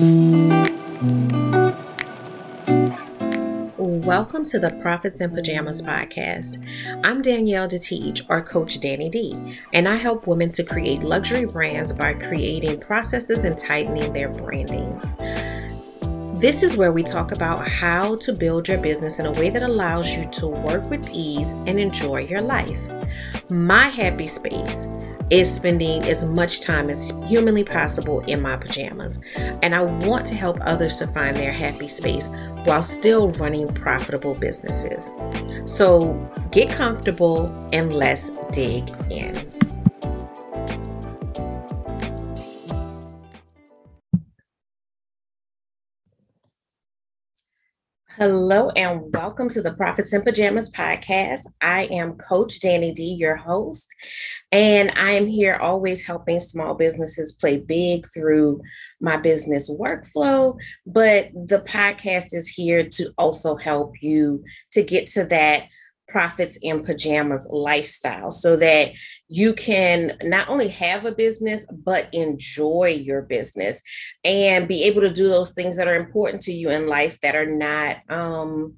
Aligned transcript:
Welcome 0.00 0.62
to 4.44 4.60
the 4.60 4.78
Profits 4.80 5.20
in 5.20 5.32
Pajamas 5.32 5.82
podcast. 5.82 6.64
I'm 7.04 7.20
Danielle 7.20 7.66
Detiege, 7.66 8.24
or 8.30 8.40
Coach 8.40 8.78
Danni 8.78 9.10
D, 9.10 9.58
and 9.72 9.88
I 9.88 9.96
help 9.96 10.28
women 10.28 10.52
to 10.52 10.62
create 10.62 11.02
luxury 11.02 11.46
brands 11.46 11.92
by 11.92 12.14
creating 12.14 12.78
processes 12.78 13.42
and 13.42 13.58
tightening 13.58 14.12
their 14.12 14.28
branding. 14.28 15.00
This 16.38 16.62
is 16.62 16.76
where 16.76 16.92
we 16.92 17.02
talk 17.02 17.32
about 17.32 17.66
how 17.66 18.14
to 18.18 18.32
build 18.32 18.68
your 18.68 18.78
business 18.78 19.18
in 19.18 19.26
a 19.26 19.32
way 19.32 19.50
that 19.50 19.64
allows 19.64 20.16
you 20.16 20.26
to 20.26 20.46
work 20.46 20.88
with 20.88 21.10
ease 21.12 21.50
and 21.66 21.80
enjoy 21.80 22.20
your 22.20 22.42
life. 22.42 22.80
My 23.50 23.88
happy 23.88 24.28
space 24.28 24.86
is 25.30 25.52
spending 25.52 26.02
as 26.04 26.24
much 26.24 26.60
time 26.60 26.88
as 26.90 27.12
humanly 27.26 27.64
possible 27.64 28.20
in 28.20 28.40
my 28.40 28.56
pajamas. 28.56 29.20
And 29.62 29.74
I 29.74 29.82
want 29.82 30.26
to 30.26 30.34
help 30.34 30.58
others 30.62 30.98
to 30.98 31.06
find 31.06 31.36
their 31.36 31.52
happy 31.52 31.88
space 31.88 32.28
while 32.64 32.82
still 32.82 33.30
running 33.32 33.72
profitable 33.74 34.34
businesses. 34.34 35.12
So 35.66 36.14
get 36.50 36.70
comfortable 36.70 37.46
and 37.72 37.92
let's 37.92 38.30
dig 38.52 38.88
in. 39.10 39.47
Hello 48.18 48.70
and 48.70 49.14
welcome 49.14 49.48
to 49.50 49.62
the 49.62 49.74
Profits 49.74 50.12
in 50.12 50.22
Pajamas 50.22 50.70
podcast. 50.70 51.42
I 51.60 51.84
am 51.84 52.16
Coach 52.16 52.58
Danni 52.58 52.92
D, 52.92 53.14
your 53.16 53.36
host, 53.36 53.94
and 54.50 54.90
I 54.96 55.12
am 55.12 55.28
here 55.28 55.54
always 55.54 56.04
helping 56.04 56.40
small 56.40 56.74
businesses 56.74 57.32
play 57.34 57.58
big 57.58 58.08
through 58.12 58.60
my 59.00 59.18
business 59.18 59.70
workflow. 59.70 60.58
But 60.84 61.30
the 61.32 61.60
podcast 61.60 62.34
is 62.34 62.48
here 62.48 62.88
to 62.88 63.12
also 63.16 63.54
help 63.54 63.92
you 64.02 64.42
to 64.72 64.82
get 64.82 65.06
to 65.10 65.22
that 65.26 65.68
profits 66.08 66.58
in 66.62 66.82
pajamas 66.82 67.46
lifestyle 67.50 68.30
so 68.30 68.56
that 68.56 68.92
you 69.28 69.52
can 69.52 70.16
not 70.22 70.48
only 70.48 70.68
have 70.68 71.04
a 71.04 71.12
business 71.12 71.66
but 71.84 72.08
enjoy 72.12 72.86
your 72.86 73.22
business 73.22 73.82
and 74.24 74.66
be 74.66 74.84
able 74.84 75.02
to 75.02 75.10
do 75.10 75.28
those 75.28 75.52
things 75.52 75.76
that 75.76 75.88
are 75.88 75.96
important 75.96 76.42
to 76.42 76.52
you 76.52 76.70
in 76.70 76.88
life 76.88 77.18
that 77.20 77.36
are 77.36 77.46
not 77.46 77.98
um 78.10 78.74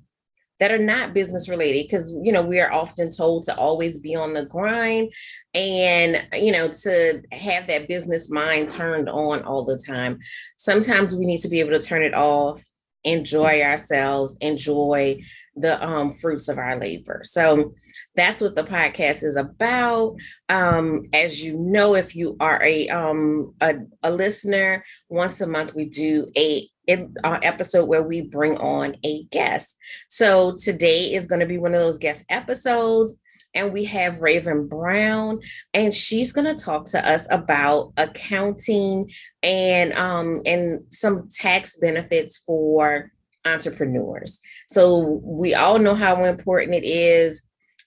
that 0.60 0.70
are 0.70 0.78
not 0.78 1.14
business 1.14 1.48
related. 1.48 1.86
Because 1.88 2.12
you 2.22 2.30
know 2.30 2.42
we 2.42 2.60
are 2.60 2.72
often 2.72 3.10
told 3.10 3.44
to 3.44 3.56
always 3.56 3.98
be 3.98 4.14
on 4.14 4.34
the 4.34 4.44
grind 4.44 5.12
and 5.54 6.22
you 6.34 6.52
know 6.52 6.68
to 6.68 7.22
have 7.32 7.66
that 7.66 7.88
business 7.88 8.30
mind 8.30 8.70
turned 8.70 9.08
on 9.08 9.42
all 9.42 9.64
the 9.64 9.82
time. 9.84 10.18
Sometimes 10.58 11.14
we 11.14 11.24
need 11.24 11.40
to 11.40 11.48
be 11.48 11.60
able 11.60 11.76
to 11.76 11.84
turn 11.84 12.02
it 12.02 12.14
off 12.14 12.62
enjoy 13.04 13.62
ourselves, 13.62 14.36
enjoy 14.40 15.20
the 15.56 15.82
um, 15.86 16.10
fruits 16.10 16.48
of 16.48 16.58
our 16.58 16.78
labor. 16.78 17.22
So 17.24 17.74
that's 18.14 18.40
what 18.40 18.54
the 18.54 18.64
podcast 18.64 19.22
is 19.22 19.36
about. 19.36 20.16
Um, 20.48 21.06
as 21.12 21.42
you 21.42 21.56
know, 21.56 21.94
if 21.94 22.16
you 22.16 22.36
are 22.40 22.62
a, 22.62 22.88
um, 22.88 23.54
a, 23.60 23.74
a 24.02 24.10
listener, 24.10 24.84
once 25.08 25.40
a 25.40 25.46
month 25.46 25.74
we 25.74 25.86
do 25.86 26.26
a 26.36 26.68
episode 26.88 27.84
where 27.84 28.02
we 28.02 28.20
bring 28.20 28.58
on 28.58 28.96
a 29.04 29.22
guest. 29.30 29.76
So 30.08 30.56
today 30.56 31.12
is 31.12 31.26
going 31.26 31.38
to 31.38 31.46
be 31.46 31.58
one 31.58 31.72
of 31.72 31.80
those 31.80 31.98
guest 31.98 32.24
episodes 32.28 33.19
and 33.54 33.72
we 33.72 33.84
have 33.84 34.22
Raven 34.22 34.68
Brown, 34.68 35.40
and 35.74 35.94
she's 35.94 36.32
going 36.32 36.54
to 36.54 36.62
talk 36.62 36.86
to 36.86 37.08
us 37.08 37.26
about 37.30 37.92
accounting 37.96 39.10
and 39.42 39.92
um, 39.94 40.42
and 40.46 40.80
some 40.90 41.28
tax 41.28 41.76
benefits 41.76 42.38
for 42.38 43.10
entrepreneurs. 43.44 44.40
So 44.68 45.20
we 45.22 45.54
all 45.54 45.78
know 45.78 45.94
how 45.94 46.24
important 46.24 46.76
it 46.76 46.86
is 46.86 47.42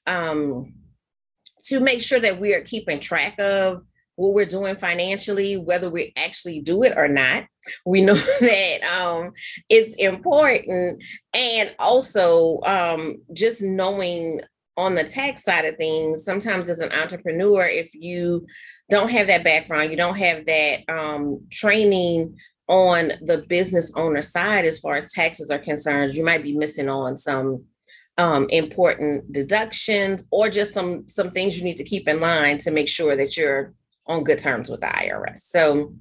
um, 0.08 0.74
to 1.66 1.80
make 1.80 2.02
sure 2.02 2.20
that 2.20 2.40
we 2.40 2.54
are 2.54 2.62
keeping 2.62 3.00
track 3.00 3.40
of 3.40 3.84
what 4.16 4.34
we're 4.34 4.46
doing 4.46 4.76
financially, 4.76 5.58
whether 5.58 5.90
we 5.90 6.14
actually 6.18 6.62
do 6.62 6.84
it 6.84 6.94
or 6.96 7.08
not. 7.08 7.46
We 7.86 8.02
know 8.02 8.14
that 8.40 8.84
um, 8.84 9.32
it's 9.70 9.96
important. 9.96 11.04
And 11.34 11.74
also 11.80 12.60
um, 12.64 13.18
just 13.34 13.62
knowing 13.62 14.42
on 14.76 14.96
the 14.96 15.04
tax 15.04 15.44
side 15.44 15.66
of 15.66 15.78
things, 15.78 16.24
sometimes 16.24 16.70
as 16.70 16.80
an 16.80 16.92
entrepreneur, 16.94 17.66
if 17.66 17.94
you 17.94 18.46
don't 18.90 19.12
have 19.12 19.28
that 19.28 19.44
background, 19.44 19.92
you 19.92 19.98
don't 19.98 20.18
have 20.18 20.46
that 20.46 20.80
um, 20.90 21.42
training 21.52 22.36
on 22.68 23.12
the 23.22 23.46
business 23.50 23.92
owner 23.96 24.22
side 24.22 24.66
as 24.66 24.80
far 24.80 24.96
as 24.96 25.12
taxes 25.12 25.52
are 25.52 25.60
concerned, 25.60 26.14
you 26.14 26.24
might 26.24 26.44
be 26.44 26.54
missing 26.54 26.90
on 26.90 27.18
some 27.18 27.64
um, 28.18 28.48
important 28.50 29.32
deductions 29.32 30.28
or 30.32 30.50
just 30.50 30.74
some 30.74 31.08
some 31.08 31.32
things 31.32 31.58
you 31.58 31.64
need 31.64 31.78
to 31.78 31.84
keep 31.84 32.08
in 32.08 32.20
line 32.20 32.58
to 32.60 32.72
make 32.72 32.88
sure 32.88 33.16
that 33.16 33.36
you're 33.36 33.74
on 34.08 34.24
good 34.24 34.40
terms 34.40 34.70
with 34.70 34.82
the 34.82 34.88
IRS. 34.88 35.40
So 35.40 35.94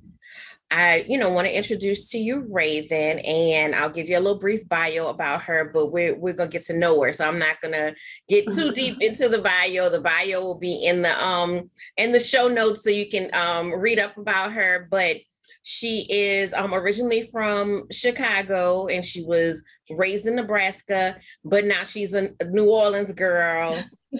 I, 0.72 1.04
you 1.06 1.18
know, 1.18 1.28
want 1.28 1.46
to 1.46 1.54
introduce 1.54 2.08
to 2.10 2.18
you 2.18 2.46
Raven, 2.48 3.18
and 3.18 3.74
I'll 3.74 3.90
give 3.90 4.08
you 4.08 4.16
a 4.16 4.20
little 4.20 4.38
brief 4.38 4.66
bio 4.68 5.08
about 5.08 5.42
her, 5.42 5.70
but 5.72 5.92
we're 5.92 6.16
we're 6.16 6.32
gonna 6.32 6.48
get 6.48 6.64
to 6.66 6.78
know 6.78 7.02
her. 7.02 7.12
So 7.12 7.26
I'm 7.28 7.38
not 7.38 7.60
gonna 7.60 7.94
get 8.26 8.50
too 8.52 8.72
deep 8.72 9.00
into 9.02 9.28
the 9.28 9.42
bio. 9.42 9.90
The 9.90 10.00
bio 10.00 10.40
will 10.40 10.58
be 10.58 10.86
in 10.86 11.02
the 11.02 11.22
um 11.22 11.70
in 11.98 12.12
the 12.12 12.18
show 12.18 12.48
notes 12.48 12.84
so 12.84 12.90
you 12.90 13.10
can 13.10 13.28
um 13.34 13.78
read 13.78 13.98
up 13.98 14.16
about 14.16 14.52
her. 14.52 14.88
But 14.90 15.18
she 15.62 16.06
is 16.08 16.54
um 16.54 16.72
originally 16.72 17.22
from 17.22 17.84
Chicago 17.92 18.86
and 18.86 19.04
she 19.04 19.22
was 19.24 19.62
raised 19.90 20.26
in 20.26 20.36
Nebraska, 20.36 21.18
but 21.44 21.66
now 21.66 21.84
she's 21.84 22.14
a 22.14 22.30
New 22.48 22.70
Orleans 22.70 23.12
girl. 23.12 23.78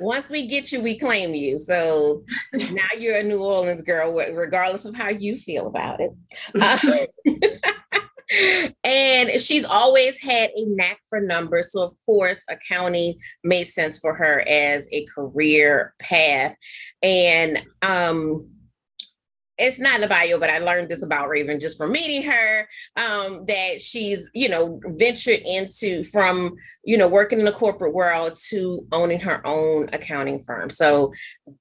once 0.00 0.28
we 0.28 0.46
get 0.46 0.72
you, 0.72 0.80
we 0.80 0.98
claim 0.98 1.34
you. 1.34 1.58
So 1.58 2.24
now 2.52 2.88
you're 2.98 3.16
a 3.16 3.22
New 3.22 3.42
Orleans 3.42 3.82
girl, 3.82 4.14
regardless 4.14 4.84
of 4.84 4.94
how 4.94 5.08
you 5.08 5.36
feel 5.36 5.66
about 5.66 6.00
it. 6.00 6.10
Uh, 6.60 7.06
and 8.84 9.40
she's 9.40 9.64
always 9.64 10.20
had 10.20 10.50
a 10.56 10.64
knack 10.66 10.98
for 11.08 11.20
numbers. 11.20 11.72
So, 11.72 11.82
of 11.82 11.94
course, 12.06 12.42
accounting 12.48 13.14
made 13.42 13.64
sense 13.64 13.98
for 13.98 14.14
her 14.14 14.40
as 14.48 14.88
a 14.92 15.06
career 15.06 15.94
path. 16.00 16.56
And 17.02 17.64
um, 17.82 18.48
it's 19.56 19.78
not 19.78 19.96
in 19.96 20.00
the 20.00 20.08
bio, 20.08 20.38
but 20.38 20.50
I 20.50 20.58
learned 20.58 20.88
this 20.88 21.02
about 21.02 21.28
Raven 21.28 21.60
just 21.60 21.78
from 21.78 21.92
meeting 21.92 22.22
her. 22.28 22.68
Um, 22.96 23.44
that 23.46 23.80
she's, 23.80 24.30
you 24.34 24.48
know, 24.48 24.80
ventured 24.84 25.40
into 25.44 26.04
from, 26.04 26.56
you 26.82 26.98
know, 26.98 27.08
working 27.08 27.38
in 27.38 27.44
the 27.44 27.52
corporate 27.52 27.94
world 27.94 28.34
to 28.48 28.86
owning 28.90 29.20
her 29.20 29.46
own 29.46 29.88
accounting 29.92 30.42
firm. 30.44 30.70
So 30.70 31.12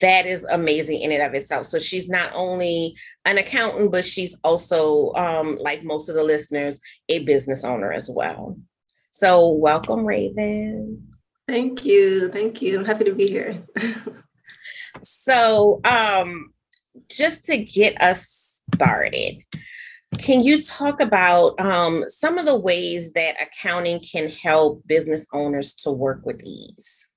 that 0.01 0.25
is 0.25 0.43
amazing 0.45 1.01
in 1.01 1.11
and 1.11 1.21
of 1.21 1.33
itself. 1.33 1.65
So 1.65 1.77
she's 1.77 2.09
not 2.09 2.31
only 2.33 2.95
an 3.25 3.37
accountant, 3.37 3.91
but 3.91 4.05
she's 4.05 4.35
also, 4.43 5.13
um, 5.13 5.57
like 5.61 5.83
most 5.83 6.09
of 6.09 6.15
the 6.15 6.23
listeners, 6.23 6.79
a 7.09 7.19
business 7.19 7.63
owner 7.63 7.91
as 7.91 8.09
well. 8.09 8.57
So 9.11 9.49
welcome, 9.49 10.05
Raven. 10.05 11.07
Thank 11.47 11.85
you. 11.85 12.29
Thank 12.29 12.61
you. 12.61 12.79
I'm 12.79 12.85
happy 12.85 13.03
to 13.03 13.13
be 13.13 13.27
here. 13.27 13.63
so 15.03 15.81
um 15.85 16.52
just 17.09 17.45
to 17.45 17.57
get 17.57 18.01
us 18.01 18.61
started, 18.73 19.43
can 20.19 20.43
you 20.43 20.61
talk 20.61 21.01
about 21.01 21.59
um, 21.59 22.03
some 22.07 22.37
of 22.37 22.45
the 22.45 22.57
ways 22.57 23.13
that 23.13 23.41
accounting 23.41 23.99
can 23.99 24.29
help 24.29 24.85
business 24.87 25.27
owners 25.33 25.73
to 25.75 25.91
work 25.91 26.25
with 26.25 26.41
ease? 26.43 27.09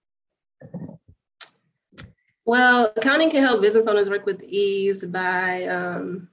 Well, 2.44 2.92
accounting 2.96 3.30
can 3.30 3.42
help 3.42 3.60
business 3.60 3.86
owners 3.86 4.08
work 4.08 4.24
with 4.24 4.42
ease 4.44 5.04
by, 5.04 5.64
um, 5.64 6.28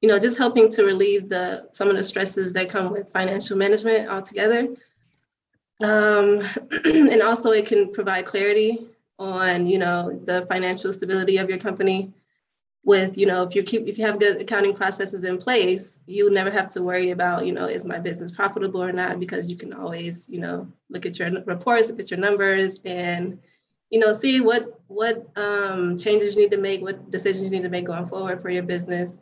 you 0.00 0.08
know, 0.08 0.18
just 0.18 0.38
helping 0.38 0.68
to 0.70 0.84
relieve 0.84 1.28
the 1.28 1.68
some 1.72 1.90
of 1.90 1.96
the 1.96 2.02
stresses 2.02 2.52
that 2.54 2.70
come 2.70 2.90
with 2.90 3.12
financial 3.12 3.56
management 3.56 4.08
altogether. 4.08 4.68
Um, 5.82 6.42
and 6.84 7.22
also, 7.22 7.50
it 7.50 7.66
can 7.66 7.92
provide 7.92 8.24
clarity 8.24 8.86
on, 9.18 9.66
you 9.66 9.78
know, 9.78 10.18
the 10.24 10.46
financial 10.46 10.92
stability 10.92 11.36
of 11.36 11.50
your 11.50 11.58
company 11.58 12.12
with 12.82 13.18
you 13.18 13.26
know 13.26 13.42
if 13.42 13.54
you 13.54 13.62
keep 13.62 13.86
if 13.86 13.98
you 13.98 14.06
have 14.06 14.18
good 14.18 14.40
accounting 14.40 14.74
processes 14.74 15.24
in 15.24 15.36
place 15.36 15.98
you 16.06 16.30
never 16.30 16.50
have 16.50 16.66
to 16.66 16.82
worry 16.82 17.10
about 17.10 17.44
you 17.44 17.52
know 17.52 17.66
is 17.66 17.84
my 17.84 17.98
business 17.98 18.32
profitable 18.32 18.82
or 18.82 18.92
not 18.92 19.20
because 19.20 19.50
you 19.50 19.56
can 19.56 19.72
always 19.74 20.26
you 20.30 20.40
know 20.40 20.66
look 20.88 21.04
at 21.04 21.18
your 21.18 21.30
reports 21.42 21.90
look 21.90 22.00
at 22.00 22.10
your 22.10 22.18
numbers 22.18 22.80
and 22.86 23.38
you 23.90 23.98
know 23.98 24.12
see 24.12 24.40
what 24.40 24.80
what 24.86 25.28
um, 25.36 25.98
changes 25.98 26.34
you 26.34 26.42
need 26.42 26.50
to 26.50 26.56
make 26.56 26.80
what 26.80 27.10
decisions 27.10 27.44
you 27.44 27.50
need 27.50 27.62
to 27.62 27.68
make 27.68 27.86
going 27.86 28.06
forward 28.06 28.40
for 28.40 28.50
your 28.50 28.62
business. 28.62 29.18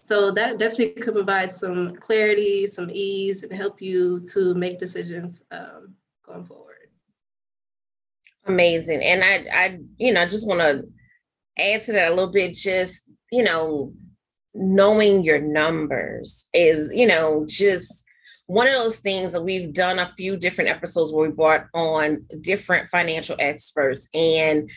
So 0.00 0.30
that 0.32 0.58
definitely 0.58 1.02
could 1.02 1.14
provide 1.14 1.52
some 1.52 1.96
clarity 1.96 2.66
some 2.66 2.90
ease 2.92 3.42
and 3.42 3.52
help 3.52 3.82
you 3.82 4.20
to 4.32 4.54
make 4.54 4.78
decisions 4.78 5.42
um, 5.50 5.94
going 6.24 6.44
forward. 6.44 6.88
Amazing. 8.46 9.02
And 9.02 9.24
i 9.24 9.46
i 9.52 9.78
you 9.98 10.12
know 10.12 10.24
just 10.24 10.46
want 10.46 10.60
to 10.60 10.86
add 11.58 11.82
to 11.84 11.92
that 11.92 12.12
a 12.12 12.14
little 12.14 12.32
bit, 12.32 12.54
just, 12.54 13.10
you 13.30 13.42
know, 13.42 13.92
knowing 14.54 15.22
your 15.22 15.40
numbers 15.40 16.48
is, 16.54 16.92
you 16.94 17.06
know, 17.06 17.44
just 17.48 18.04
one 18.46 18.66
of 18.66 18.74
those 18.74 18.98
things 18.98 19.32
that 19.32 19.42
we've 19.42 19.72
done 19.72 19.98
a 19.98 20.12
few 20.16 20.36
different 20.36 20.70
episodes 20.70 21.12
where 21.12 21.28
we 21.28 21.34
brought 21.34 21.66
on 21.74 22.24
different 22.40 22.88
financial 22.88 23.36
experts. 23.38 24.08
And 24.12 24.70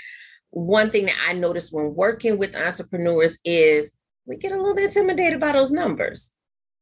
one 0.51 0.89
thing 0.89 1.05
that 1.05 1.17
I 1.27 1.33
noticed 1.33 1.73
when 1.73 1.93
working 1.93 2.37
with 2.37 2.55
entrepreneurs 2.55 3.39
is 3.43 3.91
we 4.25 4.37
get 4.37 4.51
a 4.51 4.61
little 4.61 4.77
intimidated 4.77 5.39
by 5.39 5.51
those 5.51 5.71
numbers. 5.71 6.31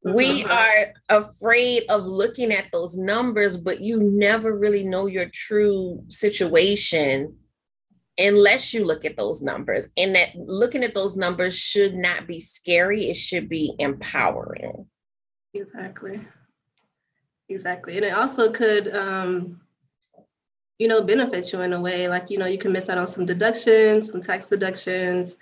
We 0.04 0.44
mm-hmm. 0.44 0.52
are 0.52 1.20
afraid 1.20 1.84
of 1.90 2.06
looking 2.06 2.52
at 2.52 2.66
those 2.72 2.96
numbers, 2.96 3.58
but 3.58 3.82
you 3.82 4.00
never 4.00 4.56
really 4.56 4.84
know 4.84 5.08
your 5.08 5.26
true 5.34 6.04
situation 6.10 7.36
unless 8.18 8.74
you 8.74 8.86
look 8.86 9.06
at 9.06 9.18
those 9.18 9.42
numbers. 9.42 9.90
And 9.98 10.16
that 10.16 10.36
looking 10.36 10.84
at 10.84 10.94
those 10.94 11.16
numbers 11.16 11.58
should 11.58 11.94
not 11.96 12.28
be 12.28 12.40
scary, 12.40 13.06
it 13.06 13.16
should 13.16 13.50
be 13.50 13.74
empowering. 13.80 14.88
Exactly. 15.54 16.22
Exactly. 17.50 17.98
And 17.98 18.06
it 18.06 18.14
also 18.14 18.52
could 18.52 18.94
um 18.96 19.62
you 20.78 20.88
know 20.88 21.02
benefit 21.02 21.54
you 21.54 21.62
in 21.62 21.74
a 21.74 21.80
way 21.80 22.08
like 22.08 22.30
you 22.30 22.38
know 22.38 22.46
you 22.46 22.58
can 22.58 22.72
miss 22.72 22.90
out 22.90 22.98
on 22.98 23.08
some 23.08 23.26
deductions 23.26 24.12
some 24.12 24.22
tax 24.22 24.48
deductions 24.48 25.38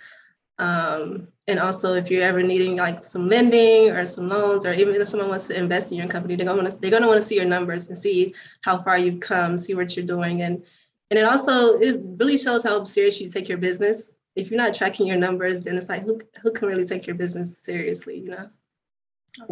um, 0.59 1.27
and 1.47 1.59
also 1.59 1.93
if 1.93 2.11
you're 2.11 2.21
ever 2.21 2.43
needing 2.43 2.75
like 2.75 3.03
some 3.03 3.27
lending 3.27 3.89
or 3.89 4.05
some 4.05 4.29
loans 4.29 4.65
or 4.65 4.73
even 4.73 4.93
if 4.93 5.09
someone 5.09 5.29
wants 5.29 5.47
to 5.47 5.57
invest 5.57 5.91
in 5.91 5.97
your 5.97 6.07
company 6.07 6.35
they're 6.35 6.45
going 6.45 6.63
to 6.63 6.77
they're 6.77 6.91
going 6.91 7.01
to 7.01 7.07
want 7.07 7.19
to 7.19 7.27
see 7.27 7.35
your 7.35 7.45
numbers 7.45 7.87
and 7.87 7.97
see 7.97 8.33
how 8.61 8.77
far 8.83 8.99
you've 8.99 9.19
come 9.19 9.57
see 9.57 9.73
what 9.73 9.95
you're 9.95 10.05
doing 10.05 10.43
and 10.43 10.63
and 11.09 11.19
it 11.19 11.25
also 11.25 11.79
it 11.79 11.99
really 12.19 12.37
shows 12.37 12.63
how 12.63 12.83
serious 12.83 13.19
you 13.19 13.29
take 13.29 13.49
your 13.49 13.57
business. 13.57 14.11
If 14.35 14.49
you're 14.49 14.59
not 14.59 14.73
tracking 14.73 15.07
your 15.07 15.17
numbers 15.17 15.63
then 15.63 15.77
it's 15.77 15.89
like 15.89 16.03
who, 16.03 16.19
who 16.41 16.51
can 16.51 16.67
really 16.67 16.85
take 16.85 17.05
your 17.05 17.15
business 17.15 17.59
seriously 17.59 18.19
you 18.19 18.31
know? 18.31 18.49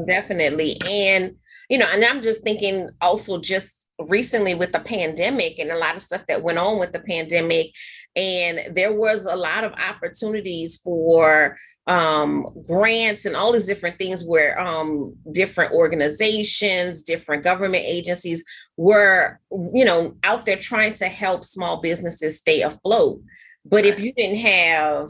Definitely. 0.05 0.79
And 0.87 1.35
you 1.71 1.77
know 1.77 1.87
and 1.89 2.03
i'm 2.03 2.21
just 2.21 2.43
thinking 2.43 2.89
also 2.99 3.39
just 3.39 3.87
recently 4.09 4.53
with 4.53 4.73
the 4.73 4.79
pandemic 4.79 5.57
and 5.57 5.71
a 5.71 5.77
lot 5.77 5.95
of 5.95 6.01
stuff 6.01 6.21
that 6.27 6.43
went 6.43 6.57
on 6.57 6.77
with 6.77 6.91
the 6.91 6.99
pandemic 6.99 7.67
and 8.15 8.75
there 8.75 8.93
was 8.93 9.25
a 9.25 9.35
lot 9.35 9.63
of 9.63 9.71
opportunities 9.73 10.81
for 10.83 11.57
um, 11.87 12.45
grants 12.67 13.25
and 13.25 13.35
all 13.35 13.51
these 13.51 13.65
different 13.65 13.97
things 13.97 14.23
where 14.23 14.59
um, 14.59 15.15
different 15.31 15.71
organizations 15.71 17.03
different 17.03 17.43
government 17.43 17.83
agencies 17.85 18.43
were 18.77 19.39
you 19.51 19.85
know 19.85 20.15
out 20.23 20.45
there 20.45 20.57
trying 20.57 20.93
to 20.93 21.05
help 21.05 21.45
small 21.45 21.81
businesses 21.81 22.37
stay 22.37 22.61
afloat. 22.61 23.21
But 23.63 23.85
if 23.85 23.99
you 23.99 24.11
didn't 24.13 24.37
have 24.37 25.09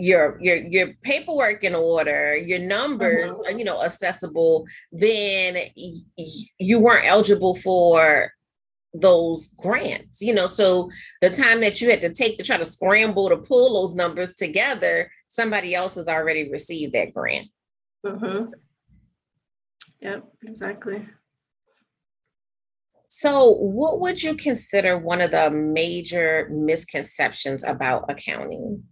your 0.00 0.38
your 0.40 0.56
your 0.56 0.88
paperwork 1.02 1.64
in 1.64 1.74
order 1.74 2.36
your 2.36 2.58
numbers 2.58 3.38
mm-hmm. 3.38 3.54
are 3.54 3.58
you 3.58 3.64
know 3.64 3.82
accessible 3.82 4.66
then 4.92 5.56
you 5.74 6.78
weren't 6.78 7.06
eligible 7.06 7.54
for 7.54 8.30
those 8.94 9.48
grants 9.58 10.20
you 10.20 10.34
know? 10.34 10.46
So 10.46 10.90
the 11.20 11.30
time 11.30 11.60
that 11.60 11.80
you 11.80 11.90
had 11.90 12.02
to 12.02 12.12
take 12.12 12.38
to 12.38 12.44
try 12.44 12.56
to 12.56 12.64
scramble 12.64 13.28
to 13.28 13.36
pull 13.36 13.74
those 13.74 13.94
numbers 13.94 14.34
together 14.34 15.10
somebody 15.28 15.74
else 15.74 15.96
has 15.96 16.08
already 16.08 16.50
received 16.50 16.92
that 16.94 17.12
grant. 17.12 17.48
Mm-hmm. 18.04 18.52
yep 20.00 20.24
exactly 20.46 21.06
so 23.18 23.50
what 23.50 24.00
would 24.00 24.22
you 24.22 24.34
consider 24.34 24.98
one 24.98 25.22
of 25.22 25.30
the 25.30 25.50
major 25.50 26.48
misconceptions 26.50 27.64
about 27.64 28.04
accounting 28.10 28.82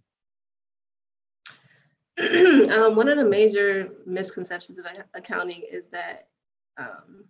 um, 2.18 2.94
one 2.94 3.08
of 3.08 3.18
the 3.18 3.24
major 3.24 3.88
misconceptions 4.06 4.78
of 4.78 4.86
accounting 5.14 5.62
is 5.70 5.88
that 5.88 6.28
um, 6.78 7.24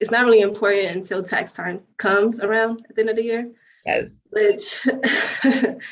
it's 0.00 0.10
not 0.10 0.24
really 0.24 0.42
important 0.42 0.94
until 0.94 1.22
tax 1.22 1.54
time 1.54 1.82
comes 1.96 2.38
around 2.40 2.84
at 2.88 2.94
the 2.94 3.00
end 3.00 3.10
of 3.10 3.16
the 3.16 3.24
year. 3.24 3.50
Yes. 3.86 4.04
Which 4.30 4.86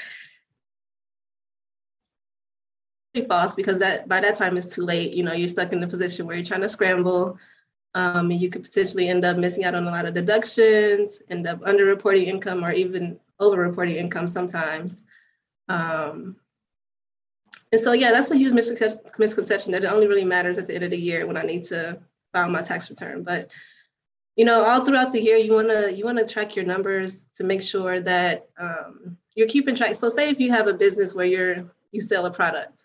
is 3.15 3.27
false 3.27 3.55
because 3.55 3.79
that 3.79 4.07
by 4.07 4.21
that 4.21 4.35
time 4.35 4.59
it's 4.59 4.75
too 4.75 4.85
late. 4.85 5.15
You 5.15 5.23
know, 5.23 5.33
you're 5.33 5.49
stuck 5.49 5.73
in 5.73 5.81
the 5.81 5.87
position 5.87 6.27
where 6.27 6.37
you're 6.37 6.45
trying 6.45 6.61
to 6.61 6.69
scramble. 6.69 7.39
Um, 7.97 8.31
and 8.31 8.39
you 8.39 8.51
could 8.51 8.63
potentially 8.63 9.09
end 9.09 9.25
up 9.25 9.39
missing 9.39 9.65
out 9.65 9.75
on 9.75 9.87
a 9.87 9.91
lot 9.91 10.05
of 10.05 10.13
deductions, 10.13 11.23
end 11.31 11.47
up 11.47 11.61
underreporting 11.61 12.27
income 12.27 12.63
or 12.63 12.71
even 12.71 13.19
overreporting 13.41 13.97
income 13.97 14.29
sometimes. 14.29 15.03
Um, 15.71 16.37
and 17.73 17.81
so, 17.81 17.93
yeah, 17.93 18.13
that's 18.13 18.31
a 18.31 18.37
huge 18.37 18.53
misconception 18.53 19.73
that 19.73 19.83
it 19.83 19.91
only 19.91 20.07
really 20.07 20.27
matters 20.27 20.59
at 20.59 20.67
the 20.67 20.75
end 20.75 20.85
of 20.85 20.91
the 20.91 21.01
year 21.01 21.27
when 21.27 21.39
I 21.39 21.43
need 21.43 21.65
to 21.65 21.99
file 22.35 22.51
my 22.51 22.61
tax 22.61 22.91
return. 22.91 23.23
But 23.23 23.51
you 24.37 24.45
know, 24.45 24.65
all 24.65 24.85
throughout 24.85 25.13
the 25.13 25.23
year, 25.23 25.39
you 25.39 25.55
wanna 25.55 25.89
you 25.89 26.05
wanna 26.05 26.27
track 26.27 26.55
your 26.55 26.67
numbers 26.67 27.25
to 27.37 27.45
make 27.45 27.63
sure 27.63 28.01
that 28.01 28.47
um, 28.59 29.17
you're 29.35 29.49
keeping 29.49 29.75
track. 29.75 29.97
So, 29.97 30.11
say 30.11 30.29
if 30.29 30.39
you 30.39 30.51
have 30.53 30.67
a 30.67 30.75
business 30.75 31.15
where 31.15 31.25
you're 31.25 31.65
you 31.93 32.01
sell 32.03 32.27
a 32.27 32.31
product, 32.31 32.85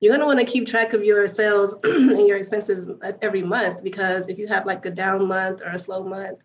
you're 0.00 0.12
gonna 0.12 0.26
want 0.26 0.40
to 0.40 0.44
keep 0.44 0.66
track 0.66 0.92
of 0.92 1.04
your 1.04 1.26
sales 1.26 1.76
and 1.84 2.26
your 2.26 2.38
expenses 2.38 2.86
every 3.22 3.42
month 3.42 3.84
because 3.84 4.28
if 4.28 4.38
you 4.38 4.48
have 4.48 4.66
like 4.66 4.84
a 4.86 4.90
down 4.90 5.26
month 5.28 5.60
or 5.60 5.68
a 5.68 5.78
slow 5.78 6.02
month 6.02 6.42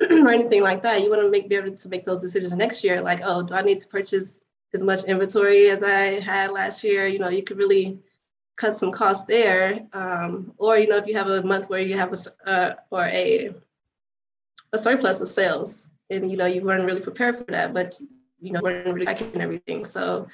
or 0.10 0.30
anything 0.30 0.62
like 0.62 0.82
that, 0.82 1.02
you 1.02 1.10
want 1.10 1.22
to 1.22 1.30
make 1.30 1.48
be 1.48 1.56
able 1.56 1.76
to 1.76 1.88
make 1.88 2.04
those 2.04 2.20
decisions 2.20 2.52
next 2.54 2.82
year. 2.82 3.00
Like, 3.00 3.20
oh, 3.22 3.42
do 3.42 3.54
I 3.54 3.62
need 3.62 3.78
to 3.78 3.88
purchase 3.88 4.44
as 4.74 4.82
much 4.82 5.04
inventory 5.04 5.70
as 5.70 5.82
I 5.82 6.20
had 6.20 6.50
last 6.50 6.84
year. 6.84 7.06
You 7.06 7.20
know, 7.20 7.28
you 7.28 7.42
could 7.42 7.56
really 7.56 8.00
cut 8.56 8.74
some 8.74 8.92
costs 8.92 9.26
there. 9.26 9.86
Um, 9.92 10.52
or 10.58 10.76
you 10.78 10.88
know, 10.88 10.96
if 10.96 11.06
you 11.06 11.14
have 11.16 11.28
a 11.28 11.42
month 11.42 11.70
where 11.70 11.80
you 11.80 11.96
have 11.96 12.12
a 12.12 12.50
uh, 12.50 12.74
or 12.90 13.06
a 13.06 13.54
a 14.72 14.78
surplus 14.78 15.20
of 15.20 15.28
sales, 15.28 15.88
and 16.10 16.30
you 16.30 16.36
know 16.36 16.46
you 16.46 16.62
weren't 16.62 16.84
really 16.84 17.00
prepared 17.00 17.38
for 17.38 17.44
that, 17.52 17.72
but 17.72 17.96
you 18.40 18.52
know 18.52 18.60
weren't 18.60 18.86
really 18.86 19.06
tracking 19.06 19.40
everything. 19.40 19.84
So 19.84 20.26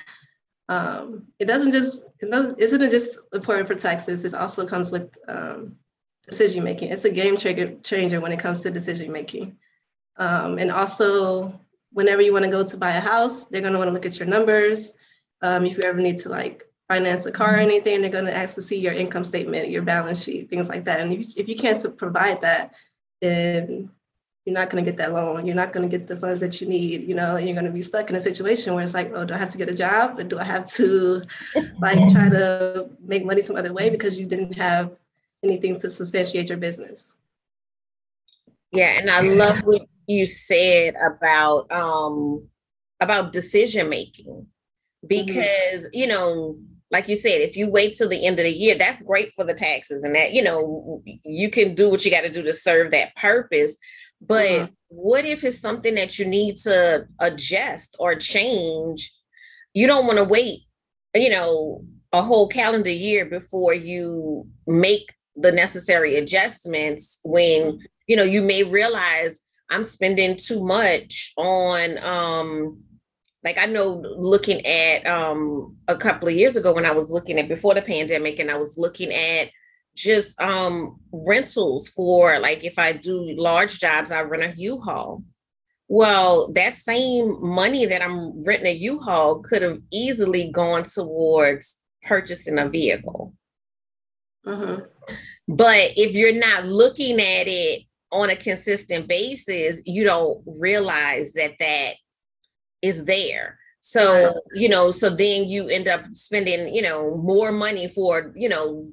um, 0.70 1.26
it 1.40 1.46
doesn't 1.46 1.72
just 1.72 2.04
it 2.20 2.30
doesn't 2.30 2.58
isn't 2.60 2.80
it 2.80 2.90
just 2.92 3.18
important 3.34 3.66
for 3.66 3.74
taxes. 3.74 4.24
It 4.24 4.34
also 4.34 4.64
comes 4.64 4.92
with 4.92 5.10
um, 5.26 5.76
decision 6.26 6.62
making. 6.62 6.92
It's 6.92 7.04
a 7.04 7.10
game 7.10 7.36
changer 7.36 8.20
when 8.20 8.30
it 8.30 8.38
comes 8.38 8.60
to 8.60 8.70
decision 8.70 9.10
making. 9.10 9.58
Um, 10.16 10.58
and 10.58 10.70
also 10.70 11.58
whenever 11.92 12.22
you 12.22 12.32
want 12.32 12.44
to 12.44 12.50
go 12.50 12.62
to 12.62 12.76
buy 12.76 12.92
a 12.92 13.00
house, 13.00 13.46
they're 13.46 13.62
going 13.62 13.72
to 13.72 13.80
want 13.80 13.88
to 13.88 13.92
look 13.92 14.06
at 14.06 14.18
your 14.20 14.28
numbers. 14.28 14.92
Um, 15.42 15.66
if 15.66 15.76
you 15.76 15.82
ever 15.82 15.98
need 15.98 16.18
to 16.18 16.28
like 16.28 16.62
finance 16.88 17.26
a 17.26 17.32
car 17.32 17.56
or 17.56 17.58
anything, 17.58 18.00
they're 18.00 18.10
going 18.10 18.26
to 18.26 18.36
ask 18.36 18.54
to 18.54 18.62
see 18.62 18.78
your 18.78 18.92
income 18.92 19.24
statement, 19.24 19.70
your 19.70 19.82
balance 19.82 20.22
sheet, 20.22 20.50
things 20.50 20.68
like 20.68 20.84
that. 20.84 21.00
And 21.00 21.12
if, 21.12 21.36
if 21.36 21.48
you 21.48 21.56
can't 21.56 21.98
provide 21.98 22.42
that, 22.42 22.74
then 23.20 23.90
you're 24.44 24.54
not 24.54 24.70
going 24.70 24.82
to 24.82 24.90
get 24.90 24.96
that 24.98 25.12
loan. 25.12 25.46
You're 25.46 25.54
not 25.54 25.72
going 25.72 25.88
to 25.88 25.98
get 25.98 26.06
the 26.06 26.16
funds 26.16 26.40
that 26.40 26.60
you 26.60 26.66
need, 26.66 27.02
you 27.02 27.14
know, 27.14 27.36
and 27.36 27.46
you're 27.46 27.54
going 27.54 27.66
to 27.66 27.72
be 27.72 27.82
stuck 27.82 28.08
in 28.08 28.16
a 28.16 28.20
situation 28.20 28.74
where 28.74 28.82
it's 28.82 28.94
like, 28.94 29.12
oh, 29.14 29.24
do 29.24 29.34
I 29.34 29.38
have 29.38 29.50
to 29.50 29.58
get 29.58 29.68
a 29.68 29.74
job? 29.74 30.18
Or 30.18 30.24
do 30.24 30.38
I 30.38 30.44
have 30.44 30.66
to 30.72 31.22
like 31.80 31.98
try 32.12 32.28
to 32.30 32.88
make 33.00 33.24
money 33.24 33.42
some 33.42 33.56
other 33.56 33.72
way 33.72 33.90
because 33.90 34.18
you 34.18 34.26
didn't 34.26 34.56
have 34.56 34.92
anything 35.44 35.78
to 35.80 35.90
substantiate 35.90 36.48
your 36.48 36.58
business? 36.58 37.16
Yeah, 38.72 38.98
and 38.98 39.10
I 39.10 39.20
love 39.20 39.58
what 39.64 39.82
you 40.06 40.26
said 40.26 40.94
about 40.96 41.70
um 41.70 42.48
about 43.00 43.32
decision 43.32 43.88
making 43.88 44.26
mm-hmm. 44.26 45.06
because 45.06 45.82
mm-hmm. 45.82 45.94
you 45.94 46.06
know 46.06 46.58
like 46.90 47.08
you 47.08 47.14
said 47.14 47.40
if 47.40 47.56
you 47.56 47.70
wait 47.70 47.96
till 47.96 48.08
the 48.08 48.26
end 48.26 48.38
of 48.38 48.44
the 48.44 48.50
year 48.50 48.74
that's 48.74 49.04
great 49.04 49.32
for 49.34 49.44
the 49.44 49.54
taxes 49.54 50.02
and 50.02 50.14
that 50.14 50.32
you 50.32 50.42
know 50.42 51.00
you 51.24 51.48
can 51.48 51.74
do 51.74 51.88
what 51.88 52.04
you 52.04 52.10
got 52.10 52.22
to 52.22 52.28
do 52.28 52.42
to 52.42 52.52
serve 52.52 52.90
that 52.90 53.14
purpose 53.14 53.76
but 54.20 54.48
mm-hmm. 54.48 54.72
what 54.88 55.24
if 55.24 55.44
it's 55.44 55.60
something 55.60 55.94
that 55.94 56.18
you 56.18 56.24
need 56.24 56.56
to 56.56 57.06
adjust 57.18 57.96
or 57.98 58.14
change 58.14 59.12
you 59.74 59.86
don't 59.86 60.06
want 60.06 60.18
to 60.18 60.24
wait 60.24 60.60
you 61.14 61.30
know 61.30 61.84
a 62.12 62.22
whole 62.22 62.48
calendar 62.48 62.90
year 62.90 63.24
before 63.24 63.74
you 63.74 64.46
make 64.66 65.14
the 65.36 65.52
necessary 65.52 66.16
adjustments 66.16 67.18
when 67.22 67.78
you 68.06 68.16
know 68.16 68.24
you 68.24 68.42
may 68.42 68.62
realize 68.62 69.40
I'm 69.70 69.84
spending 69.84 70.36
too 70.36 70.64
much 70.64 71.32
on 71.36 72.02
um 72.04 72.82
like 73.44 73.56
I 73.56 73.66
know 73.66 74.02
looking 74.16 74.64
at 74.66 75.06
um 75.06 75.76
a 75.88 75.96
couple 75.96 76.28
of 76.28 76.34
years 76.34 76.56
ago 76.56 76.72
when 76.72 76.84
I 76.84 76.90
was 76.90 77.10
looking 77.10 77.38
at 77.38 77.48
before 77.48 77.74
the 77.74 77.82
pandemic 77.82 78.38
and 78.38 78.50
I 78.50 78.56
was 78.56 78.76
looking 78.76 79.12
at 79.12 79.50
just 79.96 80.40
um 80.40 81.00
rentals 81.12 81.88
for 81.88 82.38
like 82.38 82.64
if 82.64 82.78
I 82.78 82.92
do 82.92 83.34
large 83.36 83.78
jobs, 83.78 84.12
I 84.12 84.22
rent 84.22 84.42
a 84.42 84.60
U-Haul. 84.60 85.22
Well, 85.88 86.52
that 86.52 86.74
same 86.74 87.36
money 87.40 87.84
that 87.86 88.00
I'm 88.00 88.44
renting 88.44 88.68
a 88.68 88.76
U-Haul 88.76 89.40
could 89.40 89.62
have 89.62 89.78
easily 89.90 90.50
gone 90.52 90.84
towards 90.84 91.76
purchasing 92.02 92.58
a 92.58 92.68
vehicle. 92.68 93.34
Uh-huh. 94.46 94.82
But 95.48 95.92
if 95.96 96.14
you're 96.14 96.32
not 96.32 96.66
looking 96.66 97.20
at 97.20 97.48
it 97.48 97.82
on 98.12 98.30
a 98.30 98.36
consistent 98.36 99.08
basis, 99.08 99.82
you 99.84 100.04
don't 100.04 100.42
realize 100.46 101.32
that 101.34 101.54
that 101.58 101.94
is 102.82 103.04
there. 103.04 103.59
So, 103.82 104.42
you 104.52 104.68
know, 104.68 104.90
so 104.90 105.08
then 105.08 105.48
you 105.48 105.68
end 105.68 105.88
up 105.88 106.02
spending, 106.12 106.74
you 106.74 106.82
know, 106.82 107.16
more 107.16 107.50
money 107.50 107.88
for, 107.88 108.30
you 108.36 108.48
know, 108.48 108.90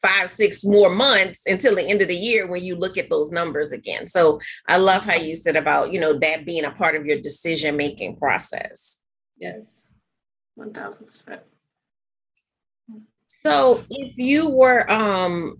five, 0.00 0.30
six 0.30 0.64
more 0.64 0.88
months 0.88 1.40
until 1.46 1.74
the 1.74 1.82
end 1.82 2.00
of 2.00 2.08
the 2.08 2.16
year 2.16 2.46
when 2.46 2.62
you 2.62 2.74
look 2.74 2.96
at 2.96 3.10
those 3.10 3.30
numbers 3.30 3.72
again. 3.72 4.06
So 4.06 4.40
I 4.66 4.78
love 4.78 5.04
how 5.04 5.16
you 5.16 5.36
said 5.36 5.56
about, 5.56 5.92
you 5.92 6.00
know, 6.00 6.18
that 6.18 6.46
being 6.46 6.64
a 6.64 6.70
part 6.70 6.96
of 6.96 7.06
your 7.06 7.20
decision 7.20 7.76
making 7.76 8.16
process. 8.16 8.98
Yes, 9.36 9.92
1000%. 10.58 11.40
So 13.42 13.84
if 13.90 14.16
you 14.16 14.48
were, 14.48 14.90
um, 14.90 15.56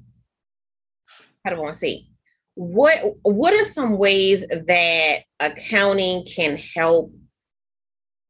how 1.44 1.50
do 1.50 1.56
I 1.56 1.60
want 1.60 1.74
to 1.74 1.78
say, 1.78 2.06
what 2.54 2.98
what 3.22 3.52
are 3.52 3.64
some 3.64 3.98
ways 3.98 4.46
that 4.46 5.16
accounting 5.40 6.24
can 6.24 6.56
help 6.56 7.12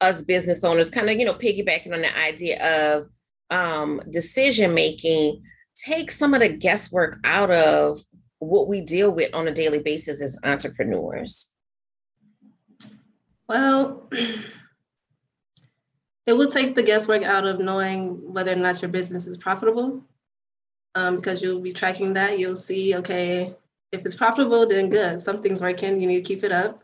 us 0.05 0.23
business 0.23 0.63
owners 0.63 0.91
kind 0.91 1.09
of 1.09 1.19
you 1.19 1.25
know 1.25 1.35
piggybacking 1.35 1.93
on 1.93 2.03
the 2.03 2.19
idea 2.19 2.89
of 2.89 3.07
um, 3.51 4.01
decision 4.11 4.75
making 4.75 5.43
take 5.75 6.11
some 6.11 6.35
of 6.35 6.41
the 6.41 6.49
guesswork 6.49 7.19
out 7.25 7.51
of 7.51 7.99
what 8.39 8.69
we 8.69 8.81
deal 8.81 9.11
with 9.11 9.35
on 9.35 9.49
a 9.49 9.53
daily 9.53 9.83
basis 9.83 10.23
as 10.23 10.39
entrepreneurs. 10.45 11.53
Well 13.49 14.09
it 16.27 16.33
will 16.33 16.51
take 16.51 16.75
the 16.75 16.83
guesswork 16.83 17.23
out 17.23 17.47
of 17.47 17.61
knowing 17.61 18.33
whether 18.33 18.53
or 18.53 18.57
not 18.57 18.81
your 18.81 18.91
business 18.91 19.27
is 19.27 19.37
profitable 19.37 20.03
um, 20.95 21.17
because 21.17 21.43
you'll 21.43 21.61
be 21.61 21.73
tracking 21.73 22.13
that. 22.15 22.39
You'll 22.39 22.55
see 22.55 22.97
okay 22.97 23.55
if 23.93 24.05
it's 24.05 24.15
profitable 24.15 24.67
then 24.67 24.89
good. 24.89 25.21
Something's 25.21 25.61
working 25.61 26.01
you 26.01 26.07
need 26.07 26.25
to 26.25 26.35
keep 26.35 26.45
it 26.45 26.53
up 26.53 26.83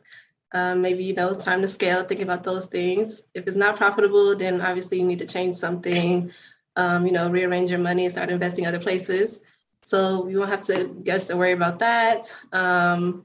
um, 0.52 0.83
maybe 0.83 1.04
you 1.04 1.14
know 1.14 1.28
it's 1.28 1.45
time 1.45 1.62
to 1.62 1.69
scale. 1.69 2.02
Think 2.02 2.21
about 2.21 2.45
those 2.45 2.66
things. 2.66 3.23
If 3.35 3.47
it's 3.47 3.57
not 3.57 3.76
profitable, 3.76 4.35
then 4.35 4.61
obviously 4.61 4.99
you 4.99 5.04
need 5.04 5.21
to 5.21 5.26
change 5.26 5.57
something. 5.57 6.33
Um, 6.76 7.07
you 7.07 7.12
know, 7.12 7.28
rearrange 7.30 7.71
your 7.71 7.80
money 7.80 8.04
and 8.04 8.12
start 8.12 8.30
investing 8.30 8.66
other 8.66 8.78
places. 8.78 9.40
So 9.83 10.28
you 10.28 10.38
won't 10.38 10.50
have 10.50 10.61
to 10.62 10.85
guess 11.04 11.30
or 11.30 11.37
worry 11.37 11.52
about 11.52 11.78
that. 11.80 12.37
Um, 12.52 13.25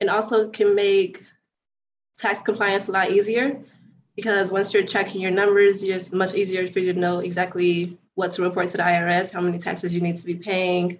and 0.00 0.10
also 0.10 0.48
can 0.48 0.74
make 0.74 1.24
tax 2.16 2.42
compliance 2.42 2.88
a 2.88 2.92
lot 2.92 3.10
easier 3.10 3.60
because 4.16 4.52
once 4.52 4.72
you're 4.72 4.84
tracking 4.84 5.20
your 5.20 5.30
numbers, 5.30 5.82
it's 5.82 6.12
much 6.12 6.34
easier 6.34 6.66
for 6.66 6.78
you 6.78 6.92
to 6.92 6.98
know 6.98 7.18
exactly 7.20 7.98
what 8.14 8.32
to 8.32 8.42
report 8.42 8.68
to 8.70 8.76
the 8.76 8.82
IRS, 8.82 9.32
how 9.32 9.40
many 9.40 9.58
taxes 9.58 9.94
you 9.94 10.00
need 10.00 10.16
to 10.16 10.24
be 10.24 10.36
paying, 10.36 10.98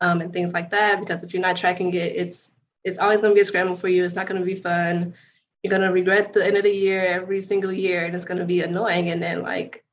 um, 0.00 0.20
and 0.20 0.32
things 0.32 0.52
like 0.52 0.70
that. 0.70 1.00
Because 1.00 1.24
if 1.24 1.32
you're 1.32 1.42
not 1.42 1.56
tracking 1.56 1.92
it, 1.94 2.12
it's 2.14 2.52
it's 2.84 2.98
always 2.98 3.20
going 3.20 3.32
to 3.32 3.34
be 3.34 3.40
a 3.40 3.44
scramble 3.44 3.76
for 3.76 3.88
you. 3.88 4.04
It's 4.04 4.14
not 4.14 4.26
going 4.26 4.40
to 4.40 4.46
be 4.46 4.60
fun. 4.60 5.14
You're 5.62 5.70
going 5.70 5.82
to 5.82 5.92
regret 5.92 6.32
the 6.32 6.44
end 6.44 6.56
of 6.56 6.64
the 6.64 6.74
year 6.74 7.04
every 7.04 7.40
single 7.40 7.72
year, 7.72 8.04
and 8.04 8.14
it's 8.14 8.24
going 8.24 8.38
to 8.38 8.44
be 8.44 8.62
annoying. 8.62 9.10
And 9.10 9.22
then, 9.22 9.42
like, 9.42 9.84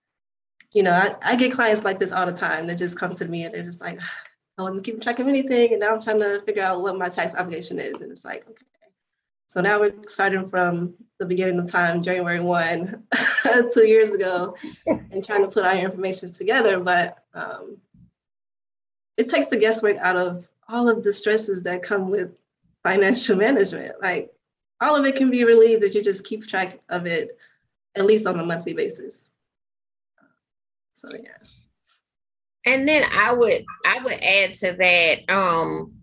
you 0.74 0.84
know, 0.84 0.92
I, 0.92 1.16
I 1.24 1.36
get 1.36 1.52
clients 1.52 1.84
like 1.84 2.00
this 2.00 2.12
all 2.12 2.26
the 2.26 2.32
time 2.32 2.68
that 2.68 2.78
just 2.78 2.98
come 2.98 3.14
to 3.16 3.26
me 3.26 3.44
and 3.44 3.54
they're 3.54 3.64
just 3.64 3.82
like, 3.82 4.00
I 4.58 4.64
wasn't 4.64 4.84
keeping 4.84 5.02
track 5.02 5.20
of 5.20 5.28
anything. 5.28 5.72
And 5.72 5.80
now 5.80 5.94
I'm 5.94 6.02
trying 6.02 6.20
to 6.20 6.42
figure 6.42 6.64
out 6.64 6.82
what 6.82 6.98
my 6.98 7.10
tax 7.10 7.36
obligation 7.36 7.80
is. 7.80 8.02
And 8.02 8.12
it's 8.12 8.26
like, 8.26 8.48
okay. 8.48 8.66
So 9.48 9.62
now 9.62 9.80
we're 9.80 9.94
starting 10.08 10.48
from 10.50 10.94
the 11.18 11.26
beginning 11.26 11.58
of 11.58 11.72
time, 11.72 12.04
January 12.04 12.40
1, 12.40 13.04
two 13.74 13.88
years 13.88 14.12
ago, 14.12 14.56
and 14.86 15.26
trying 15.26 15.42
to 15.42 15.48
put 15.48 15.66
our 15.66 15.76
information 15.76 16.32
together. 16.32 16.80
But 16.80 17.24
um, 17.34 17.78
it 19.18 19.28
takes 19.28 19.48
the 19.48 19.58
guesswork 19.58 19.98
out 19.98 20.18
of 20.18 20.48
all 20.68 20.88
of 20.88 21.04
the 21.04 21.12
stresses 21.12 21.64
that 21.64 21.82
come 21.82 22.12
with 22.12 22.32
financial 22.84 23.36
management. 23.36 23.96
Like 24.02 24.30
all 24.82 24.96
of 24.96 25.06
it 25.06 25.16
can 25.16 25.30
be 25.30 25.44
relieved 25.44 25.84
if 25.84 25.96
you 25.96 26.04
just 26.04 26.24
keep 26.24 26.48
track 26.48 26.80
of 26.90 27.06
it 27.06 27.38
at 27.96 28.06
least 28.06 28.28
on 28.28 28.40
a 28.40 28.46
monthly 28.46 28.74
basis. 28.74 29.32
So 30.94 31.10
yeah. 31.14 31.38
And 32.66 32.88
then 32.88 33.04
I 33.12 33.34
would 33.34 33.66
I 33.86 34.00
would 34.04 34.24
add 34.24 34.56
to 34.56 34.74
that 34.74 35.30
um 35.30 35.94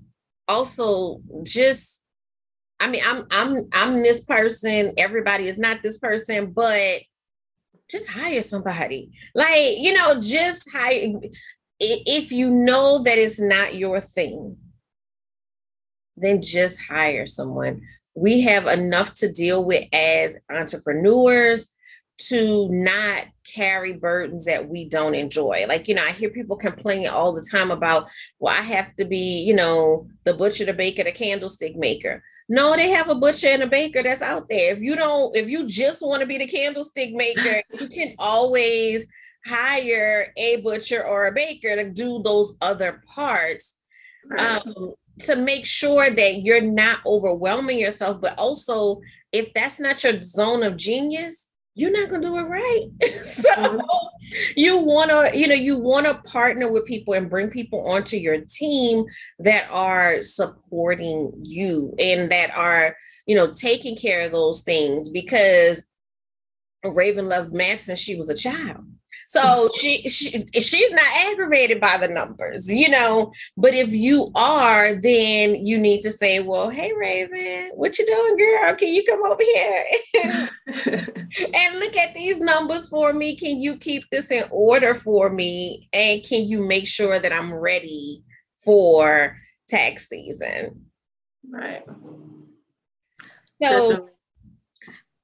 also 0.49 1.21
just 1.43 2.01
I 2.81 2.89
mean 2.89 3.03
I'm 3.05 3.27
I'm 3.31 3.69
I'm 3.73 3.95
this 4.03 4.25
person, 4.25 4.93
everybody 4.97 5.49
is 5.49 5.59
not 5.59 5.83
this 5.83 5.99
person, 5.99 6.53
but 6.53 7.03
just 7.89 8.11
hire 8.11 8.43
somebody. 8.43 9.13
Like, 9.35 9.77
you 9.79 9.95
know, 9.95 10.21
just 10.21 10.69
hire 10.73 11.13
if 11.79 12.33
you 12.33 12.51
know 12.51 13.03
that 13.03 13.19
it's 13.19 13.39
not 13.39 13.75
your 13.75 14.01
thing 14.01 14.57
then 16.17 16.43
just 16.43 16.81
hire 16.81 17.27
someone. 17.27 17.83
We 18.15 18.43
have 18.43 18.67
enough 18.67 19.15
to 19.15 19.31
deal 19.31 19.65
with 19.65 19.85
as 19.93 20.39
entrepreneurs 20.51 21.71
to 22.19 22.69
not 22.71 23.27
carry 23.45 23.93
burdens 23.93 24.47
that 24.47 24.69
we 24.69 24.89
don't 24.89 25.15
enjoy. 25.15 25.67
Like, 25.69 25.87
you 25.87 25.95
know, 25.95 26.05
I 26.05 26.13
hear 26.13 26.31
people 26.31 26.57
complaining 26.57 27.09
all 27.09 27.33
the 27.33 27.47
time 27.51 27.71
about, 27.71 28.09
well, 28.39 28.55
I 28.55 28.63
have 28.63 28.97
to 28.97 29.05
be, 29.05 29.43
you 29.43 29.55
know, 29.55 30.09
the 30.25 30.33
butcher, 30.33 30.65
the 30.65 30.73
baker, 30.73 31.05
the 31.05 31.13
candlestick 31.13 31.77
maker. 31.77 32.23
No, 32.49 32.75
they 32.75 32.91
have 32.91 33.11
a 33.11 33.15
butcher 33.15 33.49
and 33.49 33.63
a 33.63 33.67
baker 33.67 34.03
that's 34.03 34.23
out 34.23 34.49
there. 34.49 34.75
If 34.75 34.81
you 34.81 34.97
don't, 34.97 35.37
if 35.37 35.51
you 35.51 35.67
just 35.67 36.01
want 36.01 36.21
to 36.21 36.27
be 36.27 36.39
the 36.39 36.47
candlestick 36.47 37.13
maker, 37.13 37.63
you 37.81 37.89
can 37.89 38.15
always 38.19 39.07
hire 39.45 40.33
a 40.37 40.57
butcher 40.63 41.05
or 41.05 41.27
a 41.27 41.33
baker 41.33 41.77
to 41.77 41.91
do 41.91 42.23
those 42.23 42.57
other 42.61 43.03
parts. 43.07 43.77
Um, 44.39 44.95
to 45.21 45.37
make 45.37 45.65
sure 45.67 46.11
that 46.11 46.43
you're 46.43 46.61
not 46.61 47.01
overwhelming 47.07 47.79
yourself, 47.79 48.21
but 48.21 48.39
also 48.39 49.01
if 49.33 49.53
that's 49.55 49.81
not 49.81 50.03
your 50.03 50.21
zone 50.21 50.63
of 50.63 50.77
genius, 50.77 51.49
you're 51.75 51.91
not 51.93 52.09
gonna 52.09 52.23
do 52.23 52.37
it 52.39 52.43
right. 52.43 52.89
so 53.23 53.51
mm-hmm. 53.53 53.81
you 54.57 54.79
wanna, 54.79 55.31
you 55.35 55.47
know, 55.47 55.55
you 55.55 55.79
wanna 55.79 56.15
partner 56.25 56.73
with 56.73 56.87
people 56.87 57.15
and 57.15 57.29
bring 57.29 57.51
people 57.51 57.87
onto 57.89 58.17
your 58.17 58.41
team 58.49 59.05
that 59.39 59.69
are 59.71 60.23
supporting 60.23 61.33
you 61.43 61.95
and 61.99 62.31
that 62.31 62.57
are, 62.57 62.97
you 63.27 63.37
know, 63.37 63.53
taking 63.53 63.97
care 63.97 64.25
of 64.25 64.33
those 64.33 64.63
things 64.63 65.11
because 65.11 65.87
Raven 66.85 67.29
loved 67.29 67.55
math 67.55 67.83
since 67.83 67.99
she 67.99 68.17
was 68.17 68.31
a 68.31 68.35
child. 68.35 68.85
So 69.27 69.69
she, 69.77 70.03
she 70.03 70.47
she's 70.53 70.93
not 70.93 71.05
aggravated 71.29 71.81
by 71.81 71.97
the 71.97 72.09
numbers, 72.09 72.73
you 72.73 72.89
know. 72.89 73.33
But 73.57 73.75
if 73.75 73.93
you 73.93 74.31
are, 74.35 74.95
then 74.95 75.67
you 75.67 75.79
need 75.79 76.03
to 76.03 76.13
say, 76.13 76.41
"Well, 76.41 76.71
hey 76.71 76.93
Raven, 76.93 77.73
what 77.75 77.99
you 77.99 78.07
doing, 78.07 78.37
girl? 78.37 78.75
Can 78.75 78.89
you 78.89 79.05
come 79.05 79.23
over 79.25 79.43
here 79.43 79.85
and 81.55 81.81
look 81.81 81.97
at 81.97 82.15
these 82.15 82.39
numbers 82.39 82.89
for 82.89 83.13
me? 83.13 83.37
Can 83.37 83.61
you 83.61 83.77
keep 83.79 84.05
this 84.13 84.31
in 84.31 84.45
order 84.51 84.95
for 84.95 85.31
me? 85.31 85.89
And 85.93 86.23
can 86.23 86.49
you 86.49 86.65
make 86.67 86.87
sure 86.87 87.19
that 87.19 87.33
I'm 87.33 87.53
ready 87.53 88.23
for 88.65 89.37
tax 89.69 90.09
season?" 90.09 90.87
Right. 91.51 91.83
So. 93.61 93.91
Definitely 93.91 94.11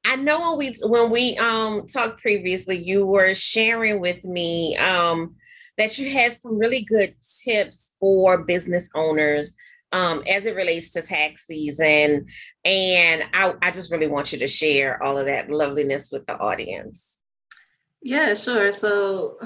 I 0.04 0.16
know 0.16 0.56
when 0.56 0.58
we 0.58 0.76
when 0.82 1.10
we 1.10 1.36
um 1.38 1.86
talked 1.86 2.20
previously, 2.20 2.76
you 2.76 3.06
were 3.06 3.34
sharing 3.34 4.00
with 4.00 4.24
me 4.24 4.76
um 4.76 5.36
that 5.78 5.98
you 5.98 6.10
had 6.10 6.32
some 6.32 6.58
really 6.58 6.84
good 6.84 7.14
tips 7.44 7.94
for 7.98 8.44
business 8.44 8.90
owners 8.94 9.54
um, 9.92 10.22
as 10.28 10.46
it 10.46 10.56
relates 10.56 10.90
to 10.92 11.02
tax 11.02 11.46
season. 11.46 12.26
And 12.64 13.24
I, 13.32 13.54
I 13.62 13.70
just 13.70 13.92
really 13.92 14.06
want 14.06 14.32
you 14.32 14.38
to 14.38 14.48
share 14.48 15.02
all 15.02 15.18
of 15.18 15.26
that 15.26 15.50
loveliness 15.50 16.10
with 16.10 16.26
the 16.26 16.38
audience. 16.38 17.18
Yeah, 18.02 18.34
sure. 18.34 18.72
So, 18.72 19.38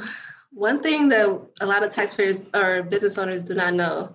one 0.52 0.82
thing 0.82 1.08
that 1.10 1.28
a 1.60 1.66
lot 1.66 1.82
of 1.82 1.90
taxpayers 1.90 2.48
or 2.54 2.82
business 2.82 3.18
owners 3.18 3.42
do 3.42 3.54
not 3.54 3.74
know 3.74 4.14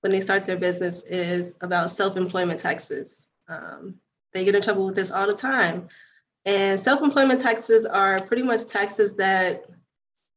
when 0.00 0.12
they 0.12 0.20
start 0.20 0.44
their 0.44 0.56
business 0.56 1.04
is 1.04 1.54
about 1.60 1.90
self 1.90 2.16
employment 2.16 2.58
taxes. 2.58 3.28
Um, 3.48 4.00
they 4.36 4.44
get 4.44 4.54
in 4.54 4.62
trouble 4.62 4.86
with 4.86 4.94
this 4.94 5.10
all 5.10 5.26
the 5.26 5.32
time. 5.32 5.88
And 6.44 6.78
self 6.78 7.02
employment 7.02 7.40
taxes 7.40 7.84
are 7.84 8.20
pretty 8.20 8.42
much 8.42 8.66
taxes 8.66 9.14
that 9.14 9.64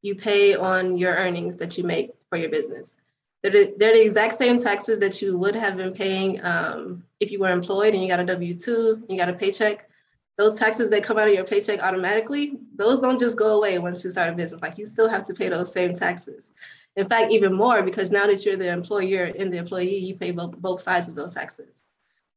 you 0.02 0.16
pay 0.16 0.56
on 0.56 0.98
your 0.98 1.14
earnings 1.16 1.58
that 1.58 1.78
you 1.78 1.84
make 1.84 2.12
for 2.30 2.38
your 2.38 2.50
business. 2.50 2.98
They're 3.44 3.52
the, 3.52 3.76
they're 3.78 3.94
the 3.94 4.02
exact 4.02 4.36
same 4.36 4.58
taxes 4.58 5.00
that 5.00 5.22
you 5.22 5.38
would 5.38 5.56
have 5.56 5.78
been 5.78 5.94
paying 5.94 6.44
um, 6.44 7.04
if 7.20 7.32
you 7.32 7.40
were 7.40 7.52
employed 7.52 7.94
and 7.94 8.02
you 8.02 8.10
got 8.10 8.20
a 8.20 8.26
W 8.26 8.58
2, 8.58 9.06
you 9.08 9.18
got 9.18 9.30
a 9.30 9.34
paycheck. 9.34 9.90
Those 10.38 10.56
taxes 10.56 10.90
that 10.90 11.04
come 11.04 11.18
out 11.18 11.28
of 11.28 11.34
your 11.34 11.46
paycheck 11.46 11.82
automatically, 11.82 12.54
those 12.76 13.00
don't 13.00 13.20
just 13.20 13.38
go 13.38 13.58
away 13.58 13.78
once 13.78 14.04
you 14.04 14.10
start 14.10 14.30
a 14.30 14.34
business. 14.34 14.62
Like 14.62 14.78
you 14.78 14.86
still 14.86 15.10
have 15.10 15.26
to 15.26 15.34
pay 15.34 15.50
those 15.50 15.72
same 15.72 15.92
taxes. 15.92 16.54
In 16.96 17.06
fact, 17.06 17.32
even 17.32 17.54
more 17.54 17.84
because 17.84 18.10
now 18.10 18.26
that 18.28 18.46
you're 18.46 18.58
the 18.58 18.72
employer 18.72 19.32
and 19.38 19.54
the 19.54 19.58
employee, 19.58 19.98
you 19.98 20.16
pay 20.16 20.32
both, 20.32 20.58
both 20.58 20.80
sides 20.80 21.08
of 21.08 21.16
those 21.16 21.34
taxes. 21.34 21.84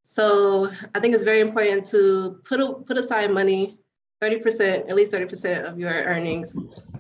So 0.02 0.70
I 0.94 1.00
think 1.00 1.14
it's 1.14 1.24
very 1.24 1.40
important 1.40 1.84
to 1.88 2.40
put 2.44 2.60
a, 2.60 2.74
put 2.74 2.98
aside 2.98 3.30
money, 3.30 3.78
30%, 4.22 4.88
at 4.88 4.94
least 4.94 5.12
30% 5.12 5.64
of 5.64 5.78
your 5.78 5.90
earnings 5.90 6.56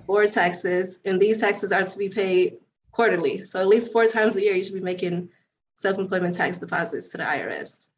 for 0.06 0.26
taxes. 0.26 0.98
And 1.04 1.20
these 1.20 1.40
taxes 1.40 1.72
are 1.72 1.84
to 1.84 1.98
be 1.98 2.08
paid 2.08 2.58
quarterly. 2.90 3.42
So 3.42 3.60
at 3.60 3.68
least 3.68 3.92
four 3.92 4.06
times 4.06 4.36
a 4.36 4.42
year, 4.42 4.54
you 4.54 4.64
should 4.64 4.74
be 4.74 4.80
making 4.80 5.28
self-employment 5.74 6.34
tax 6.34 6.58
deposits 6.58 7.08
to 7.08 7.18
the 7.18 7.24
IRS. 7.24 7.88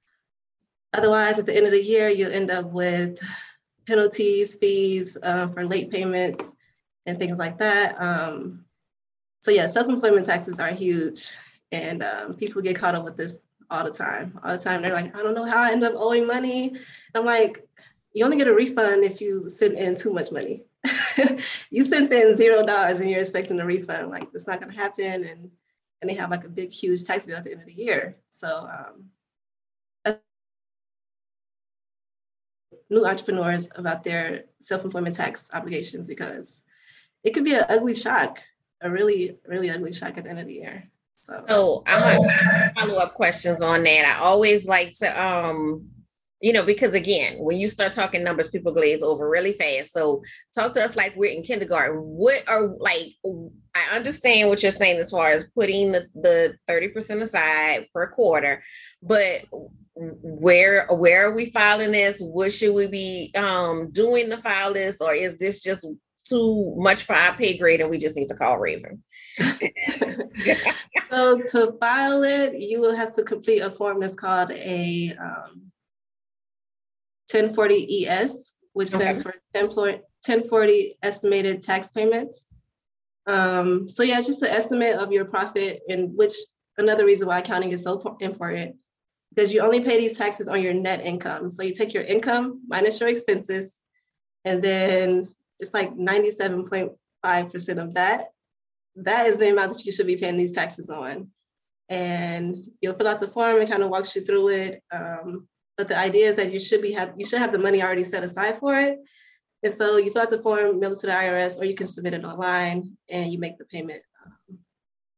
Otherwise, 0.95 1.39
at 1.39 1.47
the 1.47 1.57
end 1.57 1.67
of 1.67 1.73
the 1.73 1.83
year, 1.83 2.09
you'll 2.09 2.33
end 2.33 2.51
up 2.51 2.67
with 2.67 3.19
penalties, 3.87 4.55
fees 4.55 5.19
uh, 5.23 5.49
for 5.49 5.67
late 5.67 5.91
payments, 5.91 6.57
and 7.07 7.19
things 7.19 7.39
like 7.39 7.59
that. 7.59 8.01
Um, 8.01 8.65
so 9.41 9.51
yeah, 9.51 9.67
self-employment 9.67 10.25
taxes 10.25 10.59
are 10.61 10.71
huge, 10.71 11.31
and 11.73 12.03
um, 12.03 12.35
people 12.35 12.63
get 12.63 12.77
caught 12.77 12.95
up 12.95 13.05
with 13.05 13.17
this 13.17 13.43
all 13.75 13.85
the 13.85 13.91
time. 13.91 14.39
All 14.43 14.53
the 14.53 14.59
time, 14.59 14.83
they're 14.83 14.93
like, 14.93 15.17
I 15.17 15.23
don't 15.23 15.35
know 15.35 15.45
how 15.45 15.63
I 15.63 15.73
end 15.73 15.85
up 15.85 15.95
owing 15.97 16.27
money. 16.27 16.69
And 16.69 16.79
I'm 17.15 17.25
like, 17.25 17.67
you 18.13 18.25
only 18.25 18.37
get 18.37 18.49
a 18.49 18.55
refund 18.55 19.05
if 19.05 19.21
you 19.21 19.49
send 19.49 19.79
in 19.79 19.97
too 19.97 20.13
much 20.13 20.31
money. 20.31 20.65
you 21.71 21.83
sent 21.83 22.13
in 22.13 22.37
zero 22.37 22.65
dollars 22.65 23.01
and 23.01 23.11
you're 23.11 23.21
expecting 23.21 23.61
a 23.61 23.67
refund. 23.67 24.11
Like 24.11 24.29
it's 24.33 24.47
not 24.47 24.61
to 24.61 24.71
happen, 24.71 25.25
and 25.25 25.51
and 26.01 26.11
they 26.11 26.15
have 26.15 26.31
like 26.31 26.45
a 26.45 26.49
big, 26.49 26.71
huge 26.71 27.05
tax 27.05 27.27
bill 27.27 27.37
at 27.37 27.45
the 27.45 27.53
end 27.53 27.61
of 27.61 27.67
the 27.67 27.73
year. 27.73 28.17
So 28.29 28.69
um, 30.07 30.17
new 32.91 33.07
entrepreneurs 33.07 33.69
about 33.77 34.03
their 34.05 34.45
self-employment 34.61 35.15
tax 35.15 35.51
obligations 35.53 36.09
because 36.09 36.63
it 37.23 37.33
could 37.33 37.45
be 37.45 37.55
an 37.55 37.65
ugly 37.69 37.95
shock, 37.95 38.41
a 38.83 38.91
really, 38.91 39.39
really 39.47 39.71
ugly 39.71 39.93
shock 39.93 40.19
at 40.19 40.25
the 40.25 40.31
end 40.31 40.41
of 40.41 40.47
the 40.47 40.55
year. 40.55 40.91
So, 41.25 41.83
I 41.87 41.93
have 42.01 42.73
follow 42.77 42.97
up 42.97 43.15
questions 43.15 43.63
on 43.63 43.83
that. 43.85 44.19
I 44.19 44.25
always 44.25 44.67
like 44.69 44.97
to 44.99 45.23
um 45.23 45.89
you 46.45 46.53
know, 46.53 46.63
because 46.63 46.93
again, 46.93 47.37
when 47.39 47.57
you 47.57 47.69
start 47.69 47.95
talking 47.95 48.23
numbers, 48.23 48.49
people 48.49 48.71
glaze 48.71 49.03
over 49.03 49.31
really 49.31 49.55
fast. 49.55 49.95
So 49.95 50.23
talk 50.55 50.75
to 50.75 50.85
us 50.85 50.95
like 50.95 51.17
we're 51.17 51.35
in 51.35 51.43
kindergarten. 51.43 51.97
What 51.97 52.47
are 52.47 52.67
like 52.79 53.15
I 53.75 53.97
understand 53.97 54.51
what 54.51 54.63
you're 54.63 54.71
saying 54.71 55.01
as 55.01 55.11
far 55.11 55.29
as 55.29 55.49
putting 55.59 55.93
the, 55.93 56.07
the 56.15 56.55
30% 56.69 57.23
aside 57.23 57.87
per 57.95 58.09
quarter, 58.11 58.63
but 59.03 59.45
where 59.95 60.87
where 60.91 61.29
are 61.31 61.35
we 61.35 61.47
filing 61.47 61.93
this? 61.93 62.21
What 62.21 62.53
should 62.53 62.75
we 62.75 62.89
be 62.89 63.31
um 63.35 63.91
doing 63.91 64.29
to 64.29 64.37
file 64.37 64.75
this, 64.75 65.01
or 65.01 65.15
is 65.15 65.39
this 65.39 65.63
just 65.63 65.87
too 66.29 66.75
much 66.77 67.03
for 67.05 67.15
our 67.15 67.35
pay 67.35 67.57
grade 67.57 67.81
and 67.81 67.91
we 67.91 67.99
just 67.99 68.17
need 68.17 68.29
to 68.29 68.35
call 68.35 68.59
Raven? 68.59 69.03
so 71.11 71.41
to 71.53 71.77
file 71.81 72.23
it, 72.25 72.59
you 72.59 72.81
will 72.81 72.95
have 72.95 73.15
to 73.15 73.23
complete 73.23 73.61
a 73.61 73.71
form 73.71 74.01
that's 74.01 74.15
called 74.15 74.51
a 74.53 75.15
um, 75.21 75.71
1040 77.31 78.07
ES, 78.07 78.55
which 78.73 78.89
stands 78.89 79.21
okay. 79.21 79.31
for 79.53 79.91
1040 80.27 80.97
estimated 81.03 81.63
tax 81.63 81.91
payments. 81.91 82.47
Um, 83.27 83.89
so 83.89 84.03
yeah, 84.03 84.19
it's 84.19 84.27
just 84.27 84.43
an 84.43 84.51
estimate 84.51 84.97
of 84.97 85.13
your 85.13 85.25
profit 85.25 85.81
and 85.89 86.15
which 86.17 86.35
another 86.77 87.07
reason 87.07 87.29
why 87.29 87.39
accounting 87.39 87.71
is 87.71 87.83
so 87.83 88.17
important 88.21 88.77
because 89.35 89.53
you 89.53 89.61
only 89.61 89.81
pay 89.81 89.97
these 89.99 90.17
taxes 90.17 90.49
on 90.49 90.63
your 90.63 90.75
net 90.75 91.01
income. 91.01 91.51
So 91.51 91.63
you 91.63 91.73
take 91.73 91.93
your 91.93 92.05
income 92.05 92.63
minus 92.69 93.01
your 93.01 93.09
expenses, 93.09 93.81
and 94.45 94.63
then 94.63 95.35
it's 95.61 95.75
like 95.75 95.95
97.5% 95.95 97.83
of 97.83 97.95
that. 97.95 98.25
That 98.97 99.27
is 99.27 99.37
the 99.37 99.51
amount 99.51 99.73
that 99.73 99.85
you 99.85 99.93
should 99.93 100.07
be 100.07 100.17
paying 100.17 100.37
these 100.37 100.53
taxes 100.53 100.91
on. 100.91 101.29
And 101.89 102.57
you'll 102.81 102.95
fill 102.95 103.09
out 103.09 103.21
the 103.21 103.29
form 103.29 103.61
and 103.61 103.71
kind 103.71 103.83
of 103.83 103.91
walks 103.91 104.15
you 104.17 104.25
through 104.25 104.49
it. 104.49 104.83
Um, 104.93 105.49
but 105.77 105.89
the 105.89 105.99
idea 105.99 106.29
is 106.29 106.37
that 106.37 106.53
you 106.53 106.61
should 106.61 106.81
be 106.83 106.93
have 106.93 107.13
you 107.17 107.27
should 107.27 107.41
have 107.41 107.53
the 107.53 107.59
money 107.59 107.83
already 107.83 108.05
set 108.05 108.23
aside 108.23 108.59
for 108.59 108.79
it. 108.79 108.99
And 109.65 109.75
so 109.75 109.97
you 109.97 110.13
fill 110.13 110.23
out 110.23 110.31
the 110.31 110.43
form, 110.43 110.79
mail 110.79 110.93
it 110.93 110.99
to 111.01 111.07
the 111.07 111.13
IRS, 111.13 111.59
or 111.59 111.65
you 111.65 111.75
can 111.75 111.87
submit 111.87 112.15
it 112.15 112.25
online 112.25 112.97
and 113.09 113.33
you 113.33 113.39
make 113.39 113.59
the 113.59 113.65
payment 113.65 114.03
um, 114.25 114.59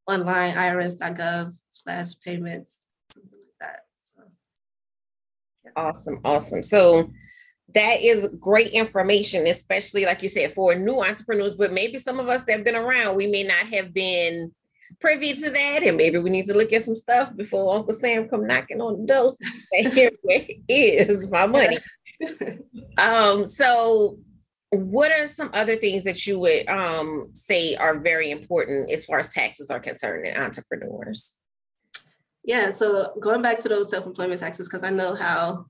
online, 0.06 0.54
irs.gov 0.54 1.52
slash 1.70 2.12
payments, 2.24 2.84
something 3.12 3.32
like 3.32 3.58
that. 3.60 3.80
So, 4.00 4.22
yeah. 5.64 5.72
Awesome, 5.76 6.20
awesome. 6.24 6.62
So 6.62 7.10
that 7.76 8.00
is 8.00 8.28
great 8.40 8.68
information, 8.68 9.46
especially 9.46 10.06
like 10.06 10.22
you 10.22 10.30
said, 10.30 10.54
for 10.54 10.74
new 10.74 11.02
entrepreneurs, 11.02 11.54
but 11.54 11.74
maybe 11.74 11.98
some 11.98 12.18
of 12.18 12.26
us 12.26 12.44
that 12.44 12.56
have 12.56 12.64
been 12.64 12.74
around, 12.74 13.16
we 13.16 13.26
may 13.26 13.42
not 13.42 13.66
have 13.66 13.92
been 13.92 14.50
privy 14.98 15.34
to 15.34 15.50
that, 15.50 15.82
and 15.82 15.98
maybe 15.98 16.16
we 16.16 16.30
need 16.30 16.46
to 16.46 16.56
look 16.56 16.72
at 16.72 16.82
some 16.82 16.96
stuff 16.96 17.36
before 17.36 17.74
Uncle 17.74 17.92
Sam 17.92 18.30
come 18.30 18.46
knocking 18.46 18.80
on 18.80 19.00
the 19.00 19.06
door 19.06 19.34
and 19.40 19.62
say, 19.72 19.90
"Here, 19.90 20.10
where 20.22 20.46
is 20.68 21.28
my 21.28 21.46
money?" 21.46 21.76
um, 22.98 23.46
so 23.46 24.18
what 24.70 25.12
are 25.12 25.28
some 25.28 25.50
other 25.52 25.76
things 25.76 26.04
that 26.04 26.26
you 26.26 26.38
would 26.38 26.66
um, 26.70 27.28
say 27.34 27.74
are 27.74 27.98
very 27.98 28.30
important 28.30 28.90
as 28.90 29.04
far 29.04 29.18
as 29.18 29.28
taxes 29.28 29.70
are 29.70 29.80
concerned 29.80 30.26
in 30.26 30.36
entrepreneurs? 30.38 31.34
Yeah, 32.42 32.70
so 32.70 33.12
going 33.20 33.42
back 33.42 33.58
to 33.58 33.68
those 33.68 33.90
self-employment 33.90 34.40
taxes, 34.40 34.66
because 34.66 34.82
I 34.82 34.90
know 34.90 35.14
how 35.14 35.66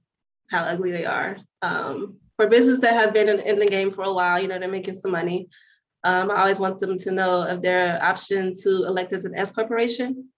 how 0.51 0.63
ugly 0.63 0.93
they 0.93 1.05
are. 1.05 1.37
Um, 1.63 2.17
for 2.37 2.49
businesses 2.49 2.81
that 2.81 2.95
have 2.95 3.15
been 3.15 3.29
in, 3.29 3.41
in, 3.41 3.59
the 3.59 3.67
game 3.67 3.91
for 3.91 4.05
a 4.05 4.13
while, 4.13 4.41
you 4.41 4.49
know, 4.49 4.59
they're 4.59 4.69
making 4.69 4.95
some 4.95 5.11
money. 5.11 5.49
Um, 6.05 6.31
I 6.31 6.37
always 6.37 6.61
want 6.61 6.79
them 6.79 6.99
to 6.99 7.11
know 7.11 7.43
if 7.43 7.63
their 7.63 8.03
option 8.03 8.53
to 8.63 8.85
elect 8.85 9.13
as 9.13 9.25
an 9.25 9.35
S 9.35 9.53
corporation 9.53 10.29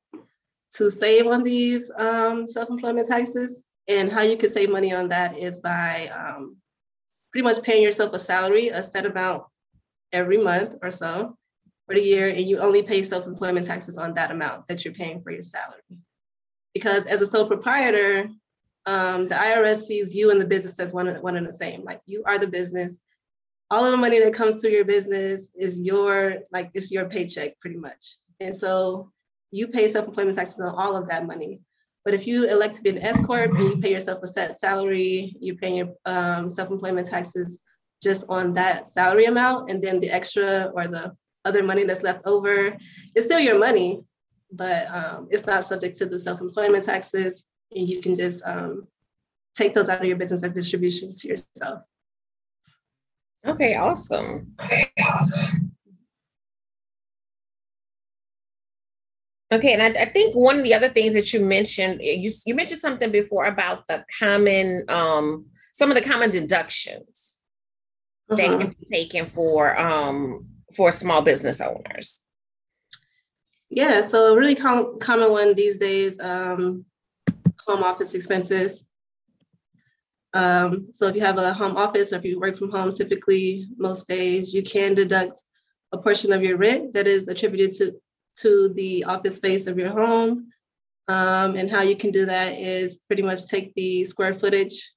to 0.76 0.90
save 0.90 1.26
on 1.26 1.42
these 1.42 1.90
um, 1.96 2.46
self-employment 2.46 3.06
taxes. 3.06 3.64
And 3.88 4.12
how 4.12 4.22
you 4.22 4.36
can 4.36 4.48
save 4.48 4.70
money 4.70 4.92
on 4.92 5.08
that 5.08 5.36
is 5.36 5.60
by 5.60 6.08
um, 6.08 6.56
pretty 7.32 7.44
much 7.44 7.62
paying 7.62 7.82
yourself 7.82 8.12
a 8.12 8.18
salary, 8.18 8.68
a 8.68 8.82
set 8.82 9.06
amount 9.06 9.44
every 10.12 10.38
month 10.38 10.76
or 10.82 10.90
so 10.90 11.36
for 11.86 11.94
the 11.94 12.02
year, 12.02 12.28
and 12.28 12.46
you 12.46 12.58
only 12.58 12.82
pay 12.82 13.02
self-employment 13.02 13.66
taxes 13.66 13.96
on 13.96 14.12
that 14.14 14.30
amount 14.30 14.66
that 14.68 14.84
you're 14.84 14.94
paying 14.94 15.22
for 15.22 15.30
your 15.30 15.42
salary. 15.42 15.80
Because 16.74 17.06
as 17.06 17.22
a 17.22 17.26
sole 17.26 17.46
proprietor, 17.46 18.28
um, 18.86 19.28
the 19.28 19.34
IRS 19.34 19.82
sees 19.82 20.14
you 20.14 20.30
and 20.30 20.40
the 20.40 20.46
business 20.46 20.78
as 20.78 20.92
one, 20.92 21.08
one 21.16 21.36
and 21.36 21.46
the 21.46 21.52
same. 21.52 21.84
Like 21.84 22.00
you 22.06 22.22
are 22.26 22.38
the 22.38 22.46
business, 22.46 23.00
all 23.70 23.84
of 23.84 23.90
the 23.90 23.96
money 23.96 24.18
that 24.22 24.32
comes 24.32 24.60
to 24.62 24.70
your 24.70 24.84
business 24.84 25.50
is 25.58 25.80
your 25.80 26.36
like 26.52 26.70
it's 26.74 26.90
your 26.90 27.08
paycheck 27.08 27.58
pretty 27.60 27.76
much. 27.76 28.16
And 28.40 28.54
so 28.54 29.12
you 29.50 29.68
pay 29.68 29.88
self-employment 29.88 30.36
taxes 30.36 30.60
on 30.60 30.74
all 30.74 30.96
of 30.96 31.08
that 31.08 31.26
money. 31.26 31.60
But 32.04 32.14
if 32.14 32.26
you 32.26 32.48
elect 32.48 32.74
to 32.76 32.82
be 32.82 32.90
an 32.90 33.02
S 33.02 33.24
corp 33.24 33.50
and 33.50 33.60
you 33.60 33.76
pay 33.76 33.90
yourself 33.90 34.22
a 34.22 34.26
set 34.26 34.58
salary 34.58 35.36
you 35.40 35.56
pay 35.56 35.76
your 35.76 35.94
um, 36.06 36.48
self-employment 36.48 37.06
taxes 37.06 37.60
just 38.02 38.24
on 38.28 38.52
that 38.54 38.86
salary 38.86 39.26
amount 39.26 39.70
and 39.70 39.82
then 39.82 40.00
the 40.00 40.10
extra 40.10 40.70
or 40.74 40.86
the 40.86 41.12
other 41.44 41.62
money 41.62 41.84
that's 41.84 42.02
left 42.02 42.26
over 42.26 42.76
it's 43.14 43.26
still 43.26 43.40
your 43.40 43.58
money 43.58 44.00
but 44.52 44.88
um, 44.94 45.28
it's 45.30 45.46
not 45.46 45.64
subject 45.64 45.96
to 45.96 46.06
the 46.06 46.18
self-employment 46.18 46.84
taxes 46.84 47.46
and 47.74 47.88
you 47.88 48.00
can 48.00 48.14
just 48.14 48.42
um, 48.46 48.86
take 49.56 49.74
those 49.74 49.88
out 49.88 50.00
of 50.00 50.06
your 50.06 50.16
business 50.16 50.42
as 50.42 50.52
distributions 50.52 51.20
to 51.20 51.28
yourself 51.28 51.82
Okay, 53.46 53.76
awesome. 53.76 54.54
Okay, 54.62 54.90
awesome. 55.00 55.72
Okay, 59.50 59.72
and 59.72 59.82
I, 59.82 60.02
I, 60.02 60.04
think 60.04 60.34
one 60.34 60.58
of 60.58 60.64
the 60.64 60.74
other 60.74 60.88
things 60.88 61.14
that 61.14 61.32
you 61.32 61.40
mentioned, 61.40 62.00
eh, 62.02 62.16
you, 62.18 62.30
you 62.44 62.54
mentioned 62.54 62.80
something 62.80 63.10
before 63.10 63.44
about 63.44 63.86
the 63.88 64.04
common, 64.18 64.84
um, 64.88 65.46
some 65.72 65.90
of 65.90 65.94
the 65.94 66.02
common 66.02 66.30
deductions 66.30 67.38
that 68.28 68.36
can 68.36 68.58
mm-hmm. 68.58 68.68
be 68.68 68.86
taken 68.92 69.24
for 69.24 69.78
um, 69.80 70.46
for 70.76 70.92
small 70.92 71.22
business 71.22 71.62
owners. 71.62 72.20
Yeah, 73.70 74.02
so 74.02 74.34
a 74.34 74.36
really 74.36 74.54
com- 74.54 74.98
common 74.98 75.30
one 75.30 75.54
these 75.54 75.78
days, 75.78 76.20
um, 76.20 76.84
home 77.68 77.84
office 77.84 78.14
expenses. 78.14 78.88
Um, 80.34 80.88
so 80.90 81.06
if 81.06 81.14
you 81.14 81.20
have 81.20 81.38
a 81.38 81.52
home 81.52 81.76
office 81.76 82.12
or 82.12 82.16
if 82.16 82.24
you 82.24 82.40
work 82.40 82.56
from 82.56 82.70
home, 82.70 82.92
typically 82.92 83.66
most 83.76 84.08
days 84.08 84.52
you 84.52 84.62
can 84.62 84.94
deduct 84.94 85.40
a 85.92 85.98
portion 85.98 86.32
of 86.32 86.42
your 86.42 86.56
rent 86.56 86.92
that 86.94 87.06
is 87.06 87.28
attributed 87.28 87.70
to, 87.76 87.94
to 88.42 88.72
the 88.74 89.04
office 89.04 89.36
space 89.36 89.66
of 89.66 89.78
your 89.78 89.90
home. 89.90 90.48
Um, 91.08 91.56
and 91.56 91.70
how 91.70 91.80
you 91.82 91.96
can 91.96 92.10
do 92.10 92.26
that 92.26 92.52
is 92.58 93.00
pretty 93.06 93.22
much 93.22 93.46
take 93.46 93.74
the 93.74 94.04
square 94.04 94.34
footage, 94.34 94.92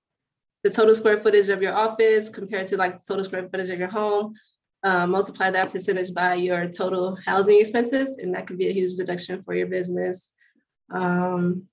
the 0.63 0.69
total 0.69 0.93
square 0.93 1.21
footage 1.21 1.47
of 1.47 1.61
your 1.61 1.73
office 1.73 2.27
compared 2.27 2.67
to 2.67 2.77
like 2.77 2.97
the 2.97 3.03
total 3.07 3.23
square 3.23 3.47
footage 3.49 3.69
of 3.69 3.79
your 3.79 3.87
home, 3.87 4.33
uh, 4.83 5.07
multiply 5.07 5.49
that 5.49 5.71
percentage 5.71 6.13
by 6.13 6.33
your 6.33 6.67
total 6.67 7.17
housing 7.25 7.59
expenses, 7.61 8.17
and 8.17 8.35
that 8.35 8.45
could 8.45 8.57
be 8.57 8.67
a 8.67 8.73
huge 8.73 8.95
deduction 8.95 9.41
for 9.43 9.53
your 9.53 9.67
business. 9.67 10.31
Um, 10.93 11.67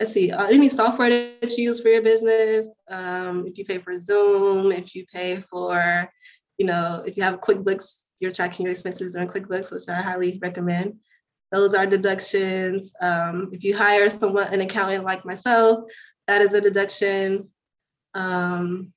let's 0.00 0.12
see, 0.12 0.32
uh, 0.32 0.46
any 0.46 0.68
software 0.68 1.10
that 1.10 1.56
you 1.58 1.64
use 1.64 1.80
for 1.80 1.88
your 1.88 2.02
business, 2.02 2.74
um, 2.88 3.46
if 3.46 3.58
you 3.58 3.66
pay 3.66 3.78
for 3.78 3.96
Zoom, 3.98 4.72
if 4.72 4.94
you 4.94 5.04
pay 5.12 5.42
for, 5.42 6.10
you 6.56 6.64
know, 6.64 7.04
if 7.06 7.18
you 7.18 7.22
have 7.22 7.42
QuickBooks, 7.42 8.06
you're 8.18 8.32
tracking 8.32 8.64
your 8.64 8.70
expenses 8.70 9.12
during 9.12 9.28
QuickBooks, 9.28 9.70
which 9.70 9.88
I 9.88 10.00
highly 10.00 10.38
recommend. 10.40 10.94
Those 11.52 11.74
are 11.74 11.84
deductions. 11.84 12.92
Um, 13.02 13.50
if 13.52 13.62
you 13.62 13.76
hire 13.76 14.08
someone, 14.08 14.52
an 14.52 14.62
accountant 14.62 15.04
like 15.04 15.26
myself, 15.26 15.84
that 16.26 16.40
is 16.40 16.54
a 16.54 16.60
deduction. 16.62 17.50
Um, 18.14 18.94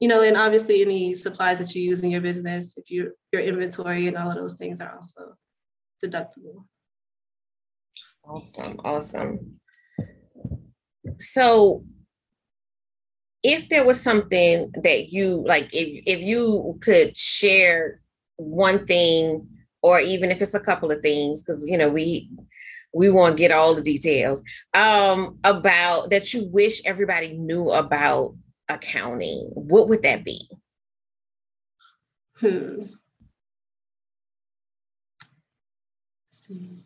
you 0.00 0.08
know, 0.08 0.20
and 0.22 0.36
obviously 0.36 0.82
any 0.82 1.14
supplies 1.14 1.60
that 1.60 1.74
you 1.74 1.82
use 1.82 2.02
in 2.02 2.10
your 2.10 2.20
business, 2.20 2.76
if 2.76 2.90
you 2.90 3.12
your 3.32 3.40
inventory 3.40 4.08
and 4.08 4.18
all 4.18 4.28
of 4.28 4.34
those 4.34 4.54
things 4.54 4.80
are 4.80 4.92
also 4.92 5.34
deductible. 6.04 6.64
Awesome, 8.24 8.80
awesome 8.84 9.60
so 11.18 11.84
if 13.42 13.68
there 13.68 13.84
was 13.84 14.00
something 14.00 14.70
that 14.84 15.12
you 15.12 15.44
like 15.46 15.68
if 15.72 16.02
if 16.06 16.22
you 16.22 16.78
could 16.80 17.16
share 17.16 18.00
one 18.36 18.86
thing 18.86 19.46
or 19.82 19.98
even 20.00 20.30
if 20.30 20.40
it's 20.40 20.54
a 20.54 20.60
couple 20.60 20.90
of 20.90 21.00
things 21.02 21.42
because 21.42 21.66
you 21.68 21.76
know 21.76 21.90
we 21.90 22.30
we 22.94 23.10
won't 23.10 23.36
get 23.36 23.50
all 23.50 23.74
the 23.74 23.82
details 23.82 24.42
um 24.74 25.38
about 25.44 26.10
that 26.10 26.32
you 26.32 26.48
wish 26.48 26.80
everybody 26.84 27.36
knew 27.36 27.70
about 27.70 28.34
accounting 28.68 29.50
what 29.54 29.88
would 29.88 30.02
that 30.02 30.24
be? 30.24 30.48
Hmm. 32.36 32.84
See 36.28 36.82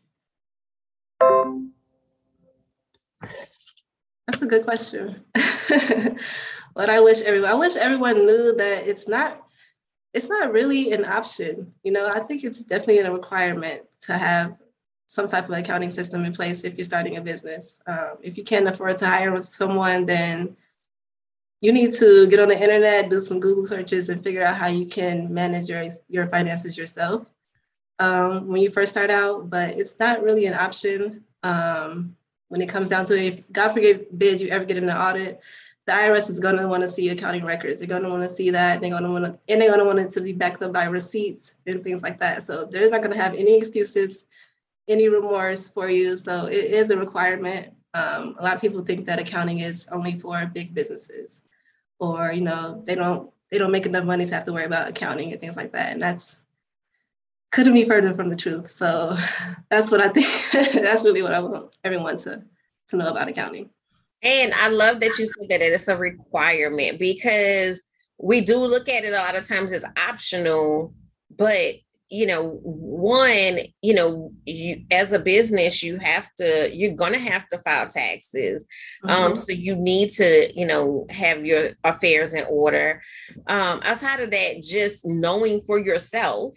that's 4.26 4.42
a 4.42 4.46
good 4.46 4.64
question 4.64 5.24
what 6.74 6.90
i 6.90 7.00
wish 7.00 7.22
everyone 7.22 7.50
i 7.50 7.54
wish 7.54 7.76
everyone 7.76 8.26
knew 8.26 8.54
that 8.54 8.86
it's 8.86 9.08
not 9.08 9.46
it's 10.16 10.30
not 10.30 10.50
really 10.50 10.92
an 10.92 11.04
option. 11.04 11.74
You 11.82 11.92
know, 11.92 12.08
I 12.08 12.20
think 12.20 12.42
it's 12.42 12.62
definitely 12.62 13.00
a 13.00 13.12
requirement 13.12 13.82
to 14.06 14.16
have 14.16 14.56
some 15.06 15.26
type 15.26 15.44
of 15.44 15.50
accounting 15.50 15.90
system 15.90 16.24
in 16.24 16.32
place 16.32 16.64
if 16.64 16.74
you're 16.74 16.84
starting 16.84 17.18
a 17.18 17.20
business. 17.20 17.78
Um, 17.86 18.14
if 18.22 18.38
you 18.38 18.42
can't 18.42 18.66
afford 18.66 18.96
to 18.96 19.06
hire 19.06 19.38
someone, 19.40 20.06
then 20.06 20.56
you 21.60 21.70
need 21.70 21.92
to 21.92 22.26
get 22.28 22.40
on 22.40 22.48
the 22.48 22.58
internet, 22.58 23.10
do 23.10 23.20
some 23.20 23.40
Google 23.40 23.66
searches, 23.66 24.08
and 24.08 24.24
figure 24.24 24.42
out 24.42 24.56
how 24.56 24.68
you 24.68 24.86
can 24.86 25.32
manage 25.32 25.68
your 25.68 25.86
your 26.08 26.26
finances 26.28 26.78
yourself 26.78 27.26
um, 27.98 28.48
when 28.48 28.62
you 28.62 28.70
first 28.70 28.92
start 28.92 29.10
out. 29.10 29.50
But 29.50 29.78
it's 29.78 30.00
not 30.00 30.22
really 30.22 30.46
an 30.46 30.54
option 30.54 31.24
um, 31.42 32.15
when 32.48 32.60
it 32.60 32.68
comes 32.68 32.88
down 32.88 33.04
to 33.06 33.18
it. 33.18 33.24
If 33.24 33.52
God 33.52 33.72
forbid 33.72 34.40
you 34.40 34.48
ever 34.48 34.64
get 34.64 34.76
in 34.76 34.88
an 34.88 34.96
audit, 34.96 35.40
the 35.86 35.92
IRS 35.92 36.28
is 36.28 36.40
going 36.40 36.56
to 36.56 36.66
want 36.66 36.82
to 36.82 36.88
see 36.88 37.08
accounting 37.10 37.44
records. 37.44 37.78
They're 37.78 37.88
going 37.88 38.02
to 38.02 38.08
want 38.08 38.24
to 38.24 38.28
see 38.28 38.50
that. 38.50 38.80
They're 38.80 38.90
going 38.90 39.04
to 39.04 39.10
want 39.10 39.24
to, 39.24 39.38
and 39.48 39.60
they're 39.60 39.68
going 39.68 39.80
to 39.80 39.84
want 39.84 40.00
it 40.00 40.10
to 40.10 40.20
be 40.20 40.32
backed 40.32 40.62
up 40.62 40.72
by 40.72 40.84
receipts 40.84 41.54
and 41.66 41.82
things 41.82 42.02
like 42.02 42.18
that. 42.18 42.42
So 42.42 42.64
there's 42.64 42.90
not 42.90 43.02
going 43.02 43.16
to 43.16 43.22
have 43.22 43.34
any 43.34 43.56
excuses, 43.56 44.24
any 44.88 45.08
remorse 45.08 45.68
for 45.68 45.88
you. 45.88 46.16
So 46.16 46.46
it 46.46 46.72
is 46.72 46.90
a 46.90 46.96
requirement. 46.96 47.72
Um, 47.94 48.34
a 48.38 48.42
lot 48.42 48.56
of 48.56 48.60
people 48.60 48.84
think 48.84 49.06
that 49.06 49.20
accounting 49.20 49.60
is 49.60 49.88
only 49.92 50.18
for 50.18 50.44
big 50.46 50.74
businesses, 50.74 51.42
or 52.00 52.32
you 52.32 52.42
know 52.42 52.82
they 52.84 52.94
don't 52.94 53.30
they 53.50 53.58
don't 53.58 53.70
make 53.70 53.86
enough 53.86 54.04
money 54.04 54.26
to 54.26 54.34
have 54.34 54.44
to 54.44 54.52
worry 54.52 54.64
about 54.64 54.88
accounting 54.88 55.30
and 55.30 55.40
things 55.40 55.56
like 55.56 55.72
that. 55.72 55.92
And 55.92 56.02
that's 56.02 56.45
couldn't 57.52 57.74
be 57.74 57.84
further 57.84 58.14
from 58.14 58.28
the 58.28 58.36
truth. 58.36 58.70
So 58.70 59.16
that's 59.70 59.90
what 59.90 60.00
I 60.00 60.08
think. 60.08 60.26
that's 60.82 61.04
really 61.04 61.22
what 61.22 61.32
I 61.32 61.40
want 61.40 61.74
everyone 61.84 62.16
to 62.18 62.42
to 62.88 62.96
know 62.96 63.08
about 63.08 63.28
accounting. 63.28 63.70
And 64.22 64.52
I 64.54 64.68
love 64.68 65.00
that 65.00 65.18
you 65.18 65.26
said 65.26 65.48
that 65.50 65.62
it's 65.62 65.88
a 65.88 65.96
requirement 65.96 66.98
because 66.98 67.82
we 68.18 68.40
do 68.40 68.58
look 68.58 68.88
at 68.88 69.04
it 69.04 69.12
a 69.12 69.16
lot 69.16 69.36
of 69.36 69.46
times 69.46 69.72
as 69.72 69.84
optional, 69.96 70.94
but 71.36 71.74
you 72.08 72.24
know, 72.24 72.60
one, 72.62 73.58
you 73.82 73.92
know, 73.92 74.32
you 74.44 74.84
as 74.92 75.12
a 75.12 75.18
business, 75.18 75.82
you 75.82 75.98
have 75.98 76.28
to, 76.38 76.70
you're 76.72 76.94
gonna 76.94 77.18
have 77.18 77.48
to 77.48 77.58
file 77.58 77.88
taxes. 77.88 78.64
Um, 79.02 79.10
mm-hmm. 79.10 79.24
Um, 79.32 79.36
so 79.36 79.52
you 79.52 79.74
need 79.74 80.10
to, 80.10 80.52
you 80.54 80.66
know, 80.66 81.06
have 81.10 81.44
your 81.44 81.70
affairs 81.82 82.32
in 82.32 82.44
order. 82.48 83.02
Um, 83.48 83.80
outside 83.82 84.20
of 84.20 84.30
that, 84.30 84.62
just 84.62 85.04
knowing 85.04 85.62
for 85.62 85.80
yourself, 85.80 86.56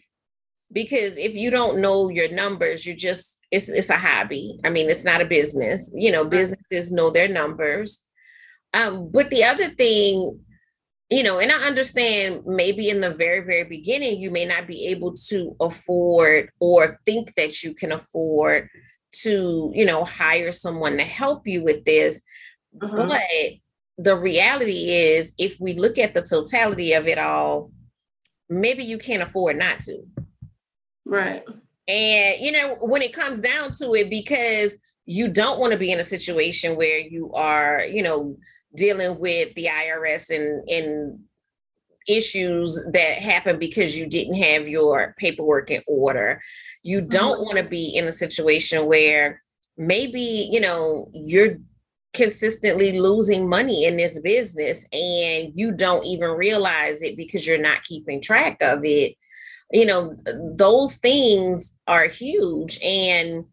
because 0.71 1.17
if 1.17 1.35
you 1.35 1.49
don't 1.49 1.81
know 1.81 2.09
your 2.09 2.29
numbers, 2.29 2.85
you're 2.85 2.95
just 2.95 3.37
it's 3.51 3.69
it's 3.69 3.89
a 3.89 3.97
hobby. 3.97 4.59
I 4.63 4.69
mean, 4.69 4.89
it's 4.89 5.03
not 5.03 5.21
a 5.21 5.25
business. 5.25 5.91
You 5.93 6.11
know, 6.11 6.25
businesses 6.25 6.91
know 6.91 7.09
their 7.09 7.27
numbers. 7.27 8.03
Um, 8.73 9.09
but 9.11 9.29
the 9.31 9.43
other 9.43 9.69
thing, 9.69 10.39
you 11.09 11.23
know, 11.23 11.39
and 11.39 11.51
I 11.51 11.67
understand 11.67 12.43
maybe 12.45 12.89
in 12.89 13.01
the 13.01 13.09
very, 13.09 13.43
very 13.43 13.63
beginning, 13.63 14.21
you 14.21 14.29
may 14.29 14.45
not 14.45 14.67
be 14.67 14.87
able 14.87 15.13
to 15.29 15.55
afford 15.59 16.51
or 16.59 16.99
think 17.05 17.33
that 17.35 17.63
you 17.63 17.73
can 17.73 17.91
afford 17.91 18.69
to, 19.11 19.71
you 19.73 19.85
know, 19.85 20.05
hire 20.05 20.51
someone 20.51 20.97
to 20.97 21.03
help 21.03 21.47
you 21.47 21.63
with 21.63 21.83
this. 21.85 22.21
Uh-huh. 22.79 23.07
But 23.07 23.23
the 23.97 24.15
reality 24.15 24.89
is, 24.89 25.33
if 25.39 25.59
we 25.59 25.73
look 25.73 25.97
at 25.97 26.13
the 26.13 26.21
totality 26.21 26.93
of 26.93 27.07
it 27.07 27.17
all, 27.17 27.71
maybe 28.47 28.83
you 28.83 28.99
can't 28.99 29.23
afford 29.23 29.57
not 29.57 29.79
to. 29.81 30.03
Right. 31.09 31.43
And, 31.87 32.39
you 32.39 32.51
know, 32.51 32.75
when 32.81 33.01
it 33.01 33.13
comes 33.13 33.41
down 33.41 33.71
to 33.79 33.93
it, 33.95 34.11
because 34.11 34.77
you 35.05 35.27
don't 35.27 35.59
want 35.59 35.73
to 35.73 35.79
be 35.79 35.91
in 35.91 35.99
a 35.99 36.03
situation 36.03 36.75
where 36.75 36.99
you 36.99 37.31
are, 37.33 37.81
you 37.81 38.03
know, 38.03 38.37
dealing 38.75 39.19
with 39.19 39.53
the 39.55 39.65
IRS 39.65 40.29
and, 40.29 40.69
and 40.69 41.19
issues 42.07 42.79
that 42.93 43.17
happen 43.17 43.57
because 43.57 43.97
you 43.97 44.05
didn't 44.05 44.35
have 44.35 44.67
your 44.67 45.15
paperwork 45.17 45.71
in 45.71 45.81
order. 45.87 46.39
You 46.83 47.01
don't 47.01 47.37
mm-hmm. 47.37 47.43
want 47.43 47.57
to 47.57 47.63
be 47.63 47.95
in 47.97 48.05
a 48.05 48.11
situation 48.11 48.85
where 48.85 49.41
maybe, 49.75 50.47
you 50.51 50.59
know, 50.59 51.09
you're 51.11 51.57
consistently 52.13 52.99
losing 52.99 53.49
money 53.49 53.85
in 53.85 53.97
this 53.97 54.19
business 54.21 54.83
and 54.93 55.51
you 55.55 55.71
don't 55.71 56.05
even 56.05 56.29
realize 56.31 57.01
it 57.01 57.17
because 57.17 57.47
you're 57.47 57.57
not 57.57 57.83
keeping 57.83 58.21
track 58.21 58.57
of 58.61 58.81
it 58.83 59.15
you 59.71 59.85
know 59.85 60.15
those 60.55 60.97
things 60.97 61.73
are 61.87 62.07
huge. 62.07 62.79
And 62.83 63.45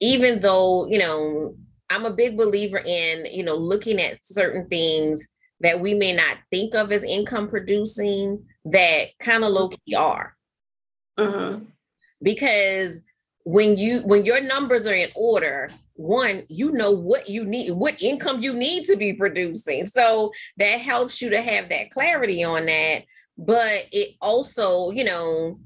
even 0.00 0.40
though 0.40 0.86
you 0.88 0.98
know 0.98 1.54
i'm 1.90 2.04
a 2.04 2.10
big 2.10 2.36
believer 2.36 2.80
in 2.84 3.26
you 3.32 3.42
know 3.42 3.56
looking 3.56 4.00
at 4.00 4.24
certain 4.24 4.68
things 4.68 5.26
that 5.60 5.80
we 5.80 5.94
may 5.94 6.12
not 6.12 6.36
think 6.50 6.74
of 6.74 6.92
as 6.92 7.02
income 7.02 7.48
producing 7.48 8.44
that 8.64 9.06
kind 9.18 9.42
of 9.42 9.50
low 9.50 9.68
key 9.68 9.94
are. 9.96 10.34
Uh-huh. 11.16 11.58
because 12.22 13.02
when 13.42 13.76
you 13.76 14.02
when 14.02 14.24
your 14.24 14.40
numbers 14.40 14.86
are 14.86 14.94
in 14.94 15.10
order 15.16 15.68
one 15.94 16.44
you 16.48 16.70
know 16.70 16.92
what 16.92 17.28
you 17.28 17.44
need 17.44 17.72
what 17.72 18.00
income 18.00 18.40
you 18.40 18.52
need 18.52 18.84
to 18.84 18.94
be 18.94 19.12
producing. 19.12 19.86
So 19.88 20.32
that 20.58 20.80
helps 20.80 21.20
you 21.20 21.30
to 21.30 21.42
have 21.42 21.70
that 21.70 21.90
clarity 21.90 22.44
on 22.44 22.66
that 22.66 23.02
but 23.38 23.86
it 23.92 24.16
also, 24.20 24.90
you 24.90 25.04
know, 25.04 25.60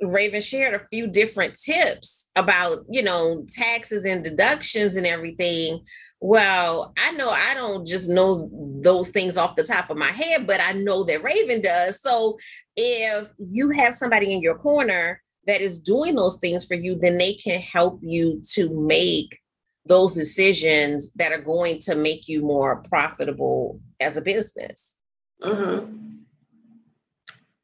Raven 0.00 0.40
shared 0.40 0.74
a 0.74 0.86
few 0.88 1.08
different 1.08 1.58
tips 1.58 2.28
about, 2.36 2.84
you 2.88 3.02
know, 3.02 3.44
taxes 3.52 4.06
and 4.06 4.24
deductions 4.24 4.96
and 4.96 5.06
everything. 5.06 5.84
Well, 6.20 6.92
I 6.98 7.12
know 7.12 7.28
I 7.28 7.54
don't 7.54 7.86
just 7.86 8.08
know 8.08 8.48
those 8.82 9.10
things 9.10 9.36
off 9.36 9.56
the 9.56 9.64
top 9.64 9.90
of 9.90 9.98
my 9.98 10.06
head, 10.10 10.46
but 10.46 10.60
I 10.60 10.72
know 10.72 11.02
that 11.04 11.22
Raven 11.22 11.60
does. 11.60 12.00
So 12.00 12.38
if 12.76 13.28
you 13.38 13.70
have 13.70 13.94
somebody 13.94 14.32
in 14.32 14.40
your 14.40 14.56
corner 14.56 15.20
that 15.46 15.60
is 15.60 15.80
doing 15.80 16.14
those 16.14 16.38
things 16.38 16.64
for 16.64 16.74
you, 16.74 16.96
then 16.98 17.18
they 17.18 17.34
can 17.34 17.60
help 17.60 17.98
you 18.02 18.40
to 18.52 18.70
make 18.80 19.38
those 19.86 20.14
decisions 20.14 21.10
that 21.16 21.32
are 21.32 21.42
going 21.42 21.78
to 21.80 21.94
make 21.94 22.28
you 22.28 22.42
more 22.42 22.82
profitable 22.88 23.80
as 23.98 24.16
a 24.16 24.22
business. 24.22 24.98
Mm-hmm. 25.42 26.09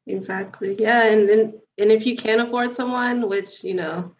Exactly. 0.07 0.75
Yeah, 0.79 1.07
and 1.11 1.29
and 1.29 1.53
and 1.77 1.91
if 1.91 2.05
you 2.05 2.15
can't 2.15 2.41
afford 2.41 2.73
someone, 2.73 3.27
which 3.27 3.63
you 3.63 3.73
know, 3.73 4.15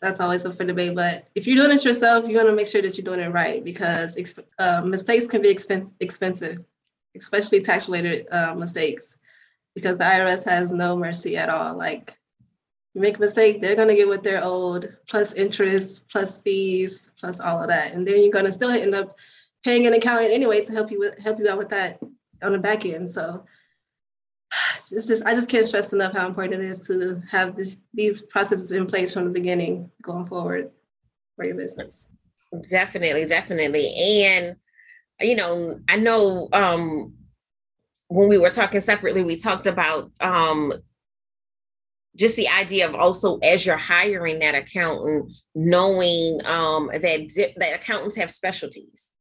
that's 0.00 0.20
always 0.20 0.46
up 0.46 0.56
for 0.56 0.64
debate. 0.64 0.94
But 0.94 1.28
if 1.34 1.46
you're 1.46 1.56
doing 1.56 1.72
it 1.76 1.84
yourself, 1.84 2.26
you 2.28 2.36
want 2.36 2.48
to 2.48 2.54
make 2.54 2.66
sure 2.66 2.82
that 2.82 2.96
you're 2.96 3.04
doing 3.04 3.20
it 3.20 3.32
right 3.32 3.62
because 3.62 4.16
uh, 4.58 4.82
mistakes 4.82 5.26
can 5.26 5.42
be 5.42 5.50
expensive, 5.50 5.94
expensive, 6.00 6.64
especially 7.16 7.60
tax-related 7.60 8.26
uh, 8.30 8.54
mistakes, 8.54 9.18
because 9.74 9.98
the 9.98 10.04
IRS 10.04 10.44
has 10.44 10.70
no 10.70 10.96
mercy 10.96 11.36
at 11.36 11.50
all. 11.50 11.76
Like, 11.76 12.16
you 12.94 13.02
make 13.02 13.18
a 13.18 13.20
mistake, 13.20 13.60
they're 13.60 13.76
gonna 13.76 13.94
get 13.94 14.08
what 14.08 14.22
they're 14.22 14.42
owed, 14.42 14.96
plus 15.06 15.34
interest, 15.34 16.08
plus 16.08 16.38
fees, 16.38 17.10
plus 17.20 17.40
all 17.40 17.60
of 17.60 17.68
that, 17.68 17.92
and 17.92 18.08
then 18.08 18.22
you're 18.22 18.32
gonna 18.32 18.52
still 18.52 18.70
end 18.70 18.94
up 18.94 19.16
paying 19.64 19.86
an 19.86 19.92
accountant 19.92 20.32
anyway 20.32 20.62
to 20.62 20.72
help 20.72 20.90
you 20.90 20.98
with 20.98 21.18
help 21.18 21.38
you 21.38 21.48
out 21.48 21.58
with 21.58 21.68
that 21.68 22.00
on 22.42 22.52
the 22.52 22.58
back 22.58 22.86
end. 22.86 23.10
So 23.10 23.44
it's 24.50 25.06
just 25.06 25.26
I 25.26 25.34
just 25.34 25.50
can't 25.50 25.66
stress 25.66 25.92
enough 25.92 26.14
how 26.14 26.26
important 26.26 26.62
it 26.62 26.68
is 26.68 26.86
to 26.88 27.22
have 27.30 27.56
this 27.56 27.82
these 27.92 28.20
processes 28.20 28.72
in 28.72 28.86
place 28.86 29.12
from 29.12 29.24
the 29.24 29.30
beginning 29.30 29.90
going 30.02 30.26
forward 30.26 30.70
for 31.36 31.46
your 31.46 31.56
business. 31.56 32.08
Definitely, 32.70 33.26
definitely. 33.26 33.92
And 34.24 34.56
you 35.20 35.36
know, 35.36 35.80
I 35.88 35.96
know 35.96 36.48
um 36.52 37.14
when 38.08 38.28
we 38.28 38.38
were 38.38 38.50
talking 38.50 38.80
separately, 38.80 39.22
we 39.22 39.36
talked 39.36 39.66
about 39.66 40.10
um 40.20 40.72
just 42.16 42.36
the 42.36 42.48
idea 42.48 42.88
of 42.88 42.94
also 42.94 43.38
as 43.38 43.64
you're 43.66 43.76
hiring 43.76 44.38
that 44.40 44.54
accountant, 44.54 45.36
knowing 45.54 46.40
um 46.46 46.86
that 46.92 47.52
that 47.58 47.74
accountants 47.74 48.16
have 48.16 48.30
specialties. 48.30 49.14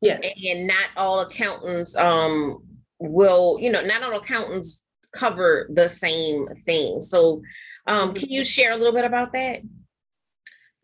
Yes. 0.00 0.40
And 0.46 0.66
not 0.66 0.90
all 0.96 1.20
accountants 1.20 1.96
um 1.96 2.65
will, 2.98 3.58
you 3.60 3.70
know, 3.70 3.82
not 3.82 4.02
all 4.02 4.16
accountants 4.18 4.82
cover 5.12 5.66
the 5.70 5.88
same 5.88 6.46
thing. 6.48 7.00
So, 7.00 7.42
um, 7.86 8.14
can 8.14 8.28
you 8.28 8.44
share 8.44 8.72
a 8.72 8.76
little 8.76 8.92
bit 8.92 9.04
about 9.04 9.32
that? 9.32 9.62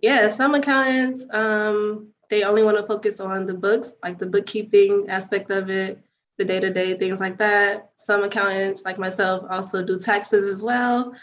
Yeah, 0.00 0.28
some 0.28 0.54
accountants 0.54 1.26
um, 1.30 2.12
they 2.32 2.44
only 2.44 2.62
want 2.62 2.78
to 2.78 2.86
focus 2.86 3.20
on 3.20 3.44
the 3.44 3.52
books, 3.52 3.92
like 4.02 4.18
the 4.18 4.26
bookkeeping 4.26 5.06
aspect 5.10 5.50
of 5.50 5.68
it, 5.68 6.02
the 6.38 6.44
day 6.46 6.60
to 6.60 6.72
day 6.72 6.94
things 6.94 7.20
like 7.20 7.36
that. 7.36 7.90
Some 7.94 8.24
accountants, 8.24 8.86
like 8.86 8.98
myself, 8.98 9.44
also 9.50 9.82
do 9.82 9.98
taxes 9.98 10.46
as 10.46 10.62
well. 10.62 11.14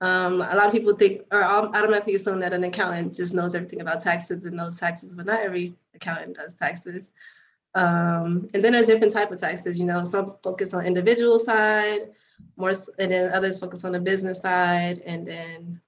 Um, 0.00 0.40
a 0.40 0.56
lot 0.56 0.66
of 0.66 0.72
people 0.72 0.94
think 0.94 1.22
or 1.30 1.44
automatically 1.44 2.14
assume 2.14 2.40
that 2.40 2.54
an 2.54 2.64
accountant 2.64 3.14
just 3.14 3.34
knows 3.34 3.54
everything 3.54 3.82
about 3.82 4.00
taxes 4.00 4.46
and 4.46 4.56
knows 4.56 4.76
taxes, 4.76 5.14
but 5.14 5.26
not 5.26 5.40
every 5.40 5.74
accountant 5.94 6.36
does 6.36 6.54
taxes. 6.54 7.12
Um, 7.74 8.48
and 8.54 8.64
then 8.64 8.72
there's 8.72 8.86
different 8.86 9.12
type 9.12 9.32
of 9.32 9.40
taxes. 9.40 9.78
You 9.78 9.86
know, 9.86 10.02
some 10.04 10.36
focus 10.42 10.74
on 10.74 10.86
individual 10.86 11.38
side, 11.38 12.10
more, 12.56 12.72
and 12.98 13.12
then 13.12 13.32
others 13.32 13.58
focus 13.58 13.84
on 13.84 13.92
the 13.92 14.00
business 14.00 14.40
side, 14.40 15.02
and 15.04 15.26
then 15.26 15.80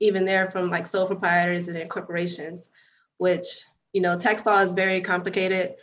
even 0.00 0.24
there 0.24 0.50
from 0.50 0.70
like 0.70 0.86
sole 0.86 1.06
proprietors 1.06 1.68
and 1.68 1.76
then 1.76 1.88
corporations, 1.88 2.70
which 3.18 3.64
you 3.96 4.02
know, 4.02 4.14
tax 4.14 4.44
law 4.44 4.60
is 4.60 4.74
very 4.74 5.00
complicated. 5.00 5.76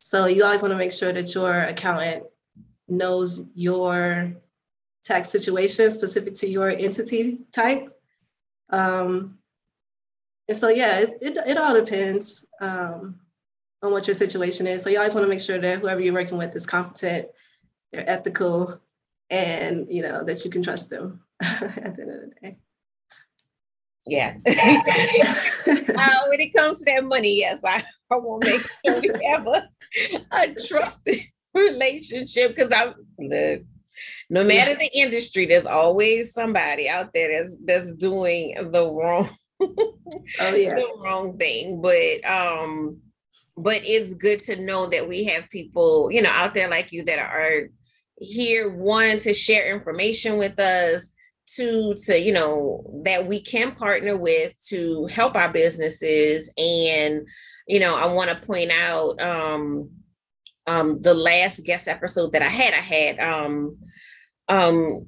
So 0.00 0.26
you 0.26 0.42
always 0.42 0.60
want 0.60 0.72
to 0.72 0.76
make 0.76 0.90
sure 0.90 1.12
that 1.12 1.32
your 1.36 1.52
accountant 1.52 2.24
knows 2.88 3.48
your 3.54 4.32
tax 5.04 5.30
situation 5.30 5.88
specific 5.92 6.34
to 6.38 6.48
your 6.48 6.70
entity 6.70 7.38
type. 7.52 7.96
Um, 8.70 9.38
and 10.48 10.56
so, 10.56 10.68
yeah, 10.68 10.98
it, 10.98 11.18
it, 11.20 11.36
it 11.46 11.56
all 11.58 11.72
depends 11.74 12.44
um, 12.60 13.20
on 13.82 13.92
what 13.92 14.06
your 14.06 14.14
situation 14.14 14.66
is. 14.66 14.82
So 14.82 14.90
you 14.90 14.98
always 14.98 15.14
want 15.14 15.24
to 15.24 15.28
make 15.28 15.40
sure 15.40 15.58
that 15.58 15.80
whoever 15.80 16.00
you're 16.00 16.14
working 16.14 16.38
with 16.38 16.54
is 16.54 16.66
competent, 16.66 17.28
they're 17.92 18.08
ethical, 18.08 18.80
and 19.30 19.86
you 19.88 20.02
know 20.02 20.24
that 20.24 20.44
you 20.44 20.50
can 20.50 20.62
trust 20.62 20.90
them 20.90 21.22
at 21.42 21.96
the 21.96 22.02
end 22.02 22.10
of 22.10 22.20
the 22.20 22.32
day. 22.42 22.58
Yeah. 24.06 24.36
uh, 24.46 26.20
when 26.28 26.40
it 26.40 26.54
comes 26.54 26.78
to 26.78 26.84
that 26.86 27.04
money, 27.04 27.38
yes, 27.38 27.60
I, 27.64 27.82
I 28.10 28.16
want 28.16 28.42
to 28.44 28.50
make 28.50 28.62
sure 28.84 29.00
we 29.00 29.26
have 29.26 29.46
a, 29.46 29.68
a 30.32 30.54
trusted 30.54 31.18
relationship 31.54 32.56
because 32.56 32.72
I 32.72 32.94
look 33.18 33.62
no 34.30 34.44
matter 34.44 34.74
the 34.74 34.90
industry, 34.94 35.46
there's 35.46 35.66
always 35.66 36.32
somebody 36.32 36.88
out 36.88 37.12
there 37.12 37.30
that's 37.32 37.56
that's 37.64 37.92
doing 37.94 38.54
the 38.70 38.88
wrong 38.88 39.28
oh 39.60 40.54
yeah 40.54 40.74
the 40.74 40.88
wrong 41.02 41.36
thing. 41.36 41.80
But 41.82 42.24
um 42.30 43.00
but 43.62 43.80
it's 43.84 44.14
good 44.14 44.40
to 44.40 44.60
know 44.60 44.86
that 44.86 45.08
we 45.08 45.24
have 45.24 45.48
people, 45.50 46.10
you 46.10 46.22
know, 46.22 46.30
out 46.30 46.54
there 46.54 46.68
like 46.68 46.92
you 46.92 47.04
that 47.04 47.18
are 47.18 47.68
here 48.16 48.74
one 48.74 49.18
to 49.18 49.32
share 49.32 49.74
information 49.74 50.38
with 50.38 50.58
us 50.58 51.10
two 51.46 51.94
to 51.94 52.20
you 52.20 52.32
know 52.32 53.02
that 53.04 53.26
we 53.26 53.40
can 53.40 53.72
partner 53.72 54.16
with 54.16 54.54
to 54.68 55.06
help 55.06 55.34
our 55.34 55.50
businesses 55.50 56.52
and 56.58 57.26
you 57.66 57.80
know 57.80 57.96
i 57.96 58.06
want 58.06 58.28
to 58.28 58.46
point 58.46 58.70
out 58.70 59.20
um 59.20 59.90
um 60.68 61.00
the 61.00 61.14
last 61.14 61.64
guest 61.64 61.88
episode 61.88 62.30
that 62.30 62.42
i 62.42 62.46
had 62.46 62.74
i 62.74 62.76
had 62.76 63.18
um 63.18 63.76
um, 64.50 65.06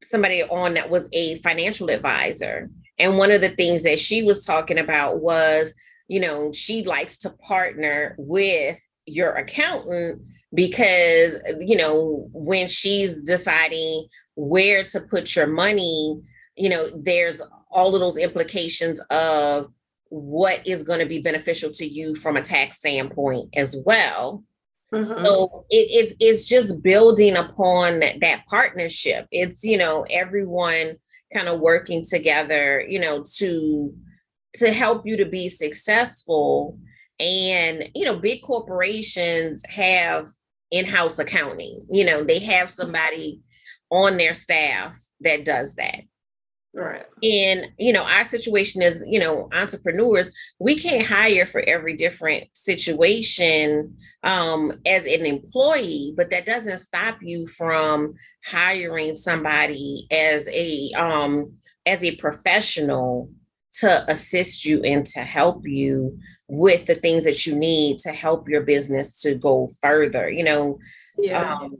somebody 0.00 0.44
on 0.44 0.74
that 0.74 0.88
was 0.88 1.08
a 1.12 1.36
financial 1.36 1.90
advisor. 1.90 2.70
And 2.98 3.18
one 3.18 3.32
of 3.32 3.40
the 3.40 3.50
things 3.50 3.82
that 3.82 3.98
she 3.98 4.22
was 4.22 4.46
talking 4.46 4.78
about 4.78 5.20
was, 5.20 5.74
you 6.08 6.20
know, 6.20 6.52
she 6.52 6.84
likes 6.84 7.18
to 7.18 7.30
partner 7.30 8.14
with 8.18 8.80
your 9.06 9.32
accountant 9.32 10.22
because, 10.54 11.36
you 11.60 11.76
know, 11.76 12.28
when 12.32 12.68
she's 12.68 13.20
deciding 13.22 14.06
where 14.36 14.84
to 14.84 15.00
put 15.00 15.34
your 15.34 15.46
money, 15.46 16.20
you 16.56 16.68
know, 16.68 16.88
there's 16.96 17.42
all 17.70 17.94
of 17.94 18.00
those 18.00 18.18
implications 18.18 19.00
of 19.10 19.72
what 20.08 20.64
is 20.66 20.82
going 20.82 21.00
to 21.00 21.06
be 21.06 21.20
beneficial 21.20 21.70
to 21.72 21.84
you 21.84 22.14
from 22.14 22.36
a 22.36 22.42
tax 22.42 22.78
standpoint 22.78 23.48
as 23.56 23.76
well. 23.84 24.44
Mm-hmm. 24.92 25.24
So 25.24 25.66
it, 25.70 25.88
it's 25.90 26.14
it's 26.20 26.46
just 26.46 26.82
building 26.82 27.34
upon 27.34 27.98
that, 28.00 28.20
that 28.20 28.46
partnership. 28.46 29.26
It's 29.32 29.64
you 29.64 29.76
know 29.76 30.06
everyone 30.08 30.92
kind 31.32 31.48
of 31.48 31.58
working 31.58 32.04
together, 32.04 32.80
you 32.88 33.00
know, 33.00 33.24
to 33.38 33.92
to 34.54 34.72
help 34.72 35.02
you 35.06 35.16
to 35.16 35.24
be 35.26 35.48
successful. 35.48 36.78
And 37.20 37.88
you 37.94 38.04
know, 38.04 38.16
big 38.16 38.42
corporations 38.42 39.62
have 39.68 40.28
in-house 40.70 41.18
accounting. 41.18 41.82
You 41.88 42.04
know, 42.04 42.24
they 42.24 42.40
have 42.40 42.68
somebody 42.70 43.40
on 43.90 44.16
their 44.16 44.34
staff 44.34 45.00
that 45.20 45.44
does 45.44 45.74
that. 45.76 46.00
Right. 46.76 47.06
And, 47.22 47.66
you 47.78 47.92
know, 47.92 48.02
our 48.02 48.24
situation 48.24 48.82
is, 48.82 49.00
you 49.06 49.20
know, 49.20 49.48
entrepreneurs, 49.52 50.36
we 50.58 50.74
can't 50.74 51.06
hire 51.06 51.46
for 51.46 51.60
every 51.60 51.94
different 51.94 52.48
situation 52.52 53.96
um, 54.24 54.72
as 54.84 55.06
an 55.06 55.24
employee, 55.24 56.14
but 56.16 56.30
that 56.30 56.46
doesn't 56.46 56.78
stop 56.78 57.18
you 57.22 57.46
from 57.46 58.14
hiring 58.44 59.14
somebody 59.14 60.08
as 60.10 60.48
a 60.48 60.90
um, 60.96 61.52
as 61.86 62.02
a 62.02 62.16
professional 62.16 63.30
to 63.80 64.10
assist 64.10 64.64
you 64.64 64.82
and 64.82 65.04
to 65.06 65.20
help 65.20 65.66
you 65.66 66.18
with 66.48 66.86
the 66.86 66.94
things 66.94 67.24
that 67.24 67.44
you 67.46 67.56
need 67.56 67.98
to 67.98 68.12
help 68.12 68.48
your 68.48 68.62
business 68.62 69.20
to 69.22 69.34
go 69.34 69.68
further. 69.82 70.30
You 70.30 70.44
know, 70.44 70.78
yeah. 71.18 71.54
Um, 71.54 71.76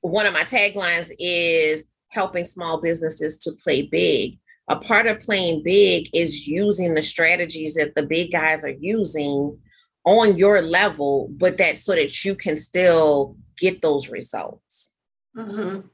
one 0.00 0.26
of 0.26 0.32
my 0.32 0.42
taglines 0.42 1.10
is 1.18 1.84
helping 2.08 2.44
small 2.44 2.80
businesses 2.80 3.36
to 3.38 3.52
play 3.62 3.82
big. 3.82 4.38
A 4.68 4.76
part 4.76 5.06
of 5.06 5.20
playing 5.20 5.62
big 5.62 6.08
is 6.14 6.46
using 6.46 6.94
the 6.94 7.02
strategies 7.02 7.74
that 7.74 7.94
the 7.94 8.06
big 8.06 8.32
guys 8.32 8.64
are 8.64 8.76
using 8.78 9.58
on 10.04 10.36
your 10.36 10.62
level, 10.62 11.28
but 11.32 11.58
that 11.58 11.78
so 11.78 11.94
that 11.94 12.24
you 12.24 12.34
can 12.34 12.56
still 12.56 13.36
get 13.58 13.82
those 13.82 14.10
results. 14.10 14.92
Mm-hmm. 15.36 15.86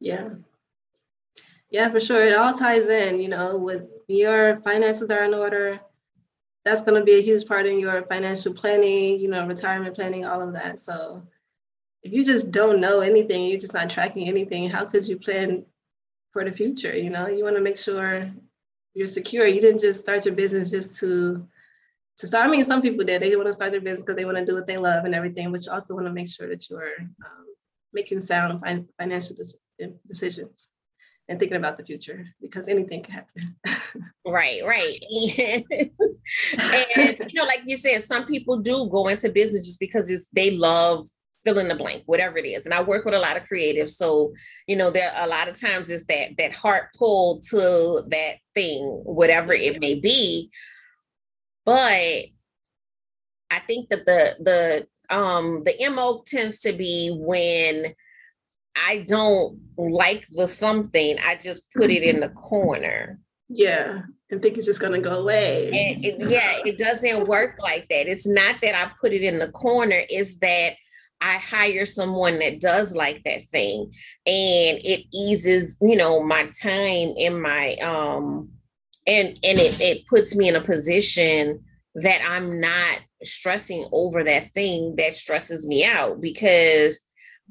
Yeah. 0.00 0.28
Yeah, 1.70 1.90
for 1.90 2.00
sure. 2.00 2.26
It 2.26 2.36
all 2.36 2.52
ties 2.52 2.88
in, 2.88 3.20
you 3.20 3.28
know, 3.28 3.56
with 3.56 3.82
your 4.06 4.60
finances 4.60 5.10
are 5.10 5.24
in 5.24 5.34
order. 5.34 5.80
That's 6.64 6.82
going 6.82 6.98
to 6.98 7.04
be 7.04 7.18
a 7.18 7.22
huge 7.22 7.46
part 7.46 7.66
in 7.66 7.78
your 7.78 8.02
financial 8.06 8.52
planning, 8.52 9.20
you 9.20 9.28
know, 9.28 9.46
retirement 9.46 9.94
planning, 9.94 10.24
all 10.24 10.40
of 10.40 10.52
that. 10.54 10.78
So 10.78 11.22
if 12.02 12.12
you 12.12 12.24
just 12.24 12.50
don't 12.50 12.80
know 12.80 13.00
anything, 13.00 13.46
you're 13.46 13.60
just 13.60 13.74
not 13.74 13.90
tracking 13.90 14.28
anything, 14.28 14.68
how 14.68 14.84
could 14.84 15.06
you 15.06 15.16
plan 15.16 15.64
for 16.30 16.44
the 16.44 16.52
future? 16.52 16.96
You 16.96 17.10
know, 17.10 17.28
you 17.28 17.44
want 17.44 17.56
to 17.56 17.62
make 17.62 17.76
sure 17.76 18.30
you're 18.94 19.06
secure. 19.06 19.46
You 19.46 19.60
didn't 19.60 19.80
just 19.80 20.00
start 20.00 20.24
your 20.24 20.34
business 20.34 20.70
just 20.70 20.98
to 21.00 21.46
to 22.18 22.26
start. 22.26 22.46
I 22.46 22.50
mean, 22.50 22.64
some 22.64 22.80
people 22.80 23.04
did. 23.04 23.20
They 23.20 23.36
want 23.36 23.48
to 23.48 23.52
start 23.52 23.72
their 23.72 23.80
business 23.80 24.02
because 24.02 24.16
they 24.16 24.24
want 24.24 24.38
to 24.38 24.46
do 24.46 24.54
what 24.54 24.66
they 24.66 24.78
love 24.78 25.04
and 25.04 25.14
everything, 25.14 25.52
but 25.52 25.64
you 25.64 25.70
also 25.70 25.94
want 25.94 26.06
to 26.06 26.12
make 26.12 26.28
sure 26.28 26.48
that 26.48 26.70
you're 26.70 26.98
um, 26.98 27.46
making 27.92 28.20
sound 28.20 28.62
financial 28.98 29.36
decisions 30.08 30.70
and 31.28 31.38
thinking 31.38 31.56
about 31.56 31.76
the 31.76 31.84
future 31.84 32.26
because 32.40 32.68
anything 32.68 33.02
can 33.02 33.14
happen. 33.14 33.56
right, 34.26 34.60
right. 34.64 34.98
and, 36.96 37.18
you 37.28 37.34
know, 37.34 37.44
like 37.44 37.62
you 37.66 37.76
said, 37.76 38.02
some 38.02 38.24
people 38.24 38.58
do 38.58 38.88
go 38.88 39.08
into 39.08 39.30
business 39.30 39.66
just 39.66 39.80
because 39.80 40.10
it's 40.10 40.28
they 40.32 40.52
love 40.52 41.08
fill 41.46 41.58
in 41.58 41.68
the 41.68 41.74
blank, 41.76 42.02
whatever 42.06 42.36
it 42.38 42.44
is. 42.44 42.64
And 42.64 42.74
I 42.74 42.82
work 42.82 43.04
with 43.04 43.14
a 43.14 43.20
lot 43.20 43.36
of 43.36 43.44
creatives. 43.44 43.90
So, 43.90 44.34
you 44.66 44.74
know, 44.76 44.90
there 44.90 45.12
a 45.16 45.28
lot 45.28 45.48
of 45.48 45.58
times 45.58 45.88
it's 45.88 46.04
that 46.06 46.36
that 46.38 46.52
heart 46.52 46.88
pull 46.98 47.40
to 47.50 48.02
that 48.08 48.36
thing, 48.54 48.82
whatever 49.04 49.52
it 49.52 49.80
may 49.80 49.94
be. 49.94 50.50
But 51.64 52.26
I 53.50 53.58
think 53.66 53.88
that 53.90 54.04
the 54.06 54.36
the 54.40 55.16
um 55.16 55.62
the 55.64 55.88
MO 55.90 56.22
tends 56.26 56.60
to 56.60 56.72
be 56.72 57.16
when 57.16 57.94
I 58.76 59.04
don't 59.08 59.58
like 59.76 60.26
the 60.30 60.46
something, 60.46 61.16
I 61.24 61.36
just 61.36 61.72
put 61.72 61.90
it 61.90 62.02
in 62.02 62.20
the 62.20 62.30
corner. 62.30 63.20
Yeah, 63.48 64.02
and 64.30 64.42
think 64.42 64.56
it's 64.56 64.66
just 64.66 64.80
going 64.80 64.92
to 64.92 65.00
go 65.00 65.20
away. 65.20 65.66
And 65.68 66.04
it, 66.04 66.30
yeah, 66.30 66.58
it 66.64 66.78
doesn't 66.78 67.28
work 67.28 67.56
like 67.60 67.86
that. 67.90 68.08
It's 68.08 68.26
not 68.26 68.60
that 68.60 68.74
I 68.74 68.90
put 69.00 69.12
it 69.12 69.22
in 69.22 69.38
the 69.38 69.52
corner, 69.52 70.00
it's 70.08 70.38
that 70.38 70.74
I 71.20 71.38
hire 71.38 71.86
someone 71.86 72.38
that 72.40 72.60
does 72.60 72.94
like 72.94 73.22
that 73.24 73.44
thing 73.44 73.92
and 74.26 74.78
it 74.84 75.04
eases, 75.14 75.76
you 75.80 75.96
know, 75.96 76.22
my 76.22 76.50
time 76.62 77.14
and 77.18 77.42
my 77.42 77.74
um 77.76 78.50
and 79.06 79.28
and 79.28 79.58
it, 79.58 79.80
it 79.80 80.06
puts 80.08 80.36
me 80.36 80.48
in 80.48 80.56
a 80.56 80.60
position 80.60 81.64
that 81.94 82.20
I'm 82.28 82.60
not 82.60 83.00
stressing 83.22 83.86
over 83.92 84.22
that 84.24 84.52
thing 84.52 84.96
that 84.96 85.14
stresses 85.14 85.66
me 85.66 85.84
out 85.84 86.20
because 86.20 87.00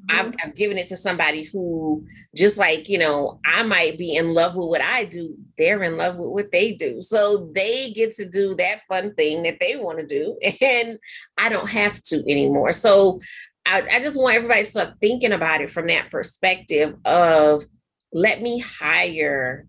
I've. 0.08 0.34
I've, 0.42 0.54
given 0.54 0.78
it 0.78 0.86
to 0.88 0.96
somebody 0.96 1.44
who 1.44 2.06
just 2.34 2.56
like 2.56 2.88
you 2.88 2.98
know 2.98 3.40
i 3.44 3.62
might 3.62 3.98
be 3.98 4.14
in 4.16 4.34
love 4.34 4.54
with 4.54 4.68
what 4.68 4.80
i 4.80 5.04
do 5.04 5.34
they're 5.58 5.82
in 5.82 5.96
love 5.96 6.16
with 6.16 6.28
what 6.28 6.52
they 6.52 6.72
do 6.72 7.02
so 7.02 7.50
they 7.54 7.90
get 7.90 8.14
to 8.14 8.28
do 8.28 8.54
that 8.56 8.82
fun 8.88 9.14
thing 9.14 9.42
that 9.42 9.58
they 9.60 9.76
want 9.76 9.98
to 9.98 10.06
do 10.06 10.38
and 10.60 10.98
i 11.36 11.48
don't 11.48 11.68
have 11.68 12.02
to 12.02 12.22
anymore 12.30 12.72
so 12.72 13.18
I, 13.66 13.82
I 13.94 14.00
just 14.00 14.18
want 14.18 14.36
everybody 14.36 14.62
to 14.62 14.70
start 14.70 14.94
thinking 15.00 15.32
about 15.32 15.60
it 15.60 15.70
from 15.70 15.88
that 15.88 16.10
perspective 16.10 16.94
of 17.04 17.64
let 18.12 18.40
me 18.40 18.60
hire 18.60 19.66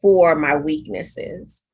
for 0.00 0.34
my 0.34 0.56
weaknesses 0.56 1.65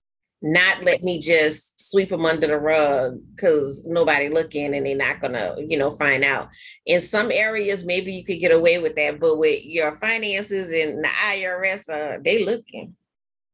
not 0.43 0.83
let 0.83 1.03
me 1.03 1.19
just 1.19 1.81
sweep 1.91 2.11
them 2.11 2.27
under 2.27 2.47
the 2.47 2.59
rug 2.59 3.19
because 3.35 3.85
nobody 3.87 4.29
looking 4.29 4.75
and 4.75 4.87
they're 4.87 4.97
not 4.97 5.21
gonna 5.21 5.55
you 5.59 5.79
know 5.79 5.91
find 5.93 6.25
out. 6.25 6.49
In 6.87 7.01
some 7.01 7.31
areas 7.31 7.85
maybe 7.85 8.13
you 8.13 8.25
could 8.25 8.41
get 8.41 8.53
away 8.53 8.79
with 8.79 8.97
that 8.97 9.21
but 9.21 9.39
with 9.39 9.65
your 9.65 9.97
finances 9.99 10.67
and 10.69 11.03
the 11.05 11.09
irs 11.09 11.89
uh, 11.89 12.19
they 12.25 12.45
looking. 12.45 12.95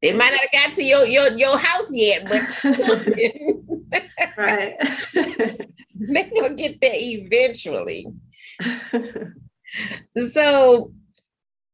They 0.01 0.13
might 0.13 0.31
not 0.31 0.41
have 0.41 0.53
got 0.53 0.77
to 0.77 0.85
your 0.85 1.05
your, 1.07 1.37
your 1.37 1.59
house 1.59 1.91
yet 1.93 2.25
but 2.29 2.41
right. 4.37 4.75
they're 5.95 6.31
gonna 6.31 6.55
get 6.55 6.81
there 6.81 6.93
eventually. 6.95 8.07
So 10.17 10.93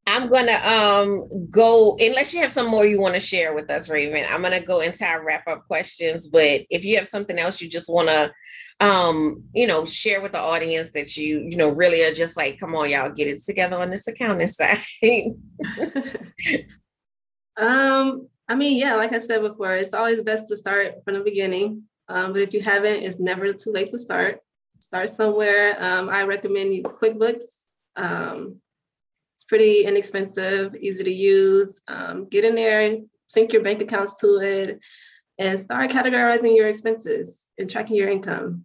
I'm 0.06 0.28
gonna 0.28 0.58
um 0.66 1.28
go 1.50 1.96
unless 1.98 2.34
you 2.34 2.40
have 2.40 2.52
some 2.52 2.68
more 2.68 2.84
you 2.86 3.00
want 3.00 3.14
to 3.14 3.20
share 3.20 3.54
with 3.54 3.70
us, 3.70 3.88
Raven. 3.88 4.24
I'm 4.30 4.42
gonna 4.42 4.60
go 4.60 4.80
into 4.80 5.04
our 5.04 5.24
wrap 5.24 5.48
up 5.48 5.66
questions. 5.66 6.28
But 6.28 6.62
if 6.70 6.84
you 6.84 6.96
have 6.96 7.08
something 7.08 7.38
else 7.38 7.60
you 7.60 7.68
just 7.68 7.88
want 7.88 8.08
to 8.08 8.32
um 8.80 9.42
you 9.52 9.66
know 9.66 9.84
share 9.84 10.20
with 10.20 10.32
the 10.32 10.38
audience 10.38 10.90
that 10.92 11.16
you 11.16 11.46
you 11.48 11.56
know 11.56 11.68
really 11.68 12.02
are 12.04 12.12
just 12.12 12.36
like 12.36 12.58
come 12.58 12.74
on 12.74 12.90
y'all 12.90 13.08
get 13.08 13.28
it 13.28 13.42
together 13.44 13.76
on 13.76 13.88
this 13.88 14.08
accounting 14.08 14.48
side 14.48 14.80
um 17.56 18.26
i 18.48 18.54
mean 18.54 18.76
yeah 18.76 18.96
like 18.96 19.12
i 19.12 19.18
said 19.18 19.42
before 19.42 19.76
it's 19.76 19.94
always 19.94 20.20
best 20.22 20.48
to 20.48 20.56
start 20.56 20.94
from 21.04 21.14
the 21.14 21.20
beginning 21.20 21.82
um, 22.08 22.32
but 22.32 22.42
if 22.42 22.52
you 22.52 22.60
haven't 22.60 23.04
it's 23.04 23.20
never 23.20 23.52
too 23.52 23.70
late 23.70 23.90
to 23.92 23.98
start 23.98 24.40
start 24.80 25.08
somewhere 25.08 25.76
um, 25.78 26.08
i 26.08 26.24
recommend 26.24 26.84
quickbooks 26.84 27.66
um, 27.96 28.60
it's 29.34 29.44
pretty 29.44 29.84
inexpensive, 29.84 30.74
easy 30.76 31.04
to 31.04 31.12
use. 31.12 31.80
Um, 31.88 32.28
get 32.28 32.44
in 32.44 32.54
there, 32.54 32.98
sync 33.26 33.52
your 33.52 33.62
bank 33.62 33.82
accounts 33.82 34.20
to 34.20 34.38
it, 34.40 34.78
and 35.38 35.58
start 35.58 35.90
categorizing 35.90 36.56
your 36.56 36.68
expenses 36.68 37.48
and 37.58 37.68
tracking 37.68 37.96
your 37.96 38.08
income. 38.08 38.64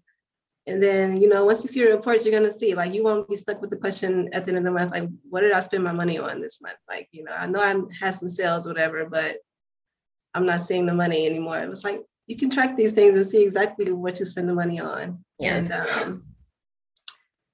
And 0.68 0.84
then, 0.84 1.20
you 1.20 1.28
know, 1.28 1.46
once 1.46 1.64
you 1.64 1.68
see 1.68 1.80
your 1.80 1.96
reports, 1.96 2.26
you're 2.26 2.38
gonna 2.38 2.52
see 2.52 2.76
like 2.76 2.94
you 2.94 3.04
won't 3.04 3.28
be 3.28 3.36
stuck 3.36 3.60
with 3.60 3.72
the 3.72 3.78
question 3.78 4.30
at 4.34 4.46
the 4.46 4.52
end 4.52 4.60
of 4.60 4.64
the 4.64 4.72
month, 4.72 4.92
like, 4.92 5.10
what 5.30 5.42
did 5.42 5.54
I 5.54 5.62
spend 5.62 5.84
my 5.84 5.92
money 5.92 6.20
on 6.20 6.42
this 6.42 6.62
month? 6.62 6.78
Like, 6.88 7.08
you 7.12 7.24
know, 7.24 7.32
I 7.32 7.48
know 7.48 7.62
I 7.62 7.76
had 8.00 8.12
some 8.12 8.30
sales, 8.30 8.68
whatever, 8.68 9.06
but 9.06 9.38
I'm 10.36 10.46
not 10.46 10.62
seeing 10.62 10.86
the 10.86 10.94
money 10.94 11.26
anymore. 11.26 11.60
It 11.60 11.70
was 11.70 11.84
like 11.84 12.02
you 12.28 12.36
can 12.36 12.52
track 12.52 12.76
these 12.76 12.92
things 12.92 13.16
and 13.16 13.26
see 13.26 13.42
exactly 13.42 13.92
what 13.92 14.20
you 14.20 14.26
spend 14.26 14.48
the 14.48 14.54
money 14.54 14.80
on. 14.80 15.24
Yes. 15.40 15.72
And 15.72 15.90
um, 15.90 16.22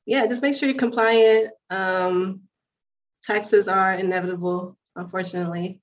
yeah, 0.06 0.28
just 0.28 0.42
make 0.42 0.54
sure 0.54 0.68
you're 0.68 0.78
compliant. 0.78 1.52
Um, 1.70 2.42
taxes 3.26 3.68
are 3.68 3.94
inevitable, 3.94 4.78
unfortunately. 4.96 5.82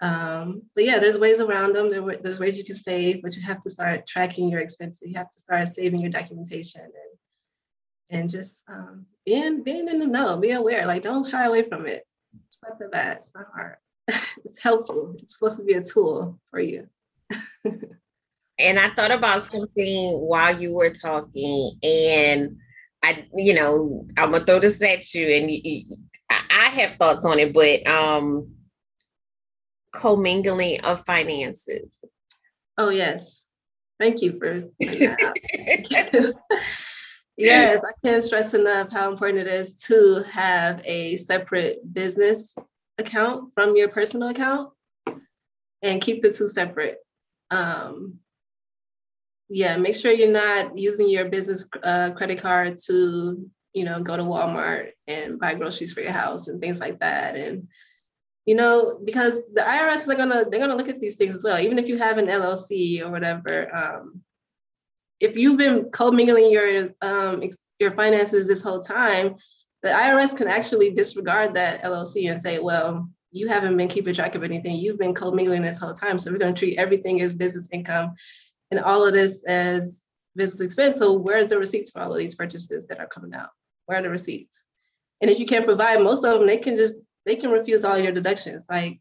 Um, 0.00 0.62
but 0.74 0.84
yeah, 0.84 0.98
there's 0.98 1.16
ways 1.16 1.40
around 1.40 1.74
them. 1.74 1.88
There, 1.88 2.18
there's 2.20 2.40
ways 2.40 2.58
you 2.58 2.64
can 2.64 2.74
save, 2.74 3.22
but 3.22 3.36
you 3.36 3.42
have 3.42 3.60
to 3.60 3.70
start 3.70 4.06
tracking 4.06 4.48
your 4.48 4.60
expenses. 4.60 5.02
You 5.08 5.16
have 5.16 5.30
to 5.30 5.38
start 5.38 5.68
saving 5.68 6.00
your 6.00 6.10
documentation 6.10 6.82
and 6.82 6.92
and 8.10 8.28
just 8.28 8.62
um, 8.68 9.06
being 9.24 9.62
being 9.62 9.88
in 9.88 10.00
the 10.00 10.06
know, 10.06 10.36
be 10.36 10.50
aware. 10.50 10.86
Like 10.86 11.02
don't 11.02 11.26
shy 11.26 11.46
away 11.46 11.62
from 11.62 11.86
it. 11.86 12.04
It's 12.48 12.58
not 12.62 12.78
that 12.78 12.90
bad. 12.90 13.18
It's 13.18 13.30
not 13.34 13.46
hard. 13.54 13.76
it's 14.44 14.58
helpful. 14.58 15.14
It's 15.18 15.38
supposed 15.38 15.58
to 15.58 15.64
be 15.64 15.74
a 15.74 15.82
tool 15.82 16.38
for 16.50 16.60
you. 16.60 16.88
and 17.64 18.78
I 18.78 18.90
thought 18.90 19.12
about 19.12 19.42
something 19.42 20.18
while 20.18 20.60
you 20.60 20.74
were 20.74 20.90
talking, 20.92 21.78
and 21.82 22.56
I, 23.02 23.26
you 23.34 23.54
know, 23.54 24.06
I'm 24.16 24.32
gonna 24.32 24.44
throw 24.44 24.58
this 24.58 24.82
at 24.82 25.14
you, 25.14 25.28
and 25.28 25.50
you, 25.50 25.84
have 26.72 26.96
thoughts 26.96 27.24
on 27.24 27.38
it, 27.38 27.52
but 27.52 27.86
um 27.86 28.54
commingling 29.92 30.80
of 30.82 31.04
finances. 31.04 31.98
Oh 32.78 32.90
yes. 32.90 33.48
Thank 33.98 34.22
you 34.22 34.38
for 34.38 34.64
yes, 37.36 37.84
I 37.84 37.92
can't 38.04 38.24
stress 38.24 38.54
enough 38.54 38.90
how 38.90 39.10
important 39.10 39.46
it 39.46 39.52
is 39.52 39.80
to 39.82 40.24
have 40.30 40.80
a 40.84 41.16
separate 41.18 41.80
business 41.92 42.54
account 42.98 43.52
from 43.54 43.76
your 43.76 43.88
personal 43.88 44.28
account 44.28 44.72
and 45.82 46.00
keep 46.00 46.22
the 46.22 46.32
two 46.32 46.48
separate. 46.48 46.98
Um, 47.50 48.18
yeah, 49.48 49.76
make 49.76 49.96
sure 49.96 50.12
you're 50.12 50.30
not 50.30 50.76
using 50.76 51.08
your 51.08 51.26
business 51.26 51.68
uh, 51.82 52.12
credit 52.12 52.40
card 52.40 52.78
to 52.86 53.50
you 53.74 53.84
know, 53.84 54.00
go 54.00 54.16
to 54.16 54.22
Walmart 54.22 54.90
and 55.06 55.38
buy 55.38 55.54
groceries 55.54 55.92
for 55.92 56.00
your 56.00 56.12
house 56.12 56.48
and 56.48 56.60
things 56.60 56.80
like 56.80 57.00
that. 57.00 57.36
And, 57.36 57.68
you 58.44 58.54
know, 58.54 59.00
because 59.04 59.42
the 59.54 59.62
IRS 59.62 60.08
are 60.08 60.14
gonna, 60.14 60.44
they're 60.48 60.60
gonna 60.60 60.76
look 60.76 60.88
at 60.88 61.00
these 61.00 61.16
things 61.16 61.34
as 61.34 61.44
well, 61.44 61.58
even 61.58 61.78
if 61.78 61.88
you 61.88 61.96
have 61.98 62.18
an 62.18 62.26
LLC 62.26 63.02
or 63.02 63.10
whatever. 63.10 63.74
Um, 63.74 64.22
if 65.20 65.36
you've 65.36 65.56
been 65.56 65.88
commingling 65.92 66.50
your 66.50 66.88
um, 67.00 67.42
your 67.78 67.94
finances 67.94 68.46
this 68.46 68.62
whole 68.62 68.80
time, 68.80 69.36
the 69.82 69.88
IRS 69.88 70.36
can 70.36 70.48
actually 70.48 70.90
disregard 70.90 71.54
that 71.54 71.82
LLC 71.82 72.30
and 72.30 72.40
say, 72.40 72.58
well, 72.58 73.08
you 73.30 73.48
haven't 73.48 73.76
been 73.76 73.88
keeping 73.88 74.14
track 74.14 74.34
of 74.34 74.42
anything. 74.42 74.76
You've 74.76 74.98
been 74.98 75.14
commingling 75.14 75.62
this 75.62 75.78
whole 75.78 75.94
time. 75.94 76.18
So 76.18 76.30
we're 76.30 76.38
to 76.38 76.52
treat 76.52 76.78
everything 76.78 77.22
as 77.22 77.34
business 77.34 77.68
income 77.72 78.14
and 78.70 78.80
all 78.80 79.06
of 79.06 79.14
this 79.14 79.42
as 79.44 80.04
business 80.36 80.60
expense. 80.60 80.98
So 80.98 81.12
where 81.12 81.38
are 81.38 81.44
the 81.44 81.58
receipts 81.58 81.90
for 81.90 82.00
all 82.00 82.12
of 82.12 82.18
these 82.18 82.34
purchases 82.34 82.86
that 82.86 83.00
are 83.00 83.06
coming 83.06 83.34
out? 83.34 83.50
Where 83.86 83.98
are 83.98 84.02
the 84.02 84.10
receipts? 84.10 84.64
And 85.20 85.30
if 85.30 85.38
you 85.38 85.46
can't 85.46 85.64
provide 85.64 86.02
most 86.02 86.24
of 86.24 86.38
them, 86.38 86.46
they 86.46 86.58
can 86.58 86.76
just 86.76 86.96
they 87.24 87.36
can 87.36 87.50
refuse 87.50 87.84
all 87.84 87.98
your 87.98 88.12
deductions, 88.12 88.66
like 88.68 89.00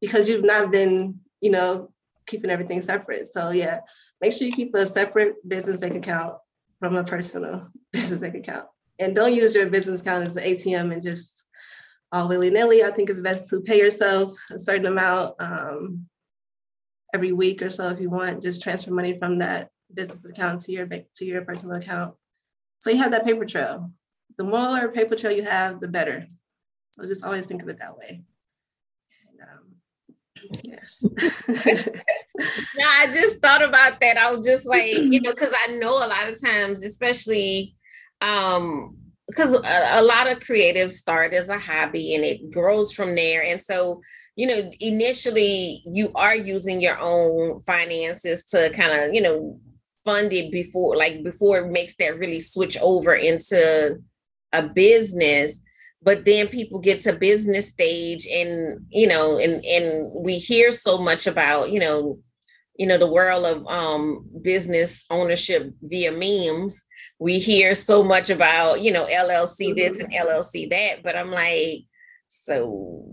because 0.00 0.28
you've 0.28 0.44
not 0.44 0.70
been, 0.70 1.20
you 1.40 1.50
know, 1.50 1.90
keeping 2.26 2.50
everything 2.50 2.80
separate. 2.80 3.26
So 3.26 3.50
yeah, 3.50 3.80
make 4.20 4.32
sure 4.32 4.46
you 4.46 4.52
keep 4.52 4.74
a 4.74 4.86
separate 4.86 5.36
business 5.48 5.78
bank 5.78 5.94
account 5.94 6.36
from 6.78 6.96
a 6.96 7.04
personal 7.04 7.68
business 7.92 8.20
bank 8.20 8.36
account. 8.36 8.66
And 8.98 9.16
don't 9.16 9.34
use 9.34 9.54
your 9.54 9.66
business 9.66 10.00
account 10.00 10.26
as 10.26 10.34
the 10.34 10.40
ATM 10.40 10.92
and 10.92 11.02
just 11.02 11.48
all 12.12 12.28
willy 12.28 12.50
nilly. 12.50 12.84
I 12.84 12.92
think 12.92 13.10
it's 13.10 13.20
best 13.20 13.50
to 13.50 13.60
pay 13.60 13.78
yourself 13.78 14.36
a 14.52 14.58
certain 14.58 14.86
amount 14.86 15.34
um, 15.40 16.06
every 17.12 17.32
week 17.32 17.62
or 17.62 17.70
so 17.70 17.88
if 17.88 18.00
you 18.00 18.10
want. 18.10 18.42
Just 18.42 18.62
transfer 18.62 18.92
money 18.92 19.18
from 19.18 19.38
that 19.38 19.70
business 19.92 20.24
account 20.24 20.60
to 20.62 20.72
your 20.72 20.86
bank 20.86 21.06
to 21.16 21.24
your 21.24 21.42
personal 21.42 21.76
account 21.76 22.14
so 22.84 22.90
you 22.90 22.98
have 22.98 23.12
that 23.12 23.24
paper 23.24 23.46
trail. 23.46 23.90
The 24.36 24.44
more 24.44 24.92
paper 24.92 25.16
trail 25.16 25.34
you 25.34 25.42
have, 25.42 25.80
the 25.80 25.88
better. 25.88 26.26
So 26.92 27.06
just 27.06 27.24
always 27.24 27.46
think 27.46 27.62
of 27.62 27.68
it 27.70 27.78
that 27.78 27.96
way. 27.96 28.22
And, 29.30 29.40
um, 29.48 30.60
yeah. 30.62 30.80
no, 32.76 32.84
I 32.86 33.06
just 33.06 33.40
thought 33.40 33.62
about 33.62 34.00
that. 34.00 34.18
I 34.18 34.34
was 34.34 34.44
just 34.44 34.66
like, 34.66 34.92
you 34.92 35.22
know, 35.22 35.32
because 35.32 35.54
I 35.66 35.78
know 35.78 35.96
a 35.96 36.06
lot 36.06 36.30
of 36.30 36.38
times, 36.44 36.84
especially 36.84 37.74
um, 38.20 38.98
because 39.28 39.54
a, 39.54 40.00
a, 40.00 40.02
lot 40.02 40.30
of 40.30 40.40
creatives 40.40 40.90
start 40.90 41.32
as 41.32 41.48
a 41.48 41.58
hobby 41.58 42.14
and 42.14 42.22
it 42.22 42.50
grows 42.50 42.92
from 42.92 43.14
there. 43.14 43.42
And 43.44 43.62
so, 43.62 44.02
you 44.36 44.46
know, 44.46 44.70
initially 44.78 45.80
you 45.86 46.12
are 46.16 46.36
using 46.36 46.82
your 46.82 46.98
own 46.98 47.62
finances 47.62 48.44
to 48.50 48.68
kind 48.74 48.92
of, 48.92 49.14
you 49.14 49.22
know, 49.22 49.58
funded 50.04 50.50
before 50.50 50.96
like 50.96 51.22
before 51.22 51.58
it 51.58 51.72
makes 51.72 51.94
that 51.96 52.18
really 52.18 52.40
switch 52.40 52.76
over 52.80 53.14
into 53.14 53.96
a 54.52 54.62
business 54.62 55.60
but 56.02 56.26
then 56.26 56.46
people 56.48 56.78
get 56.78 57.00
to 57.00 57.12
business 57.14 57.68
stage 57.68 58.26
and 58.26 58.84
you 58.90 59.06
know 59.06 59.38
and 59.38 59.64
and 59.64 60.12
we 60.14 60.38
hear 60.38 60.70
so 60.70 60.98
much 60.98 61.26
about 61.26 61.70
you 61.70 61.80
know 61.80 62.18
you 62.76 62.86
know 62.86 62.98
the 62.98 63.10
world 63.10 63.44
of 63.44 63.66
um 63.66 64.28
business 64.42 65.04
ownership 65.10 65.72
via 65.82 66.12
memes 66.12 66.84
we 67.18 67.38
hear 67.38 67.74
so 67.74 68.02
much 68.02 68.30
about 68.30 68.82
you 68.82 68.92
know 68.92 69.06
llc 69.06 69.74
this 69.74 69.98
and 69.98 70.12
mm-hmm. 70.12 70.28
llc 70.28 70.70
that 70.70 71.02
but 71.02 71.16
i'm 71.16 71.30
like 71.30 71.80
so 72.28 73.04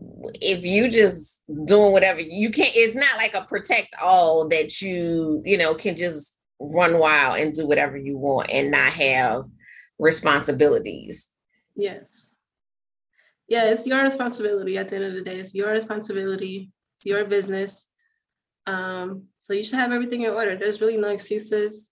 if 0.41 0.65
you 0.65 0.89
just 0.89 1.41
doing 1.65 1.91
whatever 1.91 2.19
you 2.19 2.49
can't 2.49 2.75
it's 2.75 2.95
not 2.95 3.17
like 3.17 3.33
a 3.33 3.41
protect 3.41 3.93
all 4.01 4.47
that 4.47 4.81
you 4.81 5.41
you 5.45 5.57
know 5.57 5.73
can 5.73 5.95
just 5.95 6.35
run 6.61 6.99
wild 6.99 7.39
and 7.39 7.53
do 7.53 7.67
whatever 7.67 7.97
you 7.97 8.17
want 8.17 8.51
and 8.51 8.71
not 8.71 8.91
have 8.93 9.45
responsibilities. 9.99 11.27
Yes. 11.75 12.37
Yeah, 13.47 13.65
it's 13.65 13.87
your 13.87 14.01
responsibility 14.01 14.77
at 14.77 14.89
the 14.89 14.95
end 14.97 15.05
of 15.05 15.13
the 15.13 15.21
day. 15.21 15.37
It's 15.39 15.53
your 15.53 15.71
responsibility. 15.71 16.71
It's 16.95 17.05
your 17.05 17.25
business. 17.25 17.87
Um, 18.67 19.25
so 19.39 19.53
you 19.53 19.63
should 19.63 19.79
have 19.79 19.91
everything 19.91 20.21
in 20.21 20.31
order. 20.31 20.55
There's 20.55 20.81
really 20.81 20.97
no 20.97 21.09
excuses. 21.09 21.91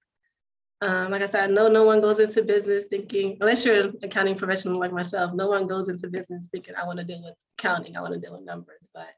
Um, 0.82 1.12
like 1.12 1.22
I 1.22 1.26
said, 1.26 1.50
I 1.50 1.54
know 1.54 1.68
no 1.68 1.84
one 1.84 2.00
goes 2.00 2.20
into 2.20 2.44
business 2.44 2.86
thinking, 2.86 3.38
unless 3.42 3.66
you're 3.66 3.82
an 3.82 3.98
accounting 4.02 4.36
professional 4.36 4.80
like 4.80 4.94
myself, 4.94 5.34
no 5.34 5.48
one 5.48 5.68
goes 5.68 5.90
into 5.90 6.08
business 6.08 6.48
thinking, 6.50 6.76
I 6.82 6.86
want 6.86 7.00
to 7.00 7.06
deal 7.06 7.22
with 7.22 7.36
accounting, 7.58 7.98
I 7.98 8.02
want 8.02 8.14
to 8.14 8.20
deal 8.20 8.34
with 8.34 8.46
numbers. 8.46 8.88
But 8.94 9.10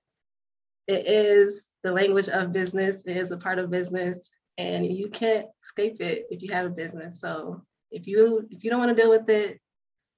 it 0.87 1.05
is 1.05 1.71
the 1.83 1.91
language 1.91 2.29
of 2.29 2.51
business, 2.51 3.05
it 3.05 3.15
is 3.15 3.29
a 3.29 3.37
part 3.37 3.59
of 3.59 3.69
business 3.69 4.31
and 4.61 4.85
you 4.85 5.09
can't 5.09 5.47
escape 5.61 5.97
it 6.01 6.25
if 6.29 6.41
you 6.41 6.51
have 6.53 6.65
a 6.65 6.69
business. 6.69 7.19
So 7.19 7.61
if 7.91 8.07
you 8.07 8.47
if 8.51 8.63
you 8.63 8.69
don't 8.69 8.79
want 8.79 8.95
to 8.95 9.01
deal 9.01 9.09
with 9.09 9.29
it, 9.29 9.59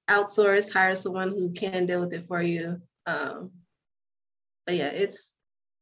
outsource, 0.08 0.72
hire 0.72 0.94
someone 0.94 1.30
who 1.30 1.52
can 1.52 1.86
deal 1.86 2.00
with 2.00 2.12
it 2.12 2.26
for 2.28 2.42
you. 2.42 2.80
Um, 3.06 3.50
but 4.66 4.76
yeah, 4.76 4.88
it's 4.88 5.32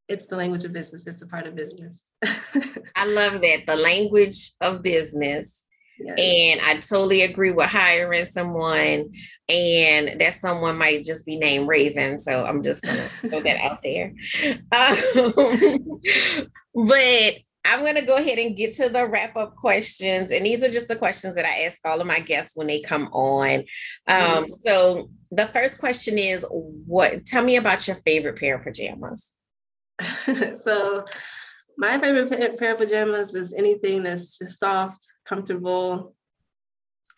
it's 0.07 0.27
the 0.27 0.35
language 0.35 0.63
of 0.63 0.73
business. 0.73 1.07
It's 1.07 1.21
a 1.21 1.27
part 1.27 1.47
of 1.47 1.55
business. 1.55 2.11
I 2.95 3.05
love 3.05 3.41
that 3.41 3.63
the 3.67 3.75
language 3.75 4.51
of 4.61 4.81
business. 4.81 5.65
Yes. 5.99 6.19
And 6.19 6.59
I 6.61 6.79
totally 6.79 7.21
agree 7.21 7.51
with 7.51 7.69
hiring 7.69 8.25
someone, 8.25 9.11
and 9.47 10.19
that 10.19 10.33
someone 10.33 10.77
might 10.77 11.03
just 11.03 11.25
be 11.25 11.37
named 11.37 11.67
Raven. 11.67 12.19
So 12.19 12.45
I'm 12.45 12.63
just 12.63 12.83
gonna 12.83 13.09
throw 13.21 13.41
that 13.41 13.57
out 13.61 13.83
there. 13.83 14.13
Um, 14.71 16.47
but 16.87 17.35
I'm 17.65 17.79
going 17.81 17.95
to 17.95 18.05
go 18.05 18.17
ahead 18.17 18.39
and 18.39 18.57
get 18.57 18.73
to 18.75 18.89
the 18.89 19.07
wrap 19.07 19.37
up 19.37 19.55
questions. 19.55 20.31
And 20.31 20.45
these 20.45 20.63
are 20.63 20.69
just 20.69 20.87
the 20.87 20.95
questions 20.95 21.35
that 21.35 21.45
I 21.45 21.63
ask 21.63 21.79
all 21.85 22.01
of 22.01 22.07
my 22.07 22.19
guests 22.19 22.55
when 22.55 22.67
they 22.67 22.81
come 22.81 23.07
on. 23.13 23.59
Um, 24.07 24.15
mm-hmm. 24.17 24.45
So 24.65 25.09
the 25.31 25.47
first 25.47 25.79
question 25.79 26.17
is 26.17 26.45
what 26.49 27.25
tell 27.25 27.43
me 27.43 27.55
about 27.55 27.87
your 27.87 27.97
favorite 28.05 28.37
pair 28.37 28.55
of 28.55 28.63
pajamas. 28.63 29.35
so 30.55 31.05
my 31.77 31.97
favorite 31.99 32.59
pair 32.59 32.73
of 32.73 32.77
pajamas 32.77 33.33
is 33.33 33.53
anything 33.53 34.03
that's 34.03 34.37
just 34.37 34.59
soft, 34.59 34.99
comfortable, 35.25 36.15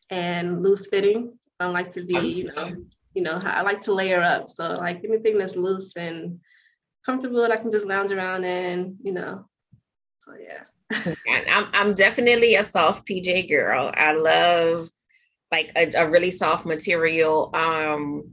and 0.10 0.62
loose 0.64 0.88
fitting. 0.88 1.38
I 1.60 1.66
like 1.68 1.90
to 1.92 2.04
be, 2.04 2.20
you 2.20 2.54
know, 2.54 2.76
you 3.14 3.24
know, 3.24 3.40
I 3.42 3.62
like 3.62 3.80
to 3.82 3.94
layer 3.94 4.22
up. 4.22 4.50
So 4.50 4.74
like 4.74 5.02
anything 5.04 5.38
that's 5.38 5.56
loose 5.56 5.96
and 5.96 6.40
comfortable 7.06 7.42
that 7.42 7.52
I 7.52 7.58
can 7.58 7.72
just 7.72 7.88
lounge 7.88 8.12
around 8.12 8.46
in, 8.46 8.98
you 9.02 9.14
know, 9.14 9.48
so 10.26 10.34
yeah. 10.42 10.64
I'm 11.50 11.68
I'm 11.74 11.94
definitely 11.94 12.56
a 12.56 12.64
soft 12.64 13.08
PJ 13.08 13.50
girl. 13.50 13.92
I 13.94 14.14
love 14.14 14.90
like 15.52 15.72
a, 15.76 15.92
a 15.96 16.10
really 16.10 16.32
soft 16.32 16.66
material. 16.66 17.52
Um 17.54 18.32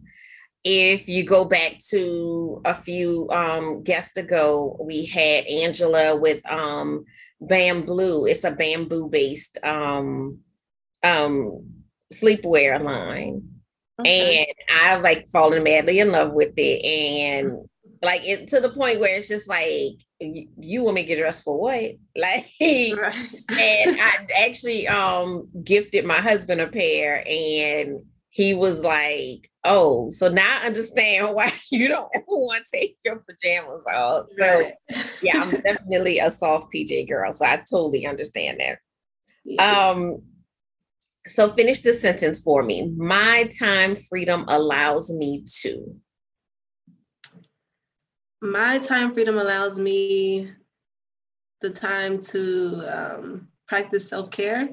if 0.64 1.08
you 1.08 1.24
go 1.24 1.44
back 1.44 1.78
to 1.90 2.62
a 2.64 2.74
few 2.74 3.28
um 3.30 3.82
guests 3.82 4.16
ago, 4.16 4.76
we 4.80 5.04
had 5.06 5.46
Angela 5.46 6.16
with 6.16 6.44
um 6.50 7.04
bamboo. 7.40 8.26
It's 8.26 8.44
a 8.44 8.50
bamboo 8.50 9.08
based 9.08 9.58
um 9.62 10.38
um 11.02 11.58
sleepwear 12.12 12.80
line. 12.80 13.48
Okay. 14.00 14.38
And 14.38 14.80
I 14.80 14.96
like 14.96 15.28
fallen 15.30 15.62
madly 15.62 16.00
in 16.00 16.10
love 16.10 16.32
with 16.32 16.54
it. 16.56 16.84
And 16.84 17.68
like 18.02 18.26
it 18.26 18.48
to 18.48 18.60
the 18.60 18.70
point 18.70 19.00
where 19.00 19.16
it's 19.16 19.28
just 19.28 19.48
like 19.48 19.94
you 20.20 20.82
want 20.82 20.96
me 20.96 21.02
to 21.02 21.08
get 21.08 21.18
dressed 21.18 21.44
for 21.44 21.58
what? 21.58 21.92
Like, 22.16 22.46
right. 22.60 23.28
and 23.48 24.00
I 24.00 24.26
actually 24.44 24.86
um 24.88 25.48
gifted 25.64 26.06
my 26.06 26.20
husband 26.20 26.60
a 26.60 26.68
pair, 26.68 27.24
and 27.26 28.00
he 28.30 28.54
was 28.54 28.82
like, 28.82 29.50
"Oh, 29.64 30.10
so 30.10 30.28
now 30.28 30.44
I 30.62 30.66
understand 30.66 31.34
why 31.34 31.52
you 31.70 31.88
don't 31.88 32.10
ever 32.14 32.24
want 32.28 32.64
to 32.64 32.78
take 32.78 32.96
your 33.04 33.24
pajamas 33.28 33.84
off." 33.92 34.26
So, 34.36 34.70
yeah, 35.22 35.42
I'm 35.42 35.50
definitely 35.62 36.18
a 36.18 36.30
soft 36.30 36.68
PJ 36.74 37.08
girl, 37.08 37.32
so 37.32 37.46
I 37.46 37.62
totally 37.70 38.06
understand 38.06 38.60
that. 38.60 38.78
Yeah. 39.44 39.90
Um, 39.90 40.10
so 41.26 41.48
finish 41.50 41.80
the 41.80 41.92
sentence 41.92 42.40
for 42.40 42.62
me. 42.62 42.92
My 42.96 43.48
time 43.58 43.94
freedom 43.94 44.44
allows 44.48 45.12
me 45.12 45.44
to 45.62 45.96
my 48.42 48.76
time 48.78 49.14
freedom 49.14 49.38
allows 49.38 49.78
me 49.78 50.50
the 51.60 51.70
time 51.70 52.18
to 52.18 52.84
um, 52.88 53.48
practice 53.68 54.08
self-care. 54.08 54.68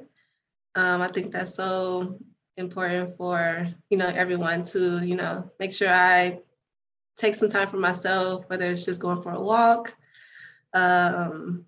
Um, 0.76 1.02
i 1.02 1.08
think 1.08 1.32
that's 1.32 1.54
so 1.56 2.20
important 2.58 3.16
for 3.16 3.68
you 3.90 3.98
know 3.98 4.08
everyone 4.08 4.64
to 4.66 5.04
you 5.06 5.16
know 5.16 5.50
make 5.60 5.72
sure 5.74 5.90
i 5.90 6.40
take 7.18 7.34
some 7.36 7.50
time 7.50 7.68
for 7.68 7.78
myself 7.78 8.46
whether 8.50 8.70
it's 8.70 8.86
just 8.86 9.02
going 9.02 9.22
for 9.22 9.32
a 9.32 9.42
walk 9.42 9.96
um, 10.74 11.66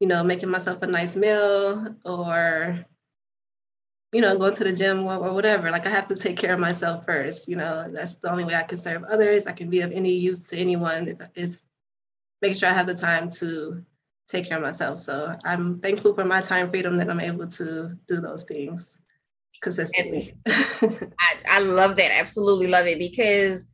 you 0.00 0.06
know 0.06 0.22
making 0.22 0.50
myself 0.50 0.82
a 0.82 0.86
nice 0.86 1.16
meal 1.16 1.94
or 2.04 2.84
you 4.12 4.20
know, 4.20 4.36
going 4.38 4.54
to 4.54 4.64
the 4.64 4.72
gym 4.72 5.04
or, 5.04 5.16
or, 5.16 5.32
whatever. 5.32 5.70
Like 5.70 5.86
I 5.86 5.90
have 5.90 6.06
to 6.08 6.14
take 6.14 6.36
care 6.36 6.54
of 6.54 6.60
myself 6.60 7.04
first. 7.04 7.48
You 7.48 7.56
know, 7.56 7.88
that's 7.90 8.16
the 8.16 8.30
only 8.30 8.44
way 8.44 8.54
I 8.54 8.62
can 8.62 8.78
serve 8.78 9.04
others. 9.04 9.46
I 9.46 9.52
can 9.52 9.68
be 9.68 9.80
of 9.80 9.92
any 9.92 10.12
use 10.12 10.48
to 10.48 10.56
anyone 10.56 11.18
is 11.34 11.66
making 12.40 12.56
sure 12.56 12.68
I 12.68 12.72
have 12.72 12.86
the 12.86 12.94
time 12.94 13.28
to 13.38 13.84
take 14.28 14.48
care 14.48 14.56
of 14.56 14.62
myself. 14.62 14.98
So 15.00 15.32
I'm 15.44 15.80
thankful 15.80 16.14
for 16.14 16.24
my 16.24 16.40
time 16.40 16.70
freedom 16.70 16.96
that 16.98 17.10
I'm 17.10 17.20
able 17.20 17.46
to 17.48 17.96
do 18.06 18.20
those 18.20 18.44
things 18.44 18.98
consistently. 19.60 20.34
I, 20.46 21.34
I 21.50 21.58
love 21.60 21.96
that. 21.96 22.12
Absolutely 22.12 22.68
love 22.68 22.86
it 22.86 22.98
because 22.98 23.66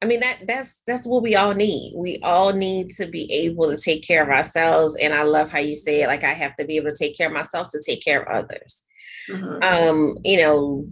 I 0.00 0.06
mean 0.06 0.20
that 0.20 0.40
that's 0.46 0.82
that's 0.86 1.06
what 1.06 1.22
we 1.22 1.34
all 1.34 1.54
need. 1.54 1.94
We 1.96 2.18
all 2.22 2.52
need 2.52 2.90
to 2.96 3.06
be 3.06 3.30
able 3.32 3.68
to 3.70 3.76
take 3.76 4.06
care 4.06 4.22
of 4.22 4.28
ourselves. 4.28 4.96
And 4.96 5.12
I 5.12 5.22
love 5.22 5.50
how 5.50 5.58
you 5.58 5.76
say 5.76 6.02
it, 6.02 6.08
like 6.08 6.24
I 6.24 6.32
have 6.32 6.56
to 6.56 6.64
be 6.64 6.76
able 6.76 6.90
to 6.90 6.96
take 6.96 7.16
care 7.16 7.28
of 7.28 7.32
myself 7.32 7.68
to 7.70 7.82
take 7.84 8.04
care 8.04 8.22
of 8.22 8.28
others 8.28 8.84
mm-hmm. 9.28 9.62
um, 9.62 10.16
you 10.24 10.38
know, 10.38 10.86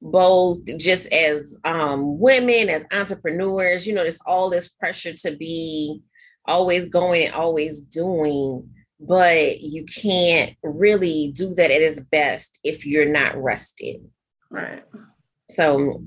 both 0.00 0.58
just 0.78 1.12
as 1.12 1.56
um, 1.64 2.18
women, 2.18 2.68
as 2.68 2.84
entrepreneurs, 2.92 3.86
you 3.86 3.94
know, 3.94 4.02
there's 4.02 4.20
all 4.26 4.50
this 4.50 4.68
pressure 4.68 5.12
to 5.14 5.36
be 5.36 6.00
always 6.44 6.86
going 6.86 7.26
and 7.26 7.34
always 7.34 7.80
doing, 7.80 8.68
but 8.98 9.60
you 9.60 9.84
can't 9.84 10.56
really 10.62 11.32
do 11.36 11.54
that 11.54 11.70
at 11.70 11.80
its 11.80 12.00
best 12.00 12.58
if 12.64 12.84
you're 12.84 13.08
not 13.08 13.40
rested. 13.40 14.00
Right. 14.50 14.82
So 15.48 16.02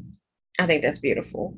I 0.60 0.66
think 0.66 0.82
that's 0.82 1.00
beautiful. 1.00 1.58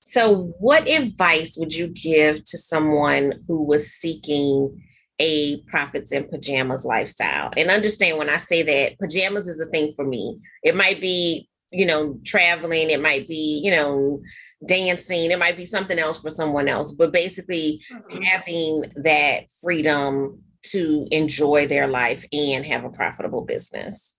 So, 0.00 0.54
what 0.60 0.88
advice 0.88 1.56
would 1.58 1.74
you 1.74 1.88
give 1.88 2.44
to 2.44 2.56
someone 2.56 3.40
who 3.48 3.64
was 3.64 3.90
seeking 3.90 4.80
a 5.18 5.60
profits 5.62 6.12
in 6.12 6.28
pajamas 6.28 6.84
lifestyle. 6.84 7.50
And 7.56 7.70
understand 7.70 8.18
when 8.18 8.28
I 8.28 8.36
say 8.36 8.62
that 8.62 8.98
pajamas 8.98 9.48
is 9.48 9.60
a 9.60 9.66
thing 9.66 9.92
for 9.94 10.04
me. 10.04 10.38
It 10.62 10.76
might 10.76 11.00
be, 11.00 11.48
you 11.70 11.86
know, 11.86 12.18
traveling, 12.24 12.90
it 12.90 13.00
might 13.00 13.26
be, 13.28 13.60
you 13.64 13.70
know, 13.70 14.22
dancing, 14.66 15.30
it 15.30 15.38
might 15.38 15.56
be 15.56 15.64
something 15.64 15.98
else 15.98 16.20
for 16.20 16.30
someone 16.30 16.68
else, 16.68 16.92
but 16.92 17.12
basically 17.12 17.82
mm-hmm. 17.90 18.22
having 18.22 18.84
that 18.96 19.44
freedom 19.62 20.42
to 20.62 21.06
enjoy 21.10 21.66
their 21.66 21.86
life 21.86 22.24
and 22.32 22.66
have 22.66 22.84
a 22.84 22.90
profitable 22.90 23.42
business. 23.42 24.16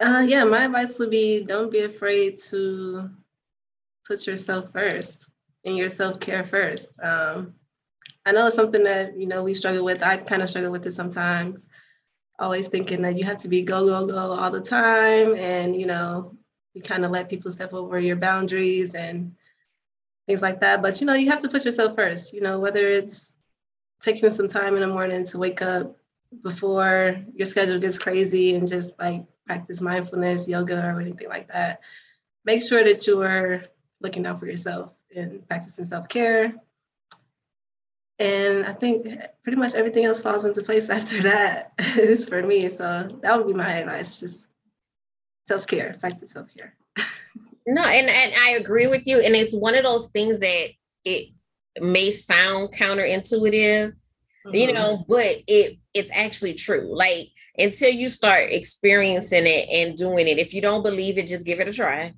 Uh, 0.00 0.24
yeah, 0.28 0.44
my 0.44 0.64
advice 0.64 0.98
would 0.98 1.10
be 1.10 1.42
don't 1.42 1.72
be 1.72 1.80
afraid 1.80 2.38
to 2.38 3.10
put 4.06 4.26
yourself 4.26 4.72
first 4.72 5.30
and 5.64 5.76
your 5.76 5.88
self 5.88 6.20
care 6.20 6.44
first. 6.44 6.98
Um, 7.02 7.54
I 8.28 8.32
know 8.32 8.46
it's 8.46 8.56
something 8.56 8.84
that, 8.84 9.18
you 9.18 9.26
know, 9.26 9.42
we 9.42 9.54
struggle 9.54 9.82
with. 9.82 10.02
I 10.02 10.18
kind 10.18 10.42
of 10.42 10.50
struggle 10.50 10.70
with 10.70 10.84
it 10.84 10.92
sometimes. 10.92 11.66
Always 12.38 12.68
thinking 12.68 13.00
that 13.00 13.16
you 13.16 13.24
have 13.24 13.38
to 13.38 13.48
be 13.48 13.62
go, 13.62 13.88
go, 13.88 14.06
go 14.06 14.32
all 14.32 14.50
the 14.50 14.60
time. 14.60 15.34
And, 15.38 15.74
you 15.74 15.86
know, 15.86 16.36
you 16.74 16.82
kind 16.82 17.06
of 17.06 17.10
let 17.10 17.30
people 17.30 17.50
step 17.50 17.72
over 17.72 17.98
your 17.98 18.16
boundaries 18.16 18.94
and 18.94 19.34
things 20.26 20.42
like 20.42 20.60
that. 20.60 20.82
But, 20.82 21.00
you 21.00 21.06
know, 21.06 21.14
you 21.14 21.30
have 21.30 21.40
to 21.40 21.48
put 21.48 21.64
yourself 21.64 21.94
first, 21.96 22.34
you 22.34 22.42
know, 22.42 22.60
whether 22.60 22.86
it's 22.88 23.32
taking 23.98 24.30
some 24.30 24.46
time 24.46 24.74
in 24.74 24.82
the 24.82 24.88
morning 24.88 25.24
to 25.24 25.38
wake 25.38 25.62
up 25.62 25.96
before 26.42 27.16
your 27.34 27.46
schedule 27.46 27.78
gets 27.78 27.98
crazy 27.98 28.56
and 28.56 28.68
just 28.68 28.92
like 28.98 29.24
practice 29.46 29.80
mindfulness, 29.80 30.46
yoga, 30.46 30.84
or 30.84 31.00
anything 31.00 31.30
like 31.30 31.50
that. 31.50 31.80
Make 32.44 32.60
sure 32.60 32.84
that 32.84 33.06
you 33.06 33.22
are 33.22 33.64
looking 34.02 34.26
out 34.26 34.38
for 34.38 34.46
yourself 34.46 34.92
and 35.16 35.48
practicing 35.48 35.86
self 35.86 36.10
care 36.10 36.52
and 38.18 38.66
I 38.66 38.72
think 38.72 39.06
pretty 39.42 39.58
much 39.58 39.74
everything 39.74 40.04
else 40.04 40.20
falls 40.22 40.44
into 40.44 40.62
place 40.62 40.90
after 40.98 41.22
that 41.22 41.72
is 41.96 42.28
for 42.28 42.42
me. 42.42 42.68
So 42.68 43.08
that 43.22 43.36
would 43.36 43.46
be 43.46 43.54
my 43.54 43.70
advice: 43.70 44.20
just 44.20 44.48
self 45.46 45.66
care, 45.66 45.96
practice 46.00 46.32
self 46.32 46.48
care. 46.54 46.74
no, 47.66 47.82
and 47.82 48.08
and 48.08 48.32
I 48.38 48.56
agree 48.58 48.86
with 48.86 49.06
you. 49.06 49.20
And 49.20 49.34
it's 49.34 49.54
one 49.54 49.74
of 49.74 49.84
those 49.84 50.08
things 50.08 50.38
that 50.40 50.68
it 51.04 51.28
may 51.80 52.10
sound 52.10 52.74
counterintuitive, 52.74 53.92
mm-hmm. 53.92 54.54
you 54.54 54.72
know, 54.72 55.04
but 55.08 55.36
it 55.46 55.78
it's 55.94 56.10
actually 56.12 56.54
true. 56.54 56.90
Like 56.94 57.28
until 57.56 57.90
you 57.90 58.08
start 58.08 58.50
experiencing 58.50 59.44
it 59.44 59.68
and 59.68 59.96
doing 59.96 60.28
it, 60.28 60.38
if 60.38 60.54
you 60.54 60.60
don't 60.60 60.82
believe 60.82 61.18
it, 61.18 61.26
just 61.26 61.46
give 61.46 61.60
it 61.60 61.68
a 61.68 61.72
try. 61.72 62.14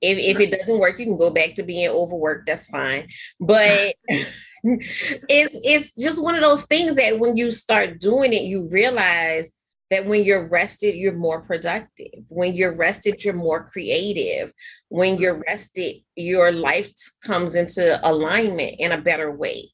If, 0.00 0.18
if 0.18 0.38
it 0.38 0.50
doesn't 0.50 0.78
work, 0.78 0.98
you 0.98 1.06
can 1.06 1.16
go 1.16 1.30
back 1.30 1.54
to 1.54 1.62
being 1.62 1.88
overworked. 1.88 2.46
That's 2.46 2.66
fine. 2.66 3.08
But 3.40 3.94
it's 4.64 5.56
it's 5.62 5.92
just 6.02 6.22
one 6.22 6.34
of 6.34 6.42
those 6.42 6.64
things 6.64 6.94
that 6.94 7.18
when 7.18 7.36
you 7.36 7.50
start 7.50 8.00
doing 8.00 8.32
it, 8.32 8.42
you 8.42 8.66
realize 8.70 9.52
that 9.90 10.06
when 10.06 10.24
you're 10.24 10.48
rested, 10.50 10.94
you're 10.94 11.12
more 11.12 11.42
productive. 11.42 12.24
When 12.30 12.54
you're 12.54 12.76
rested, 12.76 13.22
you're 13.22 13.34
more 13.34 13.68
creative. 13.68 14.52
When 14.88 15.18
you're 15.18 15.42
rested, 15.46 15.96
your 16.16 16.50
life 16.50 16.92
comes 17.22 17.54
into 17.54 18.00
alignment 18.08 18.76
in 18.78 18.92
a 18.92 19.00
better 19.00 19.30
way. 19.30 19.70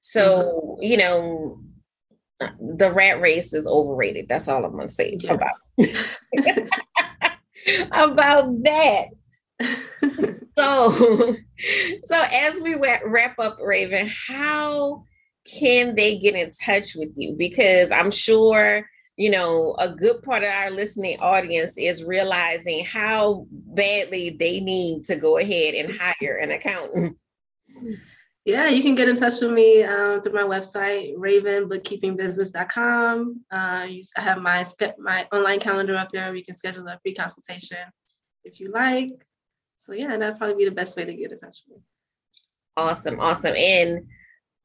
So, 0.00 0.76
mm-hmm. 0.78 0.82
you 0.82 0.96
know, 0.98 1.60
the 2.60 2.92
rat 2.92 3.20
race 3.20 3.54
is 3.54 3.66
overrated. 3.66 4.28
That's 4.28 4.48
all 4.48 4.64
I'm 4.64 4.72
gonna 4.72 4.88
say 4.88 5.16
yeah. 5.20 5.32
about 5.32 5.50
about 7.92 8.62
that. 8.64 9.04
so, 10.56 11.36
so 12.04 12.24
as 12.32 12.60
we 12.62 12.76
wrap 13.04 13.38
up, 13.38 13.58
Raven, 13.60 14.10
how 14.28 15.04
can 15.46 15.94
they 15.94 16.18
get 16.18 16.34
in 16.34 16.52
touch 16.52 16.96
with 16.96 17.12
you? 17.16 17.34
Because 17.36 17.92
I'm 17.92 18.10
sure 18.10 18.84
you 19.16 19.30
know, 19.30 19.76
a 19.78 19.88
good 19.88 20.20
part 20.22 20.42
of 20.42 20.50
our 20.50 20.72
listening 20.72 21.18
audience 21.20 21.78
is 21.78 22.02
realizing 22.02 22.84
how 22.84 23.46
badly 23.50 24.30
they 24.30 24.58
need 24.60 25.04
to 25.04 25.14
go 25.16 25.38
ahead 25.38 25.74
and 25.74 25.96
hire 25.96 26.34
an 26.36 26.50
accountant. 26.50 27.16
Yeah, 28.44 28.68
you 28.68 28.82
can 28.82 28.94
get 28.94 29.08
in 29.08 29.16
touch 29.16 29.40
with 29.40 29.52
me 29.52 29.82
um, 29.84 30.20
through 30.20 30.34
my 30.34 30.42
website, 30.42 31.16
ravenbookkeepingbusiness.com. 31.16 33.40
Uh, 33.50 33.56
I 33.56 34.04
have 34.16 34.42
my 34.42 34.62
my 34.98 35.26
online 35.32 35.60
calendar 35.60 35.96
up 35.96 36.10
there. 36.10 36.34
You 36.34 36.44
can 36.44 36.54
schedule 36.54 36.86
a 36.88 36.98
free 37.02 37.14
consultation 37.14 37.78
if 38.42 38.60
you 38.60 38.70
like. 38.70 39.12
So 39.76 39.92
yeah, 39.92 40.16
that'd 40.16 40.38
probably 40.38 40.56
be 40.56 40.64
the 40.64 40.74
best 40.74 40.96
way 40.96 41.04
to 41.04 41.14
get 41.14 41.32
in 41.32 41.38
touch 41.38 41.58
with 41.68 41.78
me. 41.78 41.82
Awesome, 42.76 43.20
awesome. 43.20 43.54
And 43.56 44.06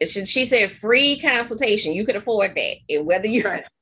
she, 0.03 0.26
she 0.26 0.45
said 0.45 0.72
free 0.80 1.20
consultation. 1.20 1.93
You 1.93 2.05
could 2.05 2.16
afford 2.16 2.55
that. 2.55 2.76
And 2.89 3.05
whether 3.05 3.28
you 3.28 3.43
right. 3.43 3.66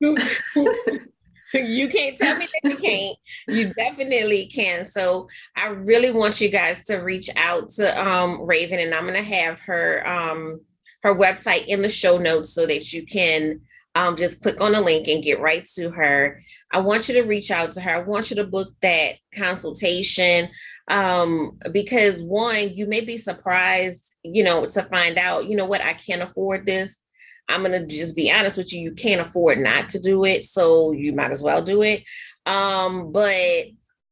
you 1.54 1.88
can't 1.88 2.18
tell 2.18 2.36
me 2.36 2.46
that 2.46 2.70
you 2.70 2.76
can't. 2.76 3.16
You 3.46 3.72
definitely 3.74 4.46
can. 4.46 4.84
So 4.84 5.28
I 5.56 5.68
really 5.68 6.10
want 6.10 6.40
you 6.40 6.48
guys 6.48 6.84
to 6.86 6.96
reach 6.96 7.30
out 7.36 7.70
to 7.70 8.00
um, 8.00 8.44
Raven, 8.46 8.80
and 8.80 8.94
I'm 8.94 9.06
gonna 9.06 9.22
have 9.22 9.60
her 9.60 10.06
um, 10.06 10.60
her 11.02 11.14
website 11.14 11.66
in 11.66 11.82
the 11.82 11.88
show 11.88 12.18
notes 12.18 12.52
so 12.52 12.66
that 12.66 12.92
you 12.92 13.06
can 13.06 13.60
um, 13.98 14.14
just 14.14 14.40
click 14.42 14.60
on 14.60 14.72
the 14.72 14.80
link 14.80 15.08
and 15.08 15.24
get 15.24 15.40
right 15.40 15.64
to 15.74 15.90
her. 15.90 16.40
I 16.70 16.78
want 16.78 17.08
you 17.08 17.16
to 17.16 17.28
reach 17.28 17.50
out 17.50 17.72
to 17.72 17.80
her. 17.80 17.96
I 17.96 17.98
want 17.98 18.30
you 18.30 18.36
to 18.36 18.44
book 18.44 18.72
that 18.80 19.14
consultation 19.34 20.50
um, 20.88 21.58
because 21.72 22.22
one, 22.22 22.74
you 22.74 22.86
may 22.86 23.00
be 23.00 23.16
surprised, 23.16 24.14
you 24.22 24.44
know, 24.44 24.66
to 24.66 24.82
find 24.84 25.18
out, 25.18 25.48
you 25.48 25.56
know 25.56 25.64
what, 25.64 25.82
I 25.82 25.94
can't 25.94 26.22
afford 26.22 26.64
this. 26.64 26.98
I'm 27.48 27.64
to 27.64 27.86
just 27.86 28.14
be 28.14 28.30
honest 28.30 28.56
with 28.56 28.72
you, 28.72 28.80
you 28.80 28.92
can't 28.92 29.20
afford 29.20 29.58
not 29.58 29.88
to 29.90 30.00
do 30.00 30.24
it. 30.24 30.44
So 30.44 30.92
you 30.92 31.12
might 31.12 31.32
as 31.32 31.42
well 31.42 31.62
do 31.62 31.82
it. 31.82 32.04
Um, 32.46 33.10
but, 33.10 33.64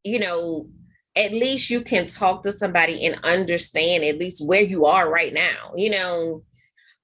you 0.03 0.18
know, 0.18 0.66
at 1.14 1.30
least 1.30 1.70
you 1.70 1.80
can 1.80 2.09
talk 2.09 2.43
to 2.43 2.51
somebody 2.51 3.07
and 3.07 3.24
understand 3.24 4.03
at 4.03 4.18
least 4.18 4.45
where 4.45 4.62
you 4.62 4.87
are 4.87 5.09
right 5.09 5.32
now, 5.32 5.72
you 5.76 5.91
know. 5.91 6.43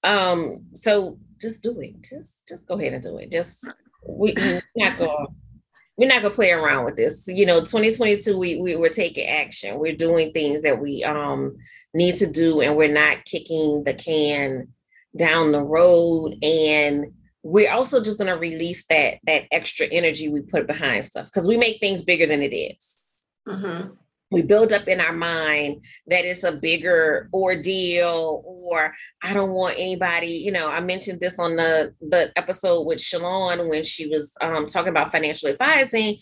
Um, 0.02 0.66
so 0.74 1.18
just 1.42 1.62
do 1.62 1.78
it. 1.80 2.00
Just 2.02 2.46
just 2.48 2.66
go 2.66 2.78
ahead 2.78 2.94
and 2.94 3.02
do 3.02 3.18
it. 3.18 3.30
Just 3.30 3.66
we, 4.06 4.32
we're 4.36 4.62
not 4.76 4.98
going 4.98 5.26
we're 5.98 6.08
not 6.08 6.22
gonna 6.22 6.34
play 6.34 6.52
around 6.52 6.86
with 6.86 6.96
this. 6.96 7.24
You 7.26 7.44
know, 7.44 7.60
2022, 7.60 8.38
we, 8.38 8.60
we 8.60 8.76
we're 8.76 8.88
taking 8.88 9.28
action. 9.28 9.78
We're 9.78 9.96
doing 9.96 10.32
things 10.32 10.62
that 10.62 10.80
we 10.80 11.04
um 11.04 11.54
need 11.92 12.14
to 12.16 12.30
do, 12.30 12.62
and 12.62 12.76
we're 12.76 12.92
not 12.92 13.24
kicking 13.26 13.84
the 13.84 13.92
can 13.92 14.68
down 15.18 15.52
the 15.52 15.62
road. 15.62 16.36
And 16.42 17.12
we're 17.42 17.72
also 17.72 18.00
just 18.00 18.18
gonna 18.18 18.38
release 18.38 18.86
that 18.86 19.18
that 19.24 19.44
extra 19.50 19.86
energy 19.86 20.28
we 20.28 20.40
put 20.40 20.66
behind 20.66 21.04
stuff 21.04 21.26
because 21.26 21.48
we 21.48 21.56
make 21.56 21.80
things 21.80 22.02
bigger 22.02 22.26
than 22.26 22.40
it 22.40 22.54
is. 22.54 22.98
Mm-hmm 23.46 23.94
we 24.32 24.42
build 24.42 24.72
up 24.72 24.88
in 24.88 25.00
our 25.00 25.12
mind 25.12 25.84
that 26.06 26.24
it's 26.24 26.42
a 26.42 26.52
bigger 26.52 27.28
ordeal 27.32 28.42
or 28.44 28.92
i 29.22 29.32
don't 29.32 29.50
want 29.50 29.78
anybody 29.78 30.28
you 30.28 30.50
know 30.50 30.68
i 30.68 30.80
mentioned 30.80 31.20
this 31.20 31.38
on 31.38 31.56
the 31.56 31.94
the 32.00 32.32
episode 32.36 32.82
with 32.82 32.98
shalon 32.98 33.68
when 33.68 33.84
she 33.84 34.08
was 34.08 34.32
um, 34.40 34.66
talking 34.66 34.88
about 34.90 35.12
financial 35.12 35.48
advising 35.48 36.16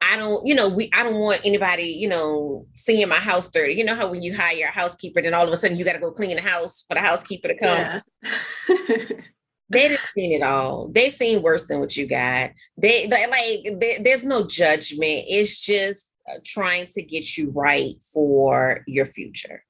i 0.00 0.16
don't 0.16 0.46
you 0.46 0.54
know 0.54 0.68
we 0.68 0.90
i 0.94 1.02
don't 1.02 1.20
want 1.20 1.40
anybody 1.44 1.84
you 1.84 2.08
know 2.08 2.66
seeing 2.74 3.08
my 3.08 3.16
house 3.16 3.48
dirty 3.50 3.74
you 3.74 3.84
know 3.84 3.94
how 3.94 4.10
when 4.10 4.22
you 4.22 4.34
hire 4.34 4.66
a 4.66 4.72
housekeeper 4.72 5.20
then 5.22 5.34
all 5.34 5.46
of 5.46 5.52
a 5.52 5.56
sudden 5.56 5.76
you 5.76 5.84
got 5.84 5.92
to 5.92 5.98
go 5.98 6.10
clean 6.10 6.34
the 6.34 6.42
house 6.42 6.84
for 6.88 6.94
the 6.94 7.00
housekeeper 7.00 7.48
to 7.48 7.58
come 7.58 8.02
yeah. 8.26 9.04
they 9.70 9.88
didn't 9.88 10.00
seen 10.14 10.32
it 10.32 10.42
all. 10.42 10.88
They 10.88 11.10
seen 11.10 11.42
worse 11.42 11.66
than 11.68 11.78
what 11.78 11.96
you 11.96 12.06
got. 12.06 12.50
They, 12.76 13.06
they 13.06 13.26
like 13.28 13.80
they, 13.80 13.98
there's 14.02 14.24
no 14.24 14.46
judgment. 14.46 15.26
It's 15.28 15.60
just 15.60 16.02
trying 16.44 16.86
to 16.88 17.02
get 17.02 17.36
you 17.36 17.50
right 17.50 17.94
for 18.12 18.82
your 18.86 19.06
future. 19.06 19.64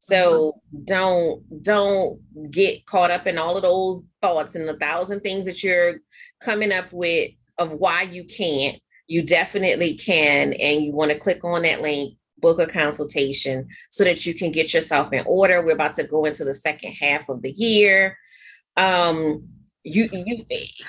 So 0.00 0.52
mm-hmm. 0.74 0.84
don't 0.84 1.62
don't 1.62 2.50
get 2.50 2.86
caught 2.86 3.10
up 3.10 3.26
in 3.26 3.38
all 3.38 3.56
of 3.56 3.62
those 3.62 4.02
thoughts 4.22 4.56
and 4.56 4.68
the 4.68 4.76
thousand 4.76 5.20
things 5.20 5.46
that 5.46 5.62
you're 5.62 6.00
coming 6.42 6.72
up 6.72 6.92
with 6.92 7.30
of 7.58 7.74
why 7.74 8.02
you 8.02 8.24
can't. 8.24 8.80
You 9.06 9.22
definitely 9.22 9.94
can, 9.94 10.52
and 10.54 10.84
you 10.84 10.92
want 10.92 11.10
to 11.10 11.18
click 11.18 11.44
on 11.44 11.62
that 11.62 11.82
link, 11.82 12.14
book 12.38 12.60
a 12.60 12.66
consultation 12.66 13.68
so 13.90 14.04
that 14.04 14.24
you 14.24 14.34
can 14.34 14.52
get 14.52 14.72
yourself 14.72 15.12
in 15.12 15.24
order. 15.26 15.64
We're 15.64 15.74
about 15.74 15.96
to 15.96 16.04
go 16.04 16.24
into 16.24 16.44
the 16.44 16.54
second 16.54 16.92
half 16.92 17.28
of 17.28 17.42
the 17.42 17.50
year. 17.50 18.16
Um, 18.76 19.48
you 19.82 20.08
you 20.12 20.44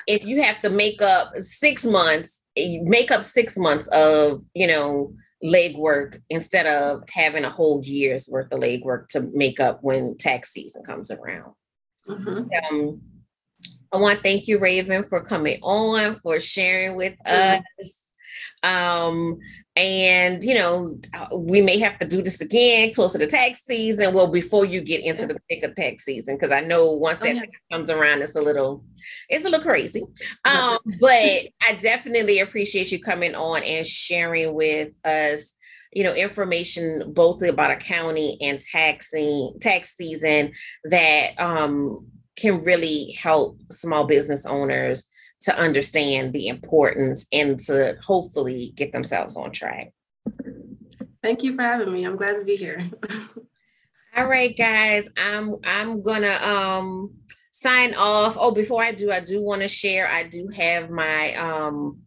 if 0.07 0.23
you 0.23 0.41
have 0.43 0.61
to 0.61 0.69
make 0.69 1.01
up 1.01 1.35
six 1.37 1.85
months 1.85 2.40
make 2.55 3.11
up 3.11 3.23
six 3.23 3.57
months 3.57 3.87
of 3.89 4.43
you 4.53 4.67
know 4.67 5.13
leg 5.41 5.75
work 5.75 6.19
instead 6.29 6.67
of 6.67 7.01
having 7.09 7.43
a 7.43 7.49
whole 7.49 7.81
year's 7.83 8.27
worth 8.29 8.51
of 8.51 8.59
leg 8.59 8.83
work 8.83 9.07
to 9.09 9.29
make 9.33 9.59
up 9.59 9.79
when 9.81 10.15
tax 10.17 10.53
season 10.53 10.83
comes 10.83 11.09
around. 11.09 11.53
Mm-hmm. 12.07 12.75
Um, 12.75 13.01
I 13.91 13.97
want 13.97 14.17
to 14.17 14.23
thank 14.23 14.47
you, 14.47 14.59
Raven, 14.59 15.05
for 15.09 15.21
coming 15.21 15.59
on, 15.61 16.15
for 16.15 16.39
sharing 16.39 16.95
with 16.95 17.15
mm-hmm. 17.25 17.61
us. 17.79 18.00
Um, 18.63 19.39
and 19.77 20.43
you 20.43 20.53
know 20.53 20.99
uh, 21.13 21.27
we 21.33 21.61
may 21.61 21.79
have 21.79 21.97
to 21.97 22.05
do 22.05 22.21
this 22.21 22.41
again 22.41 22.93
closer 22.93 23.17
to 23.17 23.27
tax 23.27 23.63
season. 23.65 24.13
Well 24.13 24.27
before 24.27 24.65
you 24.65 24.81
get 24.81 25.03
into 25.05 25.25
the 25.25 25.39
thick 25.49 25.63
of 25.63 25.75
tax 25.75 26.03
season 26.03 26.35
because 26.35 26.51
i 26.51 26.59
know 26.59 26.91
once 26.91 27.19
oh, 27.21 27.25
that 27.25 27.37
oh, 27.37 27.39
yeah. 27.39 27.77
comes 27.77 27.89
around 27.89 28.21
it's 28.21 28.35
a 28.35 28.41
little 28.41 28.83
it's 29.29 29.45
a 29.45 29.49
little 29.49 29.65
crazy. 29.65 30.03
Um 30.43 30.77
but 30.99 31.47
i 31.61 31.73
definitely 31.79 32.39
appreciate 32.39 32.91
you 32.91 32.99
coming 32.99 33.33
on 33.33 33.63
and 33.63 33.87
sharing 33.87 34.53
with 34.53 34.89
us 35.05 35.53
you 35.93 36.03
know 36.03 36.13
information 36.13 37.13
both 37.13 37.41
about 37.41 37.71
accounting 37.71 38.35
and 38.41 38.59
taxing 38.59 39.53
tax 39.61 39.95
season 39.95 40.51
that 40.85 41.39
um 41.39 42.05
can 42.35 42.57
really 42.63 43.11
help 43.11 43.57
small 43.71 44.05
business 44.05 44.45
owners 44.45 45.05
to 45.41 45.57
understand 45.59 46.33
the 46.33 46.47
importance 46.47 47.27
and 47.31 47.59
to 47.59 47.97
hopefully 48.03 48.73
get 48.75 48.91
themselves 48.91 49.35
on 49.35 49.51
track. 49.51 49.91
Thank 51.23 51.43
you 51.43 51.55
for 51.55 51.61
having 51.61 51.91
me. 51.91 52.05
I'm 52.05 52.15
glad 52.15 52.33
to 52.35 52.43
be 52.43 52.55
here. 52.55 52.89
All 54.15 54.27
right, 54.27 54.55
guys. 54.57 55.09
I'm 55.17 55.55
I'm 55.63 56.01
gonna 56.01 56.37
um 56.43 57.13
sign 57.51 57.93
off. 57.95 58.37
Oh, 58.39 58.51
before 58.51 58.81
I 58.81 58.91
do, 58.91 59.11
I 59.11 59.19
do 59.19 59.41
want 59.41 59.61
to 59.61 59.67
share. 59.67 60.07
I 60.07 60.23
do 60.23 60.49
have 60.53 60.89
my 60.89 61.33
um 61.35 62.01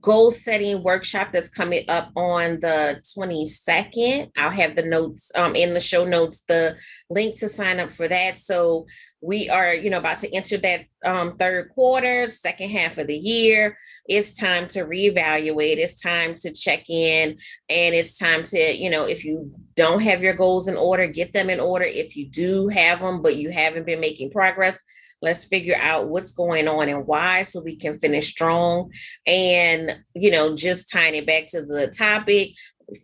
goal 0.00 0.30
setting 0.30 0.82
workshop 0.82 1.32
that's 1.32 1.48
coming 1.48 1.84
up 1.88 2.10
on 2.16 2.60
the 2.60 3.00
22nd. 3.16 4.30
I'll 4.36 4.50
have 4.50 4.76
the 4.76 4.82
notes 4.82 5.32
um, 5.34 5.56
in 5.56 5.74
the 5.74 5.80
show 5.80 6.04
notes, 6.04 6.44
the 6.46 6.76
link 7.10 7.38
to 7.40 7.48
sign 7.48 7.80
up 7.80 7.92
for 7.92 8.08
that. 8.08 8.36
So 8.38 8.86
we 9.20 9.48
are, 9.48 9.74
you 9.74 9.90
know, 9.90 9.98
about 9.98 10.18
to 10.18 10.32
enter 10.34 10.56
that 10.58 10.84
um, 11.04 11.36
third 11.36 11.70
quarter, 11.70 12.30
second 12.30 12.70
half 12.70 12.98
of 12.98 13.08
the 13.08 13.16
year. 13.16 13.76
It's 14.08 14.36
time 14.36 14.68
to 14.68 14.84
reevaluate. 14.84 15.76
It's 15.76 16.00
time 16.00 16.34
to 16.36 16.52
check 16.52 16.88
in, 16.88 17.36
and 17.68 17.94
it's 17.94 18.16
time 18.16 18.42
to, 18.44 18.76
you 18.76 18.90
know, 18.90 19.06
if 19.06 19.24
you 19.24 19.50
don't 19.74 20.02
have 20.02 20.22
your 20.22 20.34
goals 20.34 20.68
in 20.68 20.76
order, 20.76 21.06
get 21.06 21.32
them 21.32 21.50
in 21.50 21.60
order. 21.60 21.84
If 21.84 22.16
you 22.16 22.28
do 22.28 22.68
have 22.68 23.00
them, 23.00 23.22
but 23.22 23.36
you 23.36 23.50
haven't 23.50 23.86
been 23.86 24.00
making 24.00 24.30
progress, 24.30 24.78
let's 25.20 25.44
figure 25.44 25.76
out 25.80 26.08
what's 26.08 26.32
going 26.32 26.68
on 26.68 26.88
and 26.88 27.06
why 27.06 27.42
so 27.42 27.60
we 27.60 27.76
can 27.76 27.96
finish 27.96 28.28
strong 28.28 28.90
and 29.26 29.98
you 30.14 30.30
know 30.30 30.54
just 30.54 30.90
tying 30.90 31.14
it 31.14 31.26
back 31.26 31.46
to 31.48 31.62
the 31.62 31.88
topic 31.88 32.50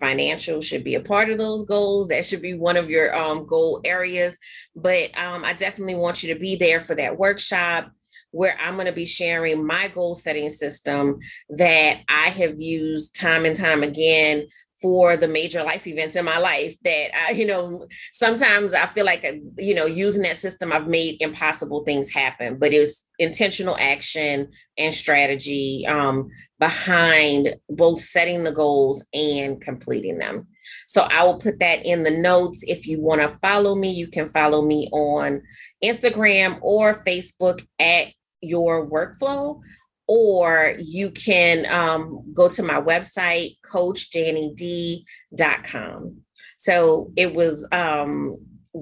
financial 0.01 0.61
should 0.61 0.85
be 0.85 0.95
a 0.95 1.01
part 1.01 1.30
of 1.30 1.39
those 1.39 1.64
goals. 1.64 2.09
That 2.09 2.24
should 2.24 2.43
be 2.43 2.55
one 2.55 2.76
of 2.76 2.91
your 2.91 3.14
um, 3.14 3.47
goal 3.47 3.80
areas. 3.85 4.37
But 4.74 5.16
um, 5.18 5.45
i 5.45 5.53
definitely 5.53 5.95
want 5.95 6.22
you 6.22 6.32
to 6.32 6.41
be 6.41 6.57
there 6.57 6.80
for 6.80 6.95
that 6.95 7.18
workshop 7.18 7.91
where 8.30 8.59
i'm 8.61 8.74
going 8.74 8.87
to 8.87 8.93
be 8.93 9.07
sharing 9.07 9.64
my 9.64 9.89
goal 9.89 10.14
setting 10.14 10.51
system 10.51 11.18
that 11.51 12.01
i 12.09 12.28
have 12.30 12.61
used 12.61 13.14
time 13.18 13.45
and 13.45 13.57
time 13.57 13.82
again 13.82 14.47
for 14.85 15.16
the 15.16 15.26
major 15.26 15.62
life 15.62 15.87
events 15.87 16.14
in 16.14 16.26
my 16.26 16.37
life 16.37 16.76
that 16.85 17.09
I, 17.16 17.30
you 17.30 17.47
know, 17.47 17.87
sometimes 18.12 18.74
I 18.74 18.85
feel 18.85 19.07
like, 19.07 19.24
you 19.57 19.74
know, 19.74 19.87
using 19.87 20.24
that 20.24 20.37
system, 20.37 20.74
I've 20.74 20.89
made 20.89 21.16
impossible 21.22 21.85
things 21.85 22.11
happen, 22.11 22.59
but 22.59 22.74
it's 22.74 23.07
intentional 23.18 23.78
action 23.80 24.51
and 24.76 24.93
strategy 24.93 25.87
um, 25.89 26.28
behind 26.59 27.55
both 27.70 27.99
setting 27.99 28.45
the 28.45 28.53
goals 28.53 29.07
and 29.14 29.59
completing 29.59 30.18
them. 30.18 30.49
So 30.87 31.09
I 31.11 31.24
will 31.24 31.39
put 31.39 31.61
that 31.61 31.87
in 31.87 32.03
the 32.03 32.11
notes. 32.11 32.62
If 32.68 32.87
you 32.87 33.01
want 33.01 33.22
to 33.22 33.39
follow 33.39 33.74
me, 33.74 33.91
you 33.91 34.09
can 34.09 34.28
follow 34.28 34.61
me 34.61 34.91
on 34.93 35.41
Instagram 35.82 36.59
or 36.61 37.03
Facebook 37.07 37.66
at 37.78 38.09
your 38.43 38.87
workflow 38.91 39.62
or 40.07 40.74
you 40.78 41.11
can 41.11 41.66
um, 41.72 42.22
go 42.34 42.48
to 42.48 42.62
my 42.62 42.80
website, 42.80 43.57
coachdannid.com. 43.64 46.16
So 46.59 47.11
it 47.16 47.34
was 47.34 47.66
um, 47.72 48.36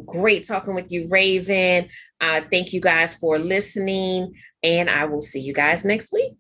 great 0.06 0.46
talking 0.46 0.74
with 0.74 0.90
you, 0.90 1.06
Raven. 1.08 1.88
Uh, 2.20 2.40
thank 2.50 2.72
you 2.72 2.80
guys 2.80 3.14
for 3.16 3.38
listening, 3.38 4.34
and 4.62 4.90
I 4.90 5.04
will 5.04 5.22
see 5.22 5.40
you 5.40 5.52
guys 5.52 5.84
next 5.84 6.12
week. 6.12 6.32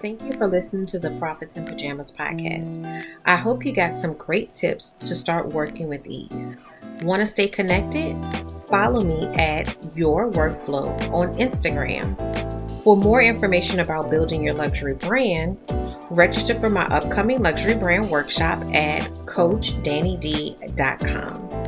Thank 0.00 0.22
you 0.22 0.32
for 0.34 0.46
listening 0.46 0.86
to 0.86 0.98
the 0.98 1.10
Profits 1.12 1.56
in 1.56 1.64
Pajamas 1.64 2.12
podcast. 2.12 2.84
I 3.24 3.36
hope 3.36 3.64
you 3.64 3.72
got 3.72 3.94
some 3.94 4.12
great 4.12 4.54
tips 4.54 4.92
to 4.92 5.14
start 5.14 5.48
working 5.48 5.88
with 5.88 6.06
ease. 6.06 6.58
Want 7.02 7.20
to 7.20 7.26
stay 7.26 7.48
connected? 7.48 8.16
Follow 8.68 9.00
me 9.00 9.26
at 9.34 9.76
Your 9.96 10.30
Workflow 10.30 10.96
on 11.12 11.34
Instagram. 11.34 12.14
For 12.82 12.96
more 12.96 13.20
information 13.22 13.80
about 13.80 14.10
building 14.10 14.44
your 14.44 14.54
luxury 14.54 14.94
brand, 14.94 15.58
register 16.10 16.54
for 16.54 16.68
my 16.68 16.84
upcoming 16.86 17.42
luxury 17.42 17.74
brand 17.74 18.10
workshop 18.10 18.62
at 18.74 19.02
CoachDanniD.com. 19.26 21.63